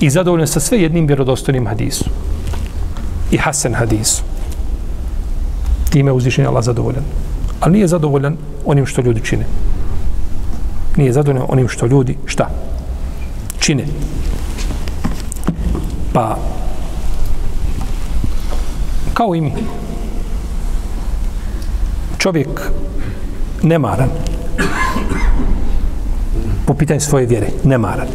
I 0.01 0.11
zadovoljan 0.11 0.47
sa 0.47 0.61
sve 0.61 0.81
jednim 0.83 1.07
vjerodostojnim 1.07 1.67
hadisom. 1.67 2.09
I 3.31 3.37
Hasan 3.37 3.75
hadisom 3.75 4.32
time 5.93 6.09
je 6.09 6.13
uzvišen 6.13 6.47
Allah 6.47 6.65
zadovoljan. 6.65 7.05
Ali 7.61 7.73
nije 7.73 7.89
zadovoljan 7.89 8.37
onim 8.65 8.87
što 8.87 9.03
ljudi 9.03 9.21
čine. 9.21 9.45
Nije 10.97 11.13
zadovoljan 11.13 11.47
onim 11.49 11.69
što 11.69 11.87
ljudi, 11.87 12.17
šta? 12.27 12.49
Čine. 13.59 13.85
Pa, 16.13 16.37
kao 19.15 19.35
i 19.35 19.41
mi, 19.41 19.53
čovjek 22.19 22.71
nemaran 23.63 24.09
po 26.67 26.75
pitanju 26.75 27.01
svoje 27.01 27.27
vjere, 27.27 27.47
nemaran. 27.65 28.07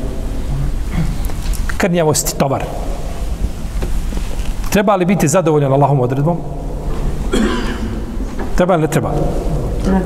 Krnjavost, 1.77 2.37
tovar. 2.37 2.63
Treba 4.69 4.95
li 4.95 5.05
biti 5.05 5.27
zadovoljan 5.27 5.73
Allahom 5.73 5.99
odredbom? 5.99 6.37
Treba 8.57 8.73
ili 8.73 8.81
ne 8.81 8.87
treba? 8.87 9.11
Treba. 9.83 9.99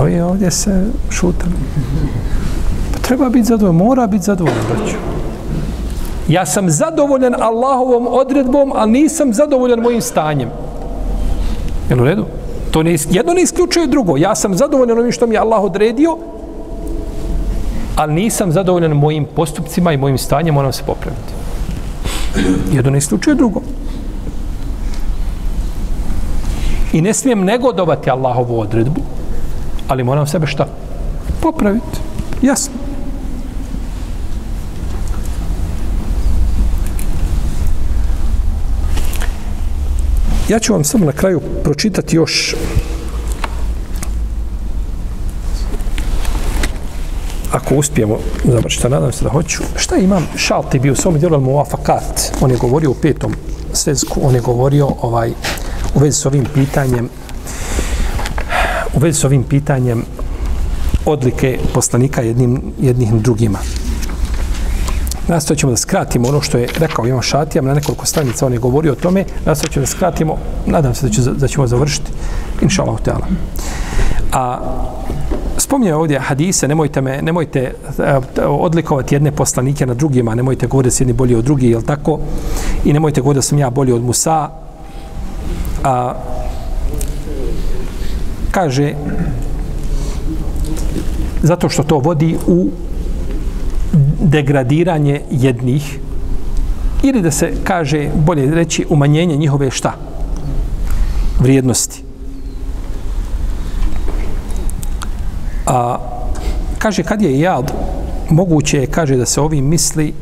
Ovi 0.00 0.20
ovdje 0.20 0.50
se 0.50 0.84
šutali. 1.10 1.52
Pa 2.92 2.98
treba 2.98 3.28
biti 3.28 3.44
zadovoljan, 3.44 3.76
mora 3.76 4.06
biti 4.06 4.24
zadovoljan, 4.24 4.64
braću. 4.68 4.96
Ja 6.28 6.46
sam 6.46 6.70
zadovoljan 6.70 7.34
Allahovom 7.42 8.06
odredbom, 8.10 8.72
ali 8.74 8.92
nisam 8.92 9.32
zadovoljan 9.32 9.80
mojim 9.80 10.00
stanjem. 10.00 10.48
Je 11.90 12.00
u 12.00 12.04
redu? 12.04 12.24
To 12.70 12.82
ne, 12.82 12.96
jedno 13.10 13.32
ne 13.32 13.42
isključuje 13.42 13.86
drugo. 13.86 14.16
Ja 14.16 14.34
sam 14.34 14.56
zadovoljan 14.56 14.98
onim 14.98 15.12
što 15.12 15.26
mi 15.26 15.34
je 15.34 15.38
Allah 15.38 15.62
odredio, 15.62 16.16
ali 17.96 18.14
nisam 18.14 18.52
zadovoljan 18.52 18.92
mojim 18.92 19.26
postupcima 19.36 19.92
i 19.92 19.96
mojim 19.96 20.18
stanjem, 20.18 20.54
moram 20.54 20.72
se 20.72 20.82
popraviti. 20.86 21.32
Jedno 22.72 22.90
ne 22.90 22.98
isključuje 22.98 23.34
drugo. 23.34 23.60
I 26.92 27.00
ne 27.00 27.14
smijem 27.14 27.44
negodovati 27.44 28.10
Allahovu 28.10 28.60
odredbu, 28.60 29.00
ali 29.88 30.04
moram 30.04 30.26
sebe 30.26 30.46
šta? 30.46 30.66
Popraviti. 31.40 31.98
Jasno. 32.42 32.74
Ja 40.48 40.58
ću 40.58 40.72
vam 40.72 40.84
samo 40.84 41.04
na 41.04 41.12
kraju 41.12 41.40
pročitati 41.64 42.16
još 42.16 42.54
ako 47.52 47.74
uspijemo 47.74 48.18
završiti, 48.44 48.88
nadam 48.88 49.12
se 49.12 49.24
da 49.24 49.30
hoću. 49.30 49.62
Šta 49.76 49.96
imam? 49.96 50.28
Šalti 50.36 50.78
bio 50.78 50.92
u 50.92 50.96
svom 50.96 51.18
djelu 51.18 51.40
Muafakat. 51.40 52.32
On 52.40 52.50
je 52.50 52.56
govorio 52.56 52.90
u 52.90 52.94
petom 52.94 53.34
svezku, 53.72 54.20
on 54.22 54.34
je 54.34 54.40
govorio 54.40 54.88
ovaj, 55.02 55.32
u 55.94 55.98
vezi 55.98 56.16
s 56.16 56.26
ovim 56.26 56.46
pitanjem 56.54 57.08
u 58.94 58.98
vezi 58.98 59.20
s 59.20 59.24
ovim 59.24 59.42
pitanjem 59.42 60.04
odlike 61.06 61.58
poslanika 61.74 62.22
jednim, 62.22 62.62
jednim 62.80 63.20
drugima. 63.22 63.58
Nastojat 65.28 65.58
ćemo 65.58 65.72
da 65.72 65.76
skratimo 65.76 66.28
ono 66.28 66.40
što 66.40 66.58
je 66.58 66.68
rekao 66.78 67.06
Ivan 67.06 67.22
Šatijam 67.22 67.64
na 67.64 67.74
nekoliko 67.74 68.06
stranica, 68.06 68.46
on 68.46 68.52
je 68.52 68.58
govorio 68.58 68.92
o 68.92 68.94
tome, 68.94 69.24
nastojat 69.46 69.72
ćemo 69.72 69.82
da 69.82 69.86
skratimo, 69.86 70.36
nadam 70.66 70.94
se 70.94 71.06
da, 71.06 71.12
ću, 71.12 71.22
da 71.22 71.48
ćemo 71.48 71.66
završiti, 71.66 72.12
inša 72.62 72.82
Allah. 72.82 72.98
A 74.32 74.58
spominje 75.56 75.94
ovdje 75.94 76.18
hadise, 76.18 76.68
nemojte 76.68 77.00
me, 77.00 77.22
nemojte 77.22 77.60
e, 78.38 78.44
odlikovati 78.46 79.14
jedne 79.14 79.32
poslanike 79.32 79.86
na 79.86 79.94
drugima, 79.94 80.34
nemojte 80.34 80.66
govoriti 80.66 80.86
da 80.86 80.96
su 80.96 81.02
jedni 81.02 81.12
bolji 81.12 81.34
od 81.34 81.44
drugih, 81.44 81.70
jel 81.70 81.82
tako? 81.82 82.18
I 82.84 82.92
nemojte 82.92 83.20
govoriti 83.20 83.38
da 83.38 83.42
sam 83.42 83.58
ja 83.58 83.70
bolji 83.70 83.92
od 83.92 84.02
Musa, 84.02 84.48
a, 85.84 86.14
kaže 88.50 88.94
zato 91.42 91.68
što 91.68 91.82
to 91.82 91.98
vodi 91.98 92.36
u 92.46 92.68
degradiranje 94.20 95.20
jednih. 95.30 95.98
Ili 97.02 97.22
da 97.22 97.30
se 97.30 97.52
kaže 97.64 98.08
bolje 98.14 98.54
reći 98.54 98.86
umanjenje 98.88 99.36
njihove 99.36 99.70
šta? 99.70 99.92
Vrijednosti. 101.40 102.02
A 105.66 105.98
kaže 106.78 107.02
kad 107.02 107.22
je 107.22 107.40
jad 107.40 107.72
moguće 108.30 108.78
je 108.78 108.86
kaže 108.86 109.16
da 109.16 109.26
se 109.26 109.40
ovim 109.40 109.64
misli 109.64 110.14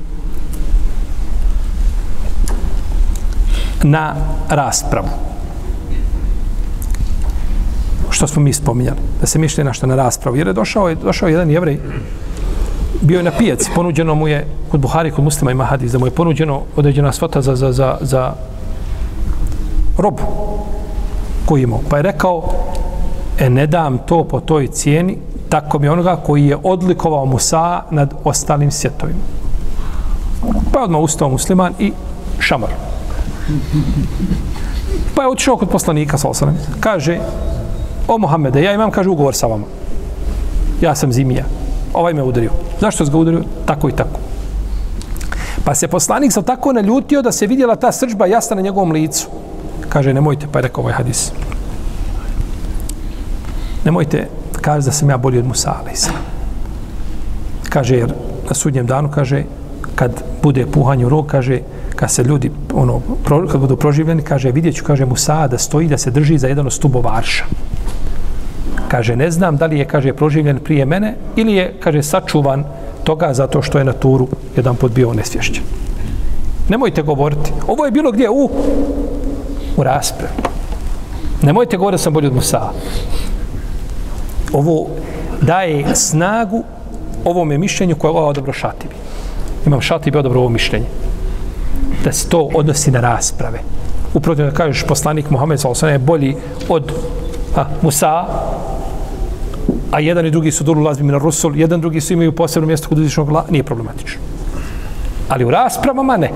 na 3.83 4.17
raspravu 4.49 5.28
što 8.19 8.27
smo 8.27 8.43
mi 8.43 8.53
spominjali, 8.53 8.99
da 9.21 9.27
se 9.27 9.39
mišlje 9.39 9.65
na 9.65 9.73
što 9.73 9.87
na 9.87 9.97
raspravu. 9.97 10.37
Jer 10.37 10.47
je 10.47 10.53
došao, 10.53 10.89
je 10.89 10.95
došao 10.95 11.29
jedan 11.29 11.51
jevrej, 11.51 11.79
bio 13.01 13.19
je 13.19 13.23
na 13.23 13.31
pijaci, 13.31 13.71
ponuđeno 13.75 14.15
mu 14.15 14.29
je, 14.29 14.47
kod 14.71 14.81
Buhari, 14.81 15.11
kod 15.11 15.25
muslima 15.25 15.51
ima 15.51 15.65
hadis, 15.65 15.93
da 15.93 15.99
mu 15.99 16.07
je 16.07 16.11
ponuđeno 16.11 16.63
određena 16.77 17.13
svota 17.13 17.43
za, 17.43 17.55
za, 17.57 17.73
za, 17.73 17.97
za 18.01 18.33
robu 19.99 20.23
koji 21.47 21.63
imao. 21.63 21.81
Pa 21.91 21.97
je 21.97 22.03
rekao, 22.03 22.43
e 23.39 23.51
ne 23.51 23.67
dam 23.67 23.99
to 23.99 24.25
po 24.25 24.41
toj 24.41 24.67
cijeni, 24.67 25.19
tako 25.49 25.79
mi 25.79 25.89
onoga 25.89 26.17
koji 26.17 26.47
je 26.47 26.59
odlikovao 26.63 27.27
Musa 27.27 27.83
nad 27.91 28.15
ostalim 28.25 28.71
svjetovima. 28.71 29.19
Pa 30.73 30.79
je 30.79 30.85
odmah 30.85 31.01
ustao 31.01 31.29
musliman 31.29 31.73
i 31.79 31.93
šamar. 32.39 32.71
Pa 35.15 35.23
je 35.23 35.29
otišao 35.29 35.57
kod 35.57 35.69
poslanika, 35.69 36.19
sa 36.19 36.53
kaže, 36.81 37.19
o 38.09 38.19
Mohamede, 38.19 38.63
ja 38.63 38.73
imam, 38.73 38.91
kaže, 38.91 39.11
ugovor 39.11 39.35
sa 39.35 39.47
vama. 39.47 39.65
Ja 40.81 40.95
sam 40.95 41.13
zimija. 41.13 41.45
Ovaj 41.95 42.15
me 42.15 42.23
udario. 42.23 42.51
Zašto 42.81 43.05
se 43.05 43.13
ga 43.13 43.19
udario? 43.19 43.43
Tako 43.67 43.89
i 43.89 43.93
tako. 43.93 44.21
Pa 45.65 45.75
se 45.75 45.89
poslanik 45.89 46.33
sa 46.33 46.43
tako 46.43 46.73
naljutio 46.73 47.23
da 47.23 47.33
se 47.33 47.47
vidjela 47.47 47.77
ta 47.77 47.93
srđba 47.93 48.27
jasna 48.27 48.57
na 48.57 48.63
njegovom 48.63 48.93
licu. 48.93 49.29
Kaže, 49.89 50.15
nemojte, 50.15 50.47
pa 50.53 50.59
je 50.59 50.63
rekao 50.63 50.83
ovaj 50.83 50.95
hadis. 50.95 51.33
Nemojte, 53.85 54.29
kaže 54.61 54.87
da 54.87 54.93
sam 54.93 55.11
ja 55.11 55.17
bolji 55.17 55.39
od 55.39 55.47
Musa, 55.47 55.75
ali 55.81 55.93
Kaže, 57.69 57.97
jer 57.97 58.13
na 58.49 58.55
sudnjem 58.55 58.87
danu, 58.87 59.11
kaže, 59.11 59.45
kad 59.95 60.23
bude 60.43 60.67
puhanje 60.67 61.07
u 61.07 61.09
rog, 61.09 61.27
kaže, 61.27 61.61
kad 61.97 62.11
se 62.11 62.23
ljudi, 62.25 62.51
ono, 62.75 63.01
pro, 63.25 63.47
kad 63.49 63.61
budu 63.61 63.77
proživljeni, 63.77 64.23
kaže, 64.23 64.51
vidjet 64.51 64.77
ću, 64.77 64.85
kaže, 64.85 65.05
Musa 65.05 65.47
da 65.49 65.59
stoji, 65.59 65.89
da 65.89 65.99
se 65.99 66.11
drži 66.11 66.39
za 66.39 66.49
jedan 66.49 66.67
od 66.67 66.73
stubova 66.73 67.17
arša. 67.17 67.45
Kaže, 68.89 69.17
ne 69.17 69.31
znam 69.31 69.57
da 69.57 69.67
li 69.67 69.79
je, 69.79 69.85
kaže, 69.85 70.13
proživljen 70.13 70.59
prije 70.59 70.85
mene 70.85 71.15
ili 71.37 71.53
je, 71.55 71.75
kaže, 71.81 72.03
sačuvan 72.03 72.65
toga 73.05 73.35
zato 73.35 73.63
što 73.63 73.79
je 73.79 73.85
na 73.85 73.93
turu 73.93 74.29
jedan 74.57 74.77
put 74.77 74.93
bio 74.93 75.15
nesvješćen. 75.15 75.65
Nemojte 76.69 77.03
govoriti. 77.03 77.53
Ovo 77.67 77.85
je 77.85 77.91
bilo 77.91 78.13
gdje? 78.13 78.31
U, 78.31 78.51
u 79.77 79.83
raspravi. 79.83 80.33
Nemojte 81.43 81.77
govoriti 81.77 82.01
da 82.01 82.03
sam 82.03 82.13
bolji 82.13 82.27
od 82.27 82.35
Musa. 82.35 82.71
Ovo 84.53 84.87
daje 85.41 85.95
snagu 85.95 86.65
ovome 87.25 87.59
mišljenju 87.59 87.97
koje 87.97 88.13
je 88.13 88.17
odobro 88.17 88.53
šatibi. 88.53 88.95
Imam 89.67 89.81
šatibi 89.81 90.19
odobro 90.19 90.41
ovo 90.41 90.49
mišljenje. 90.49 90.87
Da 92.05 92.13
se 92.13 92.29
to 92.29 92.49
odnosi 92.55 92.91
na 92.91 93.01
rasprave. 93.01 93.59
Upravo 94.15 94.35
da 94.35 94.51
kažeš 94.51 94.85
poslanik 94.87 95.31
Muhammed 95.31 95.61
s.a.v. 95.61 95.93
je 95.93 95.99
bolji 95.99 96.37
od 96.69 96.93
a, 97.59 97.65
Musa, 97.83 98.27
a 99.91 100.01
jedan 100.01 100.27
i 100.27 100.31
drugi 100.31 100.53
su 100.53 100.65
dolu 100.65 100.83
lazbi 100.83 101.05
na 101.05 101.19
Rusul, 101.19 101.57
jedan 101.57 101.81
drugi 101.81 102.01
su 102.01 102.13
imaju 102.13 102.33
posebno 102.33 102.67
mjesto 102.67 102.89
kod 102.89 102.99
uzvišnog 102.99 103.31
la, 103.31 103.45
nije 103.51 103.63
problematično. 103.63 104.21
Ali 105.29 105.45
u 105.45 105.51
raspravama 105.51 106.17
ne. 106.17 106.31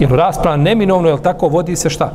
Jer 0.00 0.12
u 0.12 0.16
raspravama 0.16 0.62
neminovno, 0.62 1.08
je 1.08 1.22
tako, 1.22 1.48
vodi 1.48 1.76
se 1.76 1.90
šta? 1.90 2.12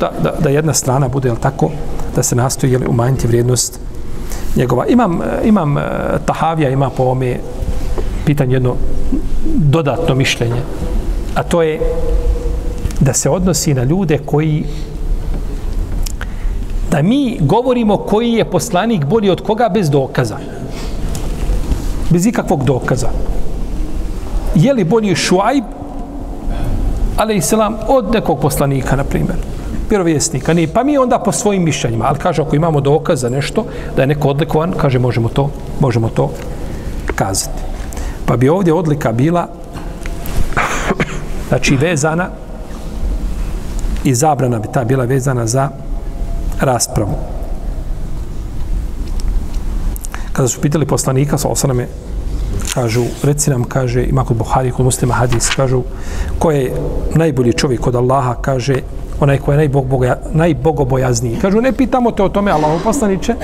Da, 0.00 0.10
da, 0.22 0.32
da 0.38 0.48
jedna 0.48 0.74
strana 0.74 1.08
bude, 1.08 1.28
jel 1.28 1.36
tako, 1.36 1.70
da 2.16 2.22
se 2.22 2.36
nastoji 2.36 2.72
jel, 2.72 2.82
umanjiti 2.88 3.26
vrijednost 3.26 3.80
njegova. 4.56 4.86
Imam, 4.86 5.22
eh, 5.22 5.24
imam 5.44 5.78
eh, 5.78 5.82
Tahavija, 6.26 6.70
ima 6.70 6.90
po 6.90 7.02
ome 7.02 7.36
pitanje 8.24 8.54
jedno 8.54 8.74
dodatno 9.54 10.14
mišljenje, 10.14 10.60
a 11.34 11.42
to 11.42 11.62
je 11.62 11.80
da 13.00 13.12
se 13.12 13.30
odnosi 13.30 13.74
na 13.74 13.84
ljude 13.84 14.18
koji 14.18 14.64
da 16.96 17.02
mi 17.02 17.38
govorimo 17.40 17.96
koji 17.96 18.32
je 18.32 18.44
poslanik 18.44 19.04
bolji 19.04 19.30
od 19.30 19.40
koga 19.40 19.68
bez 19.68 19.90
dokaza. 19.90 20.38
Bez 22.10 22.26
ikakvog 22.26 22.64
dokaza. 22.64 23.08
Je 24.54 24.72
li 24.72 24.84
bolji 24.84 25.14
šuajb, 25.14 25.64
ali 27.16 27.36
i 27.36 27.40
selam, 27.40 27.76
od 27.88 28.12
nekog 28.12 28.40
poslanika, 28.40 28.96
na 28.96 29.04
primjer, 29.04 29.36
vjerovjesnika. 29.90 30.54
Nije. 30.54 30.72
Pa 30.72 30.84
mi 30.84 30.98
onda 30.98 31.18
po 31.18 31.32
svojim 31.32 31.64
mišljenjima, 31.64 32.04
ali 32.08 32.18
kaže, 32.18 32.42
ako 32.42 32.56
imamo 32.56 32.80
dokaz 32.80 33.20
za 33.20 33.28
nešto, 33.28 33.64
da 33.96 34.02
je 34.02 34.06
neko 34.06 34.28
odlikovan, 34.28 34.72
kaže, 34.72 34.98
možemo 34.98 35.28
to, 35.28 35.50
možemo 35.80 36.08
to 36.08 36.30
kazati. 37.14 37.62
Pa 38.26 38.36
bi 38.36 38.48
ovdje 38.48 38.72
odlika 38.72 39.12
bila, 39.12 39.48
znači, 41.48 41.76
vezana 41.76 42.28
i 44.04 44.14
zabrana 44.14 44.58
bi 44.58 44.68
ta 44.72 44.84
bila 44.84 45.04
vezana 45.04 45.46
za 45.46 45.68
raspravu. 46.60 47.14
Kada 50.32 50.48
su 50.48 50.60
pitali 50.60 50.86
poslanika, 50.86 51.38
sa 51.38 51.48
osaname, 51.48 51.86
kažu, 52.74 53.04
reci 53.22 53.50
nam, 53.50 53.64
kaže, 53.64 54.04
ima 54.04 54.24
kod 54.24 54.36
Buhari, 54.36 54.70
kod 54.70 54.84
muslima 54.84 55.14
hadis, 55.14 55.50
kažu, 55.56 55.82
ko 56.38 56.50
je 56.50 56.72
najbolji 57.14 57.52
čovjek 57.52 57.80
kod 57.80 57.94
Allaha, 57.94 58.34
kaže, 58.34 58.82
onaj 59.20 59.38
ko 59.38 59.52
je 59.52 59.56
najbogoboja, 59.56 60.16
najbogobojazniji. 60.32 61.38
Kažu, 61.40 61.60
ne 61.60 61.72
pitamo 61.72 62.10
te 62.10 62.22
o 62.22 62.28
tome, 62.28 62.52
Allahom 62.52 62.80
poslaniće. 62.84 63.34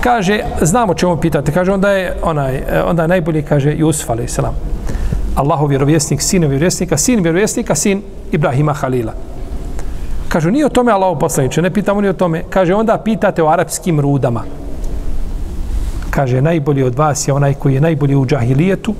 Kaže, 0.00 0.40
znamo 0.62 0.94
čemu 0.94 1.16
pitate. 1.16 1.52
Kaže, 1.52 1.72
onda 1.72 1.90
je, 1.90 2.16
onaj, 2.22 2.62
onda 2.86 3.02
je 3.02 3.08
najbolji, 3.08 3.42
kaže, 3.42 3.74
Jusuf, 3.78 4.10
ali 4.10 4.28
salam. 4.28 4.54
Allahov 5.36 5.68
vjerovjesnik, 5.68 6.22
sin 6.22 6.42
vjerovjesnika, 6.42 6.96
sin 6.96 7.22
vjerovjesnika, 7.22 7.74
sin 7.74 8.02
Ibrahima 8.32 8.72
Halila. 8.72 9.12
Kažu, 10.32 10.50
nije 10.50 10.66
o 10.66 10.68
tome 10.68 10.92
Allaho 10.92 11.18
poslaniče, 11.18 11.62
ne 11.62 11.70
pitamo 11.70 12.00
ni 12.00 12.08
o 12.08 12.12
tome. 12.12 12.44
Kaže, 12.50 12.74
onda 12.74 12.98
pitate 12.98 13.42
o 13.42 13.48
arapskim 13.48 14.00
rudama. 14.00 14.44
Kaže, 16.10 16.40
najbolji 16.42 16.82
od 16.82 16.94
vas 16.98 17.28
je 17.28 17.34
onaj 17.34 17.54
koji 17.54 17.74
je 17.74 17.80
najbolji 17.80 18.16
u 18.16 18.26
džahilijetu 18.26 18.94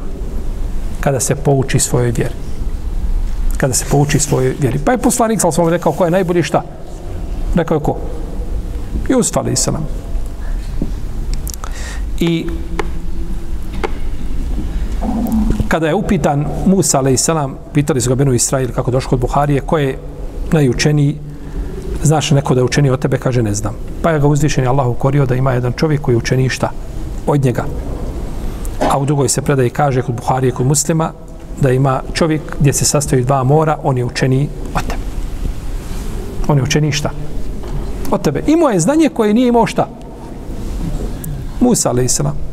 kada 1.00 1.20
se 1.20 1.34
pouči 1.34 1.78
svojoj 1.78 2.10
vjeri 2.10 2.34
kada 3.62 3.74
se 3.74 3.84
pouči 3.90 4.18
svojoj 4.18 4.56
vjeri. 4.60 4.78
Pa 4.78 4.92
je 4.92 4.98
poslanik 4.98 5.40
sa 5.40 5.52
sam 5.52 5.68
rekao 5.68 5.92
ko 5.92 6.04
je 6.04 6.10
najbolji 6.10 6.42
šta? 6.42 6.62
Rekao 7.54 7.76
je 7.76 7.80
ko? 7.80 7.96
Jusuf 9.08 9.36
alaih 9.36 9.58
salam. 9.58 9.86
I 12.18 12.46
kada 15.68 15.88
je 15.88 15.94
upitan 15.94 16.44
Musa 16.66 16.98
alaih 16.98 17.20
salam, 17.20 17.54
pitali 17.72 18.00
su 18.00 18.10
ga 18.10 18.14
Benu 18.14 18.34
Israil 18.34 18.72
kako 18.74 18.90
došao 18.90 19.10
kod 19.10 19.20
Buharije, 19.20 19.60
ko 19.60 19.78
je 19.78 19.98
najučeniji, 20.52 21.16
znaš 22.02 22.30
neko 22.30 22.54
da 22.54 22.60
je 22.60 22.64
učeniji 22.64 22.92
od 22.92 23.00
tebe, 23.00 23.18
kaže 23.18 23.42
ne 23.42 23.54
znam. 23.54 23.74
Pa 24.02 24.10
je 24.10 24.20
ga 24.20 24.26
uzvišen 24.26 24.68
Allah 24.68 24.86
ukorio 24.86 25.26
da 25.26 25.34
ima 25.34 25.52
jedan 25.52 25.72
čovjek 25.72 26.00
koji 26.00 26.20
je 26.30 26.48
šta? 26.48 26.70
Od 27.26 27.44
njega. 27.44 27.64
A 28.90 28.98
u 28.98 29.04
drugoj 29.04 29.28
se 29.28 29.42
predaje 29.42 29.70
kaže 29.70 30.02
kod 30.02 30.14
Buharije, 30.14 30.52
kod 30.52 30.66
muslima, 30.66 31.12
da 31.60 31.70
ima 31.70 32.02
čovjek 32.12 32.42
gdje 32.60 32.72
se 32.72 32.84
sastoji 32.84 33.24
dva 33.24 33.44
mora, 33.44 33.78
on 33.82 33.98
je 33.98 34.04
učeni 34.04 34.48
od 34.74 34.82
tebe. 34.82 35.02
On 36.48 36.56
je 36.56 36.62
učeni 36.62 36.92
šta? 36.92 37.10
Od 38.10 38.22
tebe. 38.22 38.42
Imao 38.46 38.70
je 38.70 38.80
znanje 38.80 39.08
koje 39.08 39.34
nije 39.34 39.48
imao 39.48 39.66
šta? 39.66 39.88
Musa, 41.60 41.90
alaihissalam. 41.90 42.51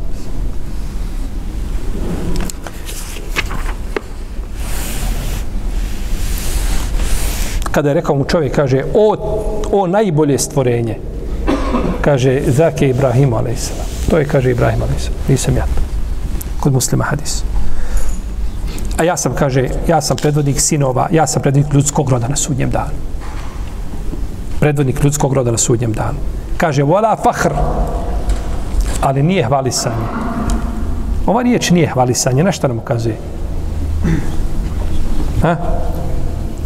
Kada 7.71 7.89
je 7.89 7.93
rekao 7.93 8.15
mu 8.15 8.25
čovjek, 8.25 8.55
kaže, 8.55 8.83
o, 8.93 9.15
o 9.71 9.87
najbolje 9.87 10.37
stvorenje, 10.37 10.97
kaže, 12.01 12.41
zake 12.47 12.89
Ibrahim, 12.89 13.33
a.s. 13.33 13.71
To 14.09 14.17
je, 14.17 14.25
kaže, 14.25 14.51
Ibrahim, 14.51 14.81
a.s. 14.83 15.09
Nisam 15.27 15.57
ja 15.57 15.63
to. 15.63 15.81
Kod 16.59 16.73
muslima 16.73 17.03
hadis. 17.03 17.43
a 18.97 19.03
ja 19.03 19.17
sam, 19.17 19.31
kaže, 19.35 19.69
ja 19.87 20.01
sam 20.01 20.17
predvodnik 20.17 20.59
sinova, 20.59 21.07
ja 21.11 21.27
sam 21.27 21.41
predvodnik 21.41 21.73
ljudskog 21.73 22.09
roda 22.09 22.27
na 22.27 22.35
sudnjem 22.35 22.69
danu. 22.69 22.99
Predvodnik 24.59 25.03
ljudskog 25.03 25.33
roda 25.33 25.51
na 25.51 25.57
sudnjem 25.57 25.93
danu. 25.93 26.19
Kaže, 26.57 26.83
vola 26.83 27.15
fahr, 27.15 27.53
ali 29.01 29.23
nije 29.23 29.45
hvalisanje. 29.45 30.05
Ova 31.25 31.41
riječ 31.41 31.71
nije 31.71 31.87
hvalisanje, 31.87 32.43
nešto 32.43 32.67
nam 32.67 32.77
ukazuje. 32.77 33.15
Ha? 35.41 35.55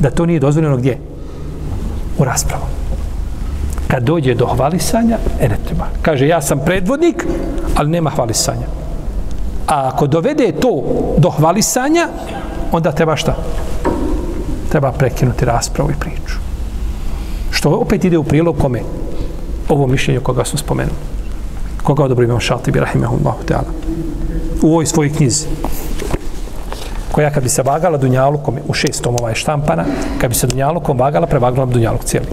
Da 0.04 0.10
to 0.10 0.26
nije 0.26 0.40
dozvoljeno 0.40 0.78
gdje? 0.78 0.98
U 2.18 2.24
raspravu. 2.24 2.64
Kad 3.88 4.04
dođe 4.04 4.36
do 4.36 4.46
hvalisanja, 4.46 5.18
e 5.40 5.50
ne 5.50 5.58
treba. 5.66 5.88
Kaže, 6.02 6.28
ja 6.28 6.42
sam 6.42 6.60
predvodnik, 6.66 7.26
ali 7.76 7.90
nema 7.90 8.10
hvalisanja. 8.10 8.68
A 9.68 9.88
ako 9.94 10.08
dovede 10.08 10.52
to 10.52 10.84
do 11.18 11.30
hvalisanja, 11.30 12.08
onda 12.72 12.92
treba 12.92 13.16
šta? 13.16 13.36
Treba 14.70 14.92
prekinuti 14.92 15.46
raspravu 15.46 15.92
i 15.92 16.00
priču. 16.00 16.36
Što 17.52 17.70
opet 17.70 18.04
ide 18.04 18.18
u 18.18 18.24
prilog 18.24 18.58
kome? 18.58 18.82
Ovo 19.70 19.88
mišljenje 19.88 20.20
koga 20.20 20.46
smo 20.46 20.60
spomenuli. 20.60 20.98
Koga 21.84 22.04
odobrimo 22.04 22.32
imamo 22.32 22.40
šalti 22.40 22.72
bi 22.72 22.80
rahimahullahu 22.80 23.44
ta'ala. 23.48 23.72
U 24.62 24.68
ovoj 24.68 24.86
svojoj 24.86 25.14
knjizi 25.14 25.48
koja 27.14 27.30
kad 27.30 27.44
bi 27.44 27.50
se 27.50 27.62
vagala 27.64 27.98
Dunjalukom 27.98 28.58
u 28.68 28.74
šest 28.74 29.04
tomova 29.04 29.30
je 29.30 29.36
štampana, 29.36 29.86
kad 30.22 30.30
bi 30.30 30.36
se 30.36 30.48
Dunjalukom 30.48 30.98
vagala, 30.98 31.28
prevagala 31.28 31.66
bi 31.66 31.74
Dunjaluk 31.74 32.04
cijeli. 32.04 32.26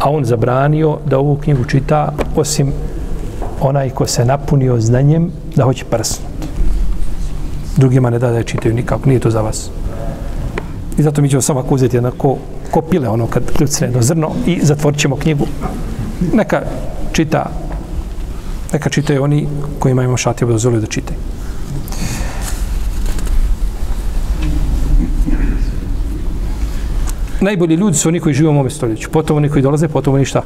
A 0.00 0.10
on 0.10 0.24
zabranio 0.24 0.98
da 1.06 1.18
ovu 1.18 1.36
knjigu 1.36 1.64
čita 1.64 2.12
osim 2.36 2.72
onaj 3.60 3.90
ko 3.90 4.06
se 4.06 4.24
napunio 4.24 4.80
znanjem 4.80 5.30
da 5.56 5.64
hoće 5.64 5.84
prsnuti. 5.84 6.48
Drugima 7.76 8.10
ne 8.10 8.18
da 8.18 8.30
da 8.30 8.38
je 8.38 8.44
čitaju 8.44 8.74
nikako, 8.74 9.08
nije 9.08 9.20
to 9.20 9.30
za 9.30 9.40
vas. 9.40 9.70
I 10.98 11.02
zato 11.02 11.22
mi 11.22 11.28
ćemo 11.28 11.42
samo 11.42 11.60
ako 11.60 11.74
uzeti 11.74 11.96
jedno 11.96 12.10
ko, 12.18 12.36
ko 12.70 12.82
pile 12.82 13.08
ono 13.08 13.26
kad 13.26 13.52
kljucne 13.56 13.86
jedno 13.86 14.02
zrno 14.02 14.30
i 14.46 14.60
zatvorit 14.62 15.00
ćemo 15.00 15.16
knjigu. 15.16 15.46
Neka 16.32 16.62
čita 17.12 17.46
neka 18.72 18.90
čitaju 18.90 19.22
oni 19.22 19.48
koji 19.78 19.92
imaju 19.92 20.16
šati 20.16 20.46
dozvolio 20.46 20.80
da 20.80 20.86
čitaju. 20.86 21.35
Najbolji 27.46 27.74
ljudi 27.74 27.96
su 27.96 28.08
oni 28.08 28.20
koji 28.20 28.34
žive 28.34 28.48
u 28.48 28.52
ovom 28.52 28.70
stoljeću. 28.70 29.10
Potom 29.10 29.36
oni 29.36 29.48
koji 29.48 29.62
dolaze, 29.62 29.88
potom 29.88 30.14
oni 30.14 30.24
šta? 30.24 30.42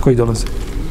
Koji 0.00 0.16
dolaze. 0.16 0.46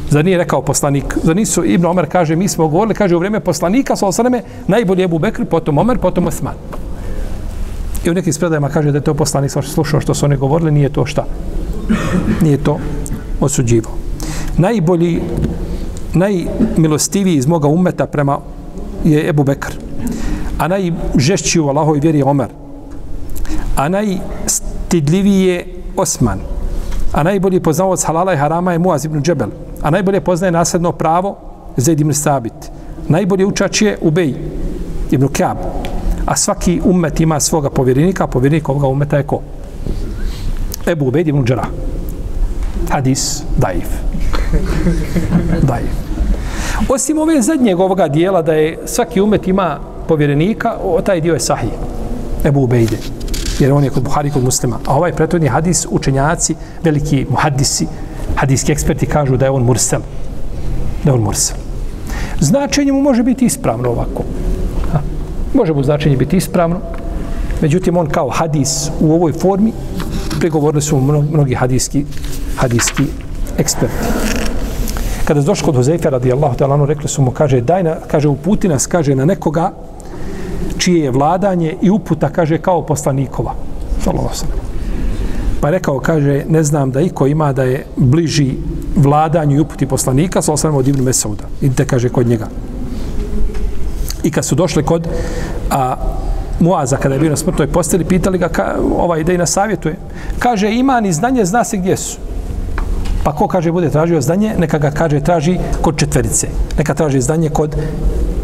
Zar 0.10 0.26
nije 0.26 0.38
rekao 0.38 0.62
poslanik? 0.62 1.18
Zar 1.24 1.36
nisu 1.36 1.64
Ibn 1.66 1.86
Omer 1.86 2.06
kaže, 2.10 2.36
mi 2.36 2.48
smo 2.48 2.68
govorili, 2.68 2.96
kaže 2.96 3.16
u 3.16 3.20
vrijeme 3.20 3.40
poslanika, 3.40 3.96
sa 3.96 4.08
osaname, 4.08 4.44
najbolji 4.68 5.02
je 5.02 5.06
Ebu 5.06 5.20
Bekr, 5.20 5.46
potom 5.46 5.78
Omer, 5.78 5.98
potom 5.98 6.28
Osman. 6.28 6.54
I 8.06 8.10
u 8.10 8.14
nekim 8.14 8.34
spredajama 8.34 8.70
kaže 8.70 8.92
da 8.92 8.98
je 8.98 9.04
to 9.04 9.14
poslanik 9.14 9.52
slušao 9.64 10.02
što 10.02 10.14
su 10.14 10.26
oni 10.26 10.38
govorili, 10.38 10.72
nije 10.72 10.90
to 10.90 11.06
šta? 11.06 11.26
Nije 12.42 12.58
to 12.58 12.78
osuđivo. 13.40 13.90
Najbolji, 14.58 15.22
najmilostiviji 16.14 17.36
iz 17.36 17.48
moga 17.48 17.68
umeta 17.68 18.06
prema 18.06 18.40
je 19.04 19.30
Ebu 19.30 19.44
Bekr. 19.44 19.74
A 20.58 20.68
najžešći 20.68 21.60
u 21.60 21.70
Allahoj 21.70 22.00
vjeri 22.00 22.18
je 22.18 22.26
Omer. 22.26 22.50
A 23.76 23.90
najstidljiviji 24.92 25.42
je 25.42 25.66
Osman. 25.98 26.40
A 27.14 27.24
najbolji 27.24 27.60
poznavac 27.60 28.04
halala 28.04 28.34
i 28.34 28.38
harama 28.38 28.72
je 28.72 28.80
Muaz 28.80 29.06
ibn 29.06 29.22
Džebel. 29.22 29.50
A 29.82 29.90
najbolje 29.90 30.22
poznaje 30.22 30.52
nasledno 30.52 30.92
pravo 30.92 31.38
Zaid 31.78 32.00
ibn 32.00 32.14
Sabit. 32.14 32.72
Najbolji 33.08 33.46
učač 33.46 33.82
je 33.82 33.98
Ubej 34.02 34.34
ibn 35.12 35.28
Kaab. 35.28 35.58
A 36.26 36.36
svaki 36.36 36.82
umet 36.86 37.20
ima 37.20 37.40
svoga 37.40 37.70
povjerenika, 37.70 38.24
a 38.24 38.28
povjerenik 38.28 38.70
ovoga 38.70 38.88
umeta 38.88 39.18
je 39.18 39.24
ko? 39.24 39.40
Ebu 40.88 41.08
Ubej 41.08 41.24
ibn 41.28 41.46
Džarah. 41.46 41.68
Hadis 42.90 43.44
daif. 43.58 43.88
daif. 45.72 45.92
Osim 46.90 47.18
ove 47.18 47.42
zadnjeg 47.42 47.80
ovoga 47.80 48.08
dijela 48.08 48.42
da 48.42 48.54
je 48.54 48.80
svaki 48.86 49.22
umet 49.22 49.48
ima 49.48 49.80
povjerenika, 50.08 50.76
o 50.84 51.02
taj 51.02 51.22
dio 51.22 51.34
je 51.34 51.40
sahih. 51.40 51.72
Ebu 52.46 52.64
Ubejde. 52.64 53.21
Jer 53.62 53.74
on 53.74 53.84
je 53.84 53.90
kod 53.90 54.04
Buhari, 54.04 54.32
kod 54.32 54.44
muslima. 54.44 54.80
A 54.86 54.96
ovaj 54.98 55.14
prethodni 55.14 55.48
hadis, 55.48 55.86
učenjaci, 55.90 56.56
veliki 56.84 57.26
muhadisi, 57.30 57.88
hadijski 58.36 58.72
eksperti 58.72 59.06
kažu 59.06 59.38
da 59.38 59.46
je 59.46 59.52
on 59.52 59.64
mursel. 59.64 60.02
Da 61.04 61.12
je 61.12 61.14
on 61.14 61.22
mursel. 61.22 61.58
Značenje 62.40 62.92
mu 62.92 63.02
može 63.02 63.24
biti 63.24 63.46
ispravno 63.46 63.90
ovako. 63.90 64.24
Ha. 64.92 65.00
Može 65.54 65.74
mu 65.74 65.84
značenje 65.84 66.18
biti 66.18 66.38
ispravno. 66.38 66.80
Međutim, 67.62 67.98
on 67.98 68.10
kao 68.10 68.30
hadis 68.30 68.90
u 69.00 69.14
ovoj 69.14 69.34
formi 69.34 69.74
pregovorili 70.40 70.82
su 70.82 70.98
mnogi 71.32 71.56
hadijski, 71.56 72.06
hadijski 72.58 73.04
eksperti. 73.58 73.96
Kada 75.26 75.40
je 75.40 75.46
došlo 75.46 75.66
kod 75.66 75.76
Hozeifa 75.76 76.10
radijallahu 76.10 76.58
ta'ala, 76.58 76.74
ono 76.74 76.86
rekli 76.86 77.10
su 77.10 77.22
mu, 77.22 77.32
kaže, 77.32 77.62
daj 77.62 77.84
na, 77.84 77.96
kaže, 78.08 78.28
uputi 78.28 78.68
nas, 78.68 78.88
kaže, 78.88 79.16
na 79.16 79.26
nekoga 79.26 79.72
čije 80.78 81.04
je 81.04 81.12
vladanje 81.12 81.76
i 81.82 81.90
uputa, 81.90 82.30
kaže, 82.30 82.58
kao 82.58 82.82
poslanikova. 82.86 83.56
Sallallahu 84.04 84.36
Pa 85.62 85.70
rekao, 85.70 86.00
kaže, 86.00 86.46
ne 86.50 86.64
znam 86.64 86.92
da 86.92 87.02
iko 87.02 87.28
ima 87.28 87.54
da 87.54 87.64
je 87.64 87.86
bliži 87.96 88.54
vladanju 88.96 89.56
i 89.56 89.60
uputi 89.60 89.86
poslanika, 89.86 90.42
sallallahu 90.42 90.68
alaihi 90.68 90.80
od 90.80 90.88
Ibnu 90.88 91.04
Mesauda. 91.04 91.44
Idite, 91.62 91.86
kaže, 91.86 92.10
kod 92.10 92.28
njega. 92.28 92.48
I 94.24 94.32
kad 94.32 94.46
su 94.46 94.56
došli 94.56 94.84
kod 94.84 95.08
a, 95.70 95.96
Muaza, 96.60 96.98
kada 96.98 97.16
je 97.16 97.20
bio 97.22 97.30
na 97.30 97.36
smrtnoj 97.36 97.68
posteli, 97.68 98.06
pitali 98.06 98.38
ga, 98.38 98.50
ka, 98.50 98.76
ova 98.98 99.18
ideja 99.18 99.36
i 99.36 99.38
na 99.38 99.46
savjetuje. 99.46 99.96
Kaže, 100.40 100.72
ima 100.72 101.00
ni 101.02 101.14
znanje, 101.14 101.46
zna 101.46 101.64
se 101.64 101.78
gdje 101.78 101.98
su. 101.98 102.18
Pa 103.24 103.36
ko 103.36 103.48
kaže 103.48 103.72
bude 103.72 103.90
tražio 103.90 104.22
znanje, 104.22 104.56
neka 104.58 104.78
ga 104.78 104.92
kaže 104.92 105.20
traži 105.20 105.58
kod 105.82 105.98
četverice. 105.98 106.48
Neka 106.78 106.94
traži 106.94 107.22
znanje 107.22 107.50
kod 107.50 107.76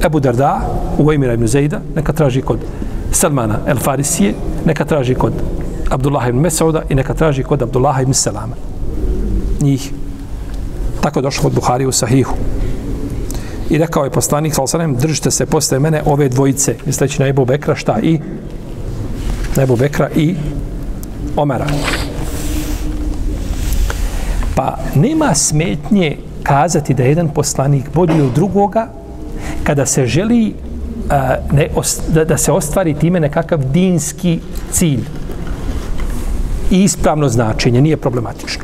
Ebu 0.06 0.20
Darda, 0.20 0.62
u 0.98 1.12
Emira 1.14 1.34
ibn 1.34 1.48
Zejda, 1.48 1.82
neka 1.96 2.14
traži 2.14 2.42
kod 2.42 2.60
Salmana 3.12 3.60
el 3.68 3.78
Farisije, 3.78 4.34
neka 4.66 4.86
traži 4.86 5.16
kod 5.16 5.34
Abdullah 5.90 6.30
ibn 6.30 6.40
Mesauda 6.40 6.82
i 6.90 6.96
neka 6.96 7.14
traži 7.14 7.44
kod 7.44 7.62
Abdullah 7.62 8.02
ibn 8.02 8.14
Salama. 8.14 8.56
Njih. 9.62 9.92
Tako 11.02 11.22
došlo 11.22 11.44
kod 11.44 11.54
Buhari 11.54 11.86
u 11.86 11.92
Sahihu. 11.92 12.36
I 13.70 13.78
rekao 13.78 14.04
je 14.04 14.10
poslanik, 14.10 14.54
sal 14.56 14.68
sanem, 14.68 14.96
držite 14.96 15.32
se 15.32 15.46
posle 15.46 15.80
mene 15.80 16.02
ove 16.06 16.30
dvojice, 16.30 16.76
misleći 16.86 17.22
na 17.22 17.28
Ebu 17.28 17.46
Bekra, 17.46 17.76
šta 17.76 18.00
i? 18.00 18.20
Na 19.56 19.64
Ebu 19.64 19.76
Bekra 19.76 20.10
i 20.16 20.36
Omera. 21.36 21.68
Pa 24.56 24.78
nema 24.96 25.36
smetnje 25.36 26.18
kazati 26.44 26.94
da 26.94 27.04
jedan 27.04 27.30
poslanik 27.30 27.94
bolji 27.94 28.22
od 28.22 28.34
drugoga 28.36 28.88
kada 29.68 29.86
se 29.86 30.06
želi 30.06 30.54
a, 31.10 31.36
ne, 31.52 31.68
os, 31.76 32.00
da, 32.14 32.24
da 32.26 32.38
se 32.38 32.52
ostvari 32.52 32.94
time 32.94 33.20
nekakav 33.20 33.60
dinski 33.60 34.40
cilj 34.72 35.04
i 36.72 36.84
ispravno 36.84 37.30
značenje, 37.30 37.82
nije 37.82 37.98
problematično. 37.98 38.64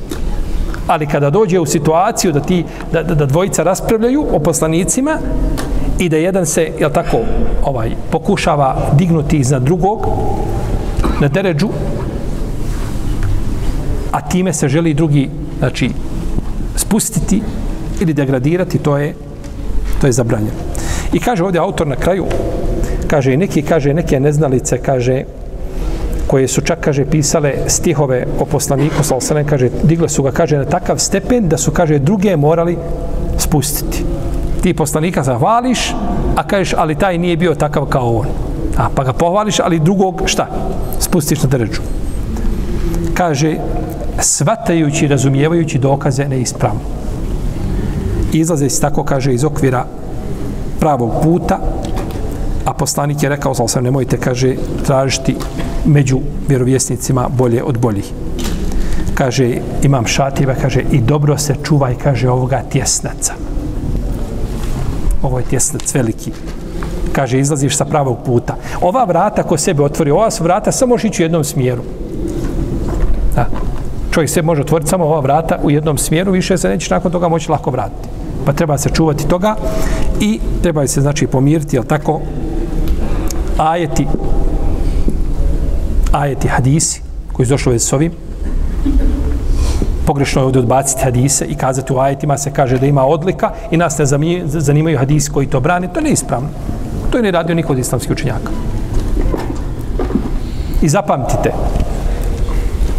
Ali 0.88 1.08
kada 1.08 1.30
dođe 1.30 1.60
u 1.60 1.66
situaciju 1.66 2.32
da 2.32 2.40
ti 2.40 2.64
da, 2.92 3.04
da, 3.04 3.16
da 3.16 3.26
dvojica 3.26 3.64
raspravljaju 3.64 4.26
o 4.32 4.40
poslanicima 4.40 5.18
i 6.00 6.10
da 6.10 6.18
jedan 6.18 6.46
se, 6.46 6.72
jel 6.80 6.92
tako, 6.92 7.18
ovaj 7.64 7.92
pokušava 8.12 8.76
dignuti 8.98 9.38
iznad 9.38 9.64
drugog 9.64 10.08
na 11.20 11.28
deređu, 11.28 11.70
a 14.12 14.22
time 14.22 14.54
se 14.54 14.68
želi 14.68 14.94
drugi, 14.94 15.30
znači, 15.60 15.90
spustiti 16.76 17.42
ili 18.00 18.14
degradirati, 18.14 18.78
to 18.78 18.98
je 18.98 19.14
to 20.04 20.08
je 20.08 20.12
zabranjeno. 20.12 20.60
I 21.14 21.20
kaže 21.20 21.44
ovdje 21.44 21.62
autor 21.62 21.88
na 21.88 21.96
kraju, 21.96 22.26
kaže 23.08 23.34
i 23.34 23.38
neki, 23.38 23.62
kaže 23.62 23.94
neke 23.94 24.20
neznalice, 24.20 24.78
kaže 24.78 25.24
koje 26.28 26.48
su 26.48 26.62
čak, 26.62 26.80
kaže, 26.80 27.06
pisale 27.06 27.54
stihove 27.68 28.26
o 28.40 28.46
poslaniku, 28.46 29.04
sallam, 29.04 29.46
kaže, 29.46 29.70
digle 29.84 30.10
su 30.10 30.24
ga, 30.24 30.32
kaže, 30.32 30.58
na 30.58 30.66
takav 30.66 30.98
stepen 30.98 31.50
da 31.50 31.58
su, 31.58 31.72
kaže, 31.72 32.00
druge 32.00 32.38
morali 32.38 32.78
spustiti. 33.38 34.04
Ti 34.64 34.74
poslanika 34.74 35.24
zahvališ, 35.24 35.94
a 36.36 36.48
kažeš, 36.48 36.74
ali 36.78 36.96
taj 36.96 37.18
nije 37.18 37.38
bio 37.38 37.56
takav 37.56 37.86
kao 37.86 38.16
on. 38.16 38.28
A, 38.78 38.90
pa 38.96 39.04
ga 39.04 39.14
pohvališ, 39.14 39.60
ali 39.60 39.80
drugog, 39.80 40.24
šta? 40.26 40.48
Spustiš 41.00 41.44
na 41.44 41.50
dređu. 41.50 41.82
Kaže, 43.14 43.58
svatajući, 44.20 45.08
razumijevajući 45.08 45.80
dokaze 45.80 46.28
neispravno. 46.28 46.82
Izlaze 48.34 48.70
se 48.70 48.82
tako, 48.82 49.04
kaže, 49.04 49.34
iz 49.34 49.44
okvira 49.44 49.86
pravog 50.84 51.12
puta, 51.24 51.60
a 52.66 52.74
poslanik 52.74 53.24
je 53.24 53.30
rekao, 53.30 53.54
sa 53.56 53.64
osam, 53.64 53.84
nemojte, 53.84 54.18
kaže, 54.18 54.56
tražiti 54.86 55.36
među 55.86 56.20
vjerovjesnicima 56.48 57.28
bolje 57.38 57.64
od 57.64 57.78
boljih. 57.80 58.12
Kaže, 59.16 59.62
imam 59.84 60.06
šativa, 60.06 60.56
kaže, 60.62 60.84
i 60.92 61.00
dobro 61.02 61.38
se 61.38 61.56
čuvaj, 61.64 61.96
kaže, 62.04 62.30
ovoga 62.30 62.62
tjesnaca. 62.70 63.34
Ovo 65.22 65.40
je 65.40 65.46
tjesnac 65.46 65.94
veliki. 65.96 66.32
Kaže, 67.14 67.40
izlaziš 67.40 67.78
sa 67.78 67.86
pravog 67.86 68.18
puta. 68.26 68.58
Ova 68.82 69.04
vrata 69.04 69.44
ko 69.44 69.58
sebe 69.58 69.84
otvori, 69.84 70.12
ova 70.12 70.32
su 70.32 70.44
vrata 70.44 70.72
samo 70.72 70.90
možeš 70.90 71.12
ići 71.12 71.24
u 71.24 71.26
jednom 71.26 71.44
smjeru. 71.44 71.84
Da. 73.36 73.48
Čovjek 74.12 74.30
se 74.30 74.42
može 74.42 74.62
otvoriti 74.62 74.90
samo 74.90 75.06
ova 75.06 75.20
vrata 75.20 75.60
u 75.64 75.72
jednom 75.72 75.98
smjeru, 75.98 76.32
više 76.32 76.58
se 76.58 76.70
neće 76.70 76.94
nakon 76.94 77.12
toga 77.12 77.28
moći 77.28 77.52
lako 77.52 77.72
vratiti. 77.72 78.23
Pa 78.46 78.54
treba 78.54 78.78
se 78.78 78.90
čuvati 78.90 79.28
toga 79.28 79.56
i 80.20 80.40
treba 80.62 80.88
se, 80.88 81.02
znači, 81.02 81.28
pomiriti, 81.28 81.76
jel 81.76 81.84
tako, 81.84 82.22
ajeti 83.58 84.08
ajeti 86.12 86.48
hadisi 86.48 87.02
koji 87.34 87.46
su 87.46 87.54
došli 87.54 87.80
s 87.80 87.94
ovim 87.94 88.12
pogrešno 90.06 90.42
je 90.42 90.46
ovdje 90.46 90.60
odbaciti 90.60 91.04
hadise 91.04 91.46
i 91.46 91.56
kazati 91.56 91.94
u 91.94 92.00
ajetima 92.00 92.38
se 92.38 92.52
kaže 92.54 92.78
da 92.78 92.86
ima 92.86 93.06
odlika 93.06 93.52
i 93.72 93.78
nas 93.78 93.98
ne 93.98 94.06
zanimaju 94.46 94.98
hadisi 94.98 95.32
koji 95.32 95.48
to 95.48 95.60
brane, 95.60 95.88
to 95.94 96.00
je 96.00 96.04
neispravno. 96.04 96.48
To 97.12 97.18
je 97.18 97.24
ne 97.24 97.32
radio 97.32 97.56
niko 97.56 97.74
od 97.74 97.80
islamskih 97.80 98.12
učenjaka. 98.12 98.52
I 100.82 100.90
zapamtite, 100.90 101.54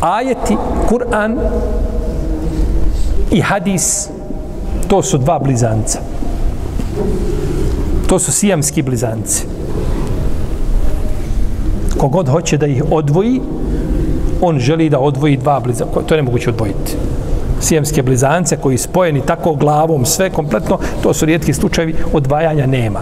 ajeti, 0.01 0.57
Kur'an 0.89 1.37
i 3.31 3.41
hadis, 3.41 4.09
to 4.89 5.03
su 5.03 5.19
dva 5.19 5.39
blizanca. 5.39 5.99
To 8.07 8.19
su 8.19 8.33
sijamski 8.33 8.83
blizanci 8.83 9.45
kogod 12.05 12.29
hoće 12.29 12.59
da 12.59 12.67
ih 12.67 12.83
odvoji, 12.91 13.41
on 14.41 14.59
želi 14.59 14.91
da 14.91 14.99
odvoji 14.99 15.37
dva 15.37 15.61
blizanca. 15.61 16.03
To 16.07 16.15
je 16.15 16.23
nemoguće 16.23 16.51
odvojiti. 16.51 16.97
Sijemske 17.61 18.03
blizance 18.03 18.57
koji 18.57 18.79
spojeni 18.79 19.23
tako 19.27 19.55
glavom, 19.55 20.05
sve 20.05 20.31
kompletno, 20.31 20.79
to 21.03 21.15
su 21.15 21.27
rijetki 21.27 21.53
slučajevi, 21.53 21.95
odvajanja 22.13 22.67
nema. 22.67 23.01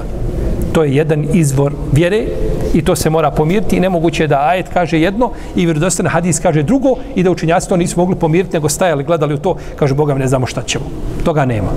To 0.73 0.85
je 0.85 0.95
jedan 0.97 1.27
izvor 1.33 1.73
vjere 1.93 2.27
i 2.75 2.85
to 2.85 2.97
se 2.97 3.11
mora 3.11 3.31
pomiriti 3.31 3.77
i 3.77 3.81
nemoguće 3.81 4.23
je 4.23 4.29
da 4.29 4.41
ajet 4.41 4.69
kaže 4.69 5.01
jedno 5.01 5.31
i 5.57 5.65
vjerodostan 5.65 6.07
hadis 6.07 6.41
kaže 6.41 6.63
drugo 6.63 6.95
i 7.15 7.23
da 7.23 7.31
učinjaci 7.31 7.69
to 7.69 7.77
nisu 7.77 8.01
mogli 8.01 8.17
pomiriti 8.17 8.57
nego 8.57 8.69
stajali, 8.69 9.05
gledali 9.05 9.35
u 9.35 9.39
to, 9.39 9.57
kaže 9.77 9.95
Boga 9.95 10.15
ne 10.15 10.29
znamo 10.29 10.47
šta 10.47 10.63
ćemo. 10.63 10.85
Toga 11.25 11.45
nema. 11.45 11.69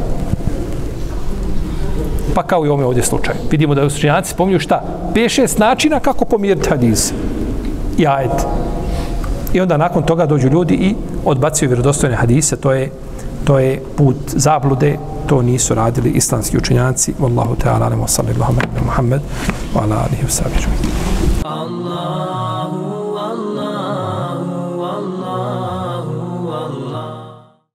Pa 2.36 2.44
kao 2.44 2.66
i 2.66 2.70
ovome 2.70 2.86
ovdje 2.86 3.04
slučaju. 3.04 3.38
Vidimo 3.52 3.76
da 3.76 3.86
učinjaci 3.86 4.32
spominju 4.32 4.60
šta? 4.60 4.84
5-6 5.14 5.60
načina 5.60 6.00
kako 6.00 6.26
pomiriti 6.26 6.70
hadis 6.70 7.14
i 7.98 8.08
ajet. 8.08 8.46
I 9.54 9.62
onda 9.62 9.78
nakon 9.78 10.04
toga 10.04 10.26
dođu 10.26 10.50
ljudi 10.50 10.74
i 10.74 10.96
odbacuju 11.26 11.70
vjerodostojne 11.70 12.16
hadise, 12.16 12.58
to 12.58 12.72
je 12.72 12.92
to 13.46 13.60
je 13.60 13.82
put 13.98 14.16
zablude, 14.28 14.98
to 15.28 15.42
nisu 15.42 15.76
radili 15.76 16.10
islamski 16.10 16.58
učenjaci. 16.58 17.14
Wallahu 17.20 17.56
ta'ala, 17.56 17.86
alaihi 17.86 18.02
wa 18.02 18.08
sallam, 18.08 18.36
Muhammed, 18.86 19.22
wa 19.76 19.84
ala 19.84 19.96
alihi 19.96 20.24
wa 20.24 20.30
sallam. 20.30 20.62
Allahu 21.44 22.85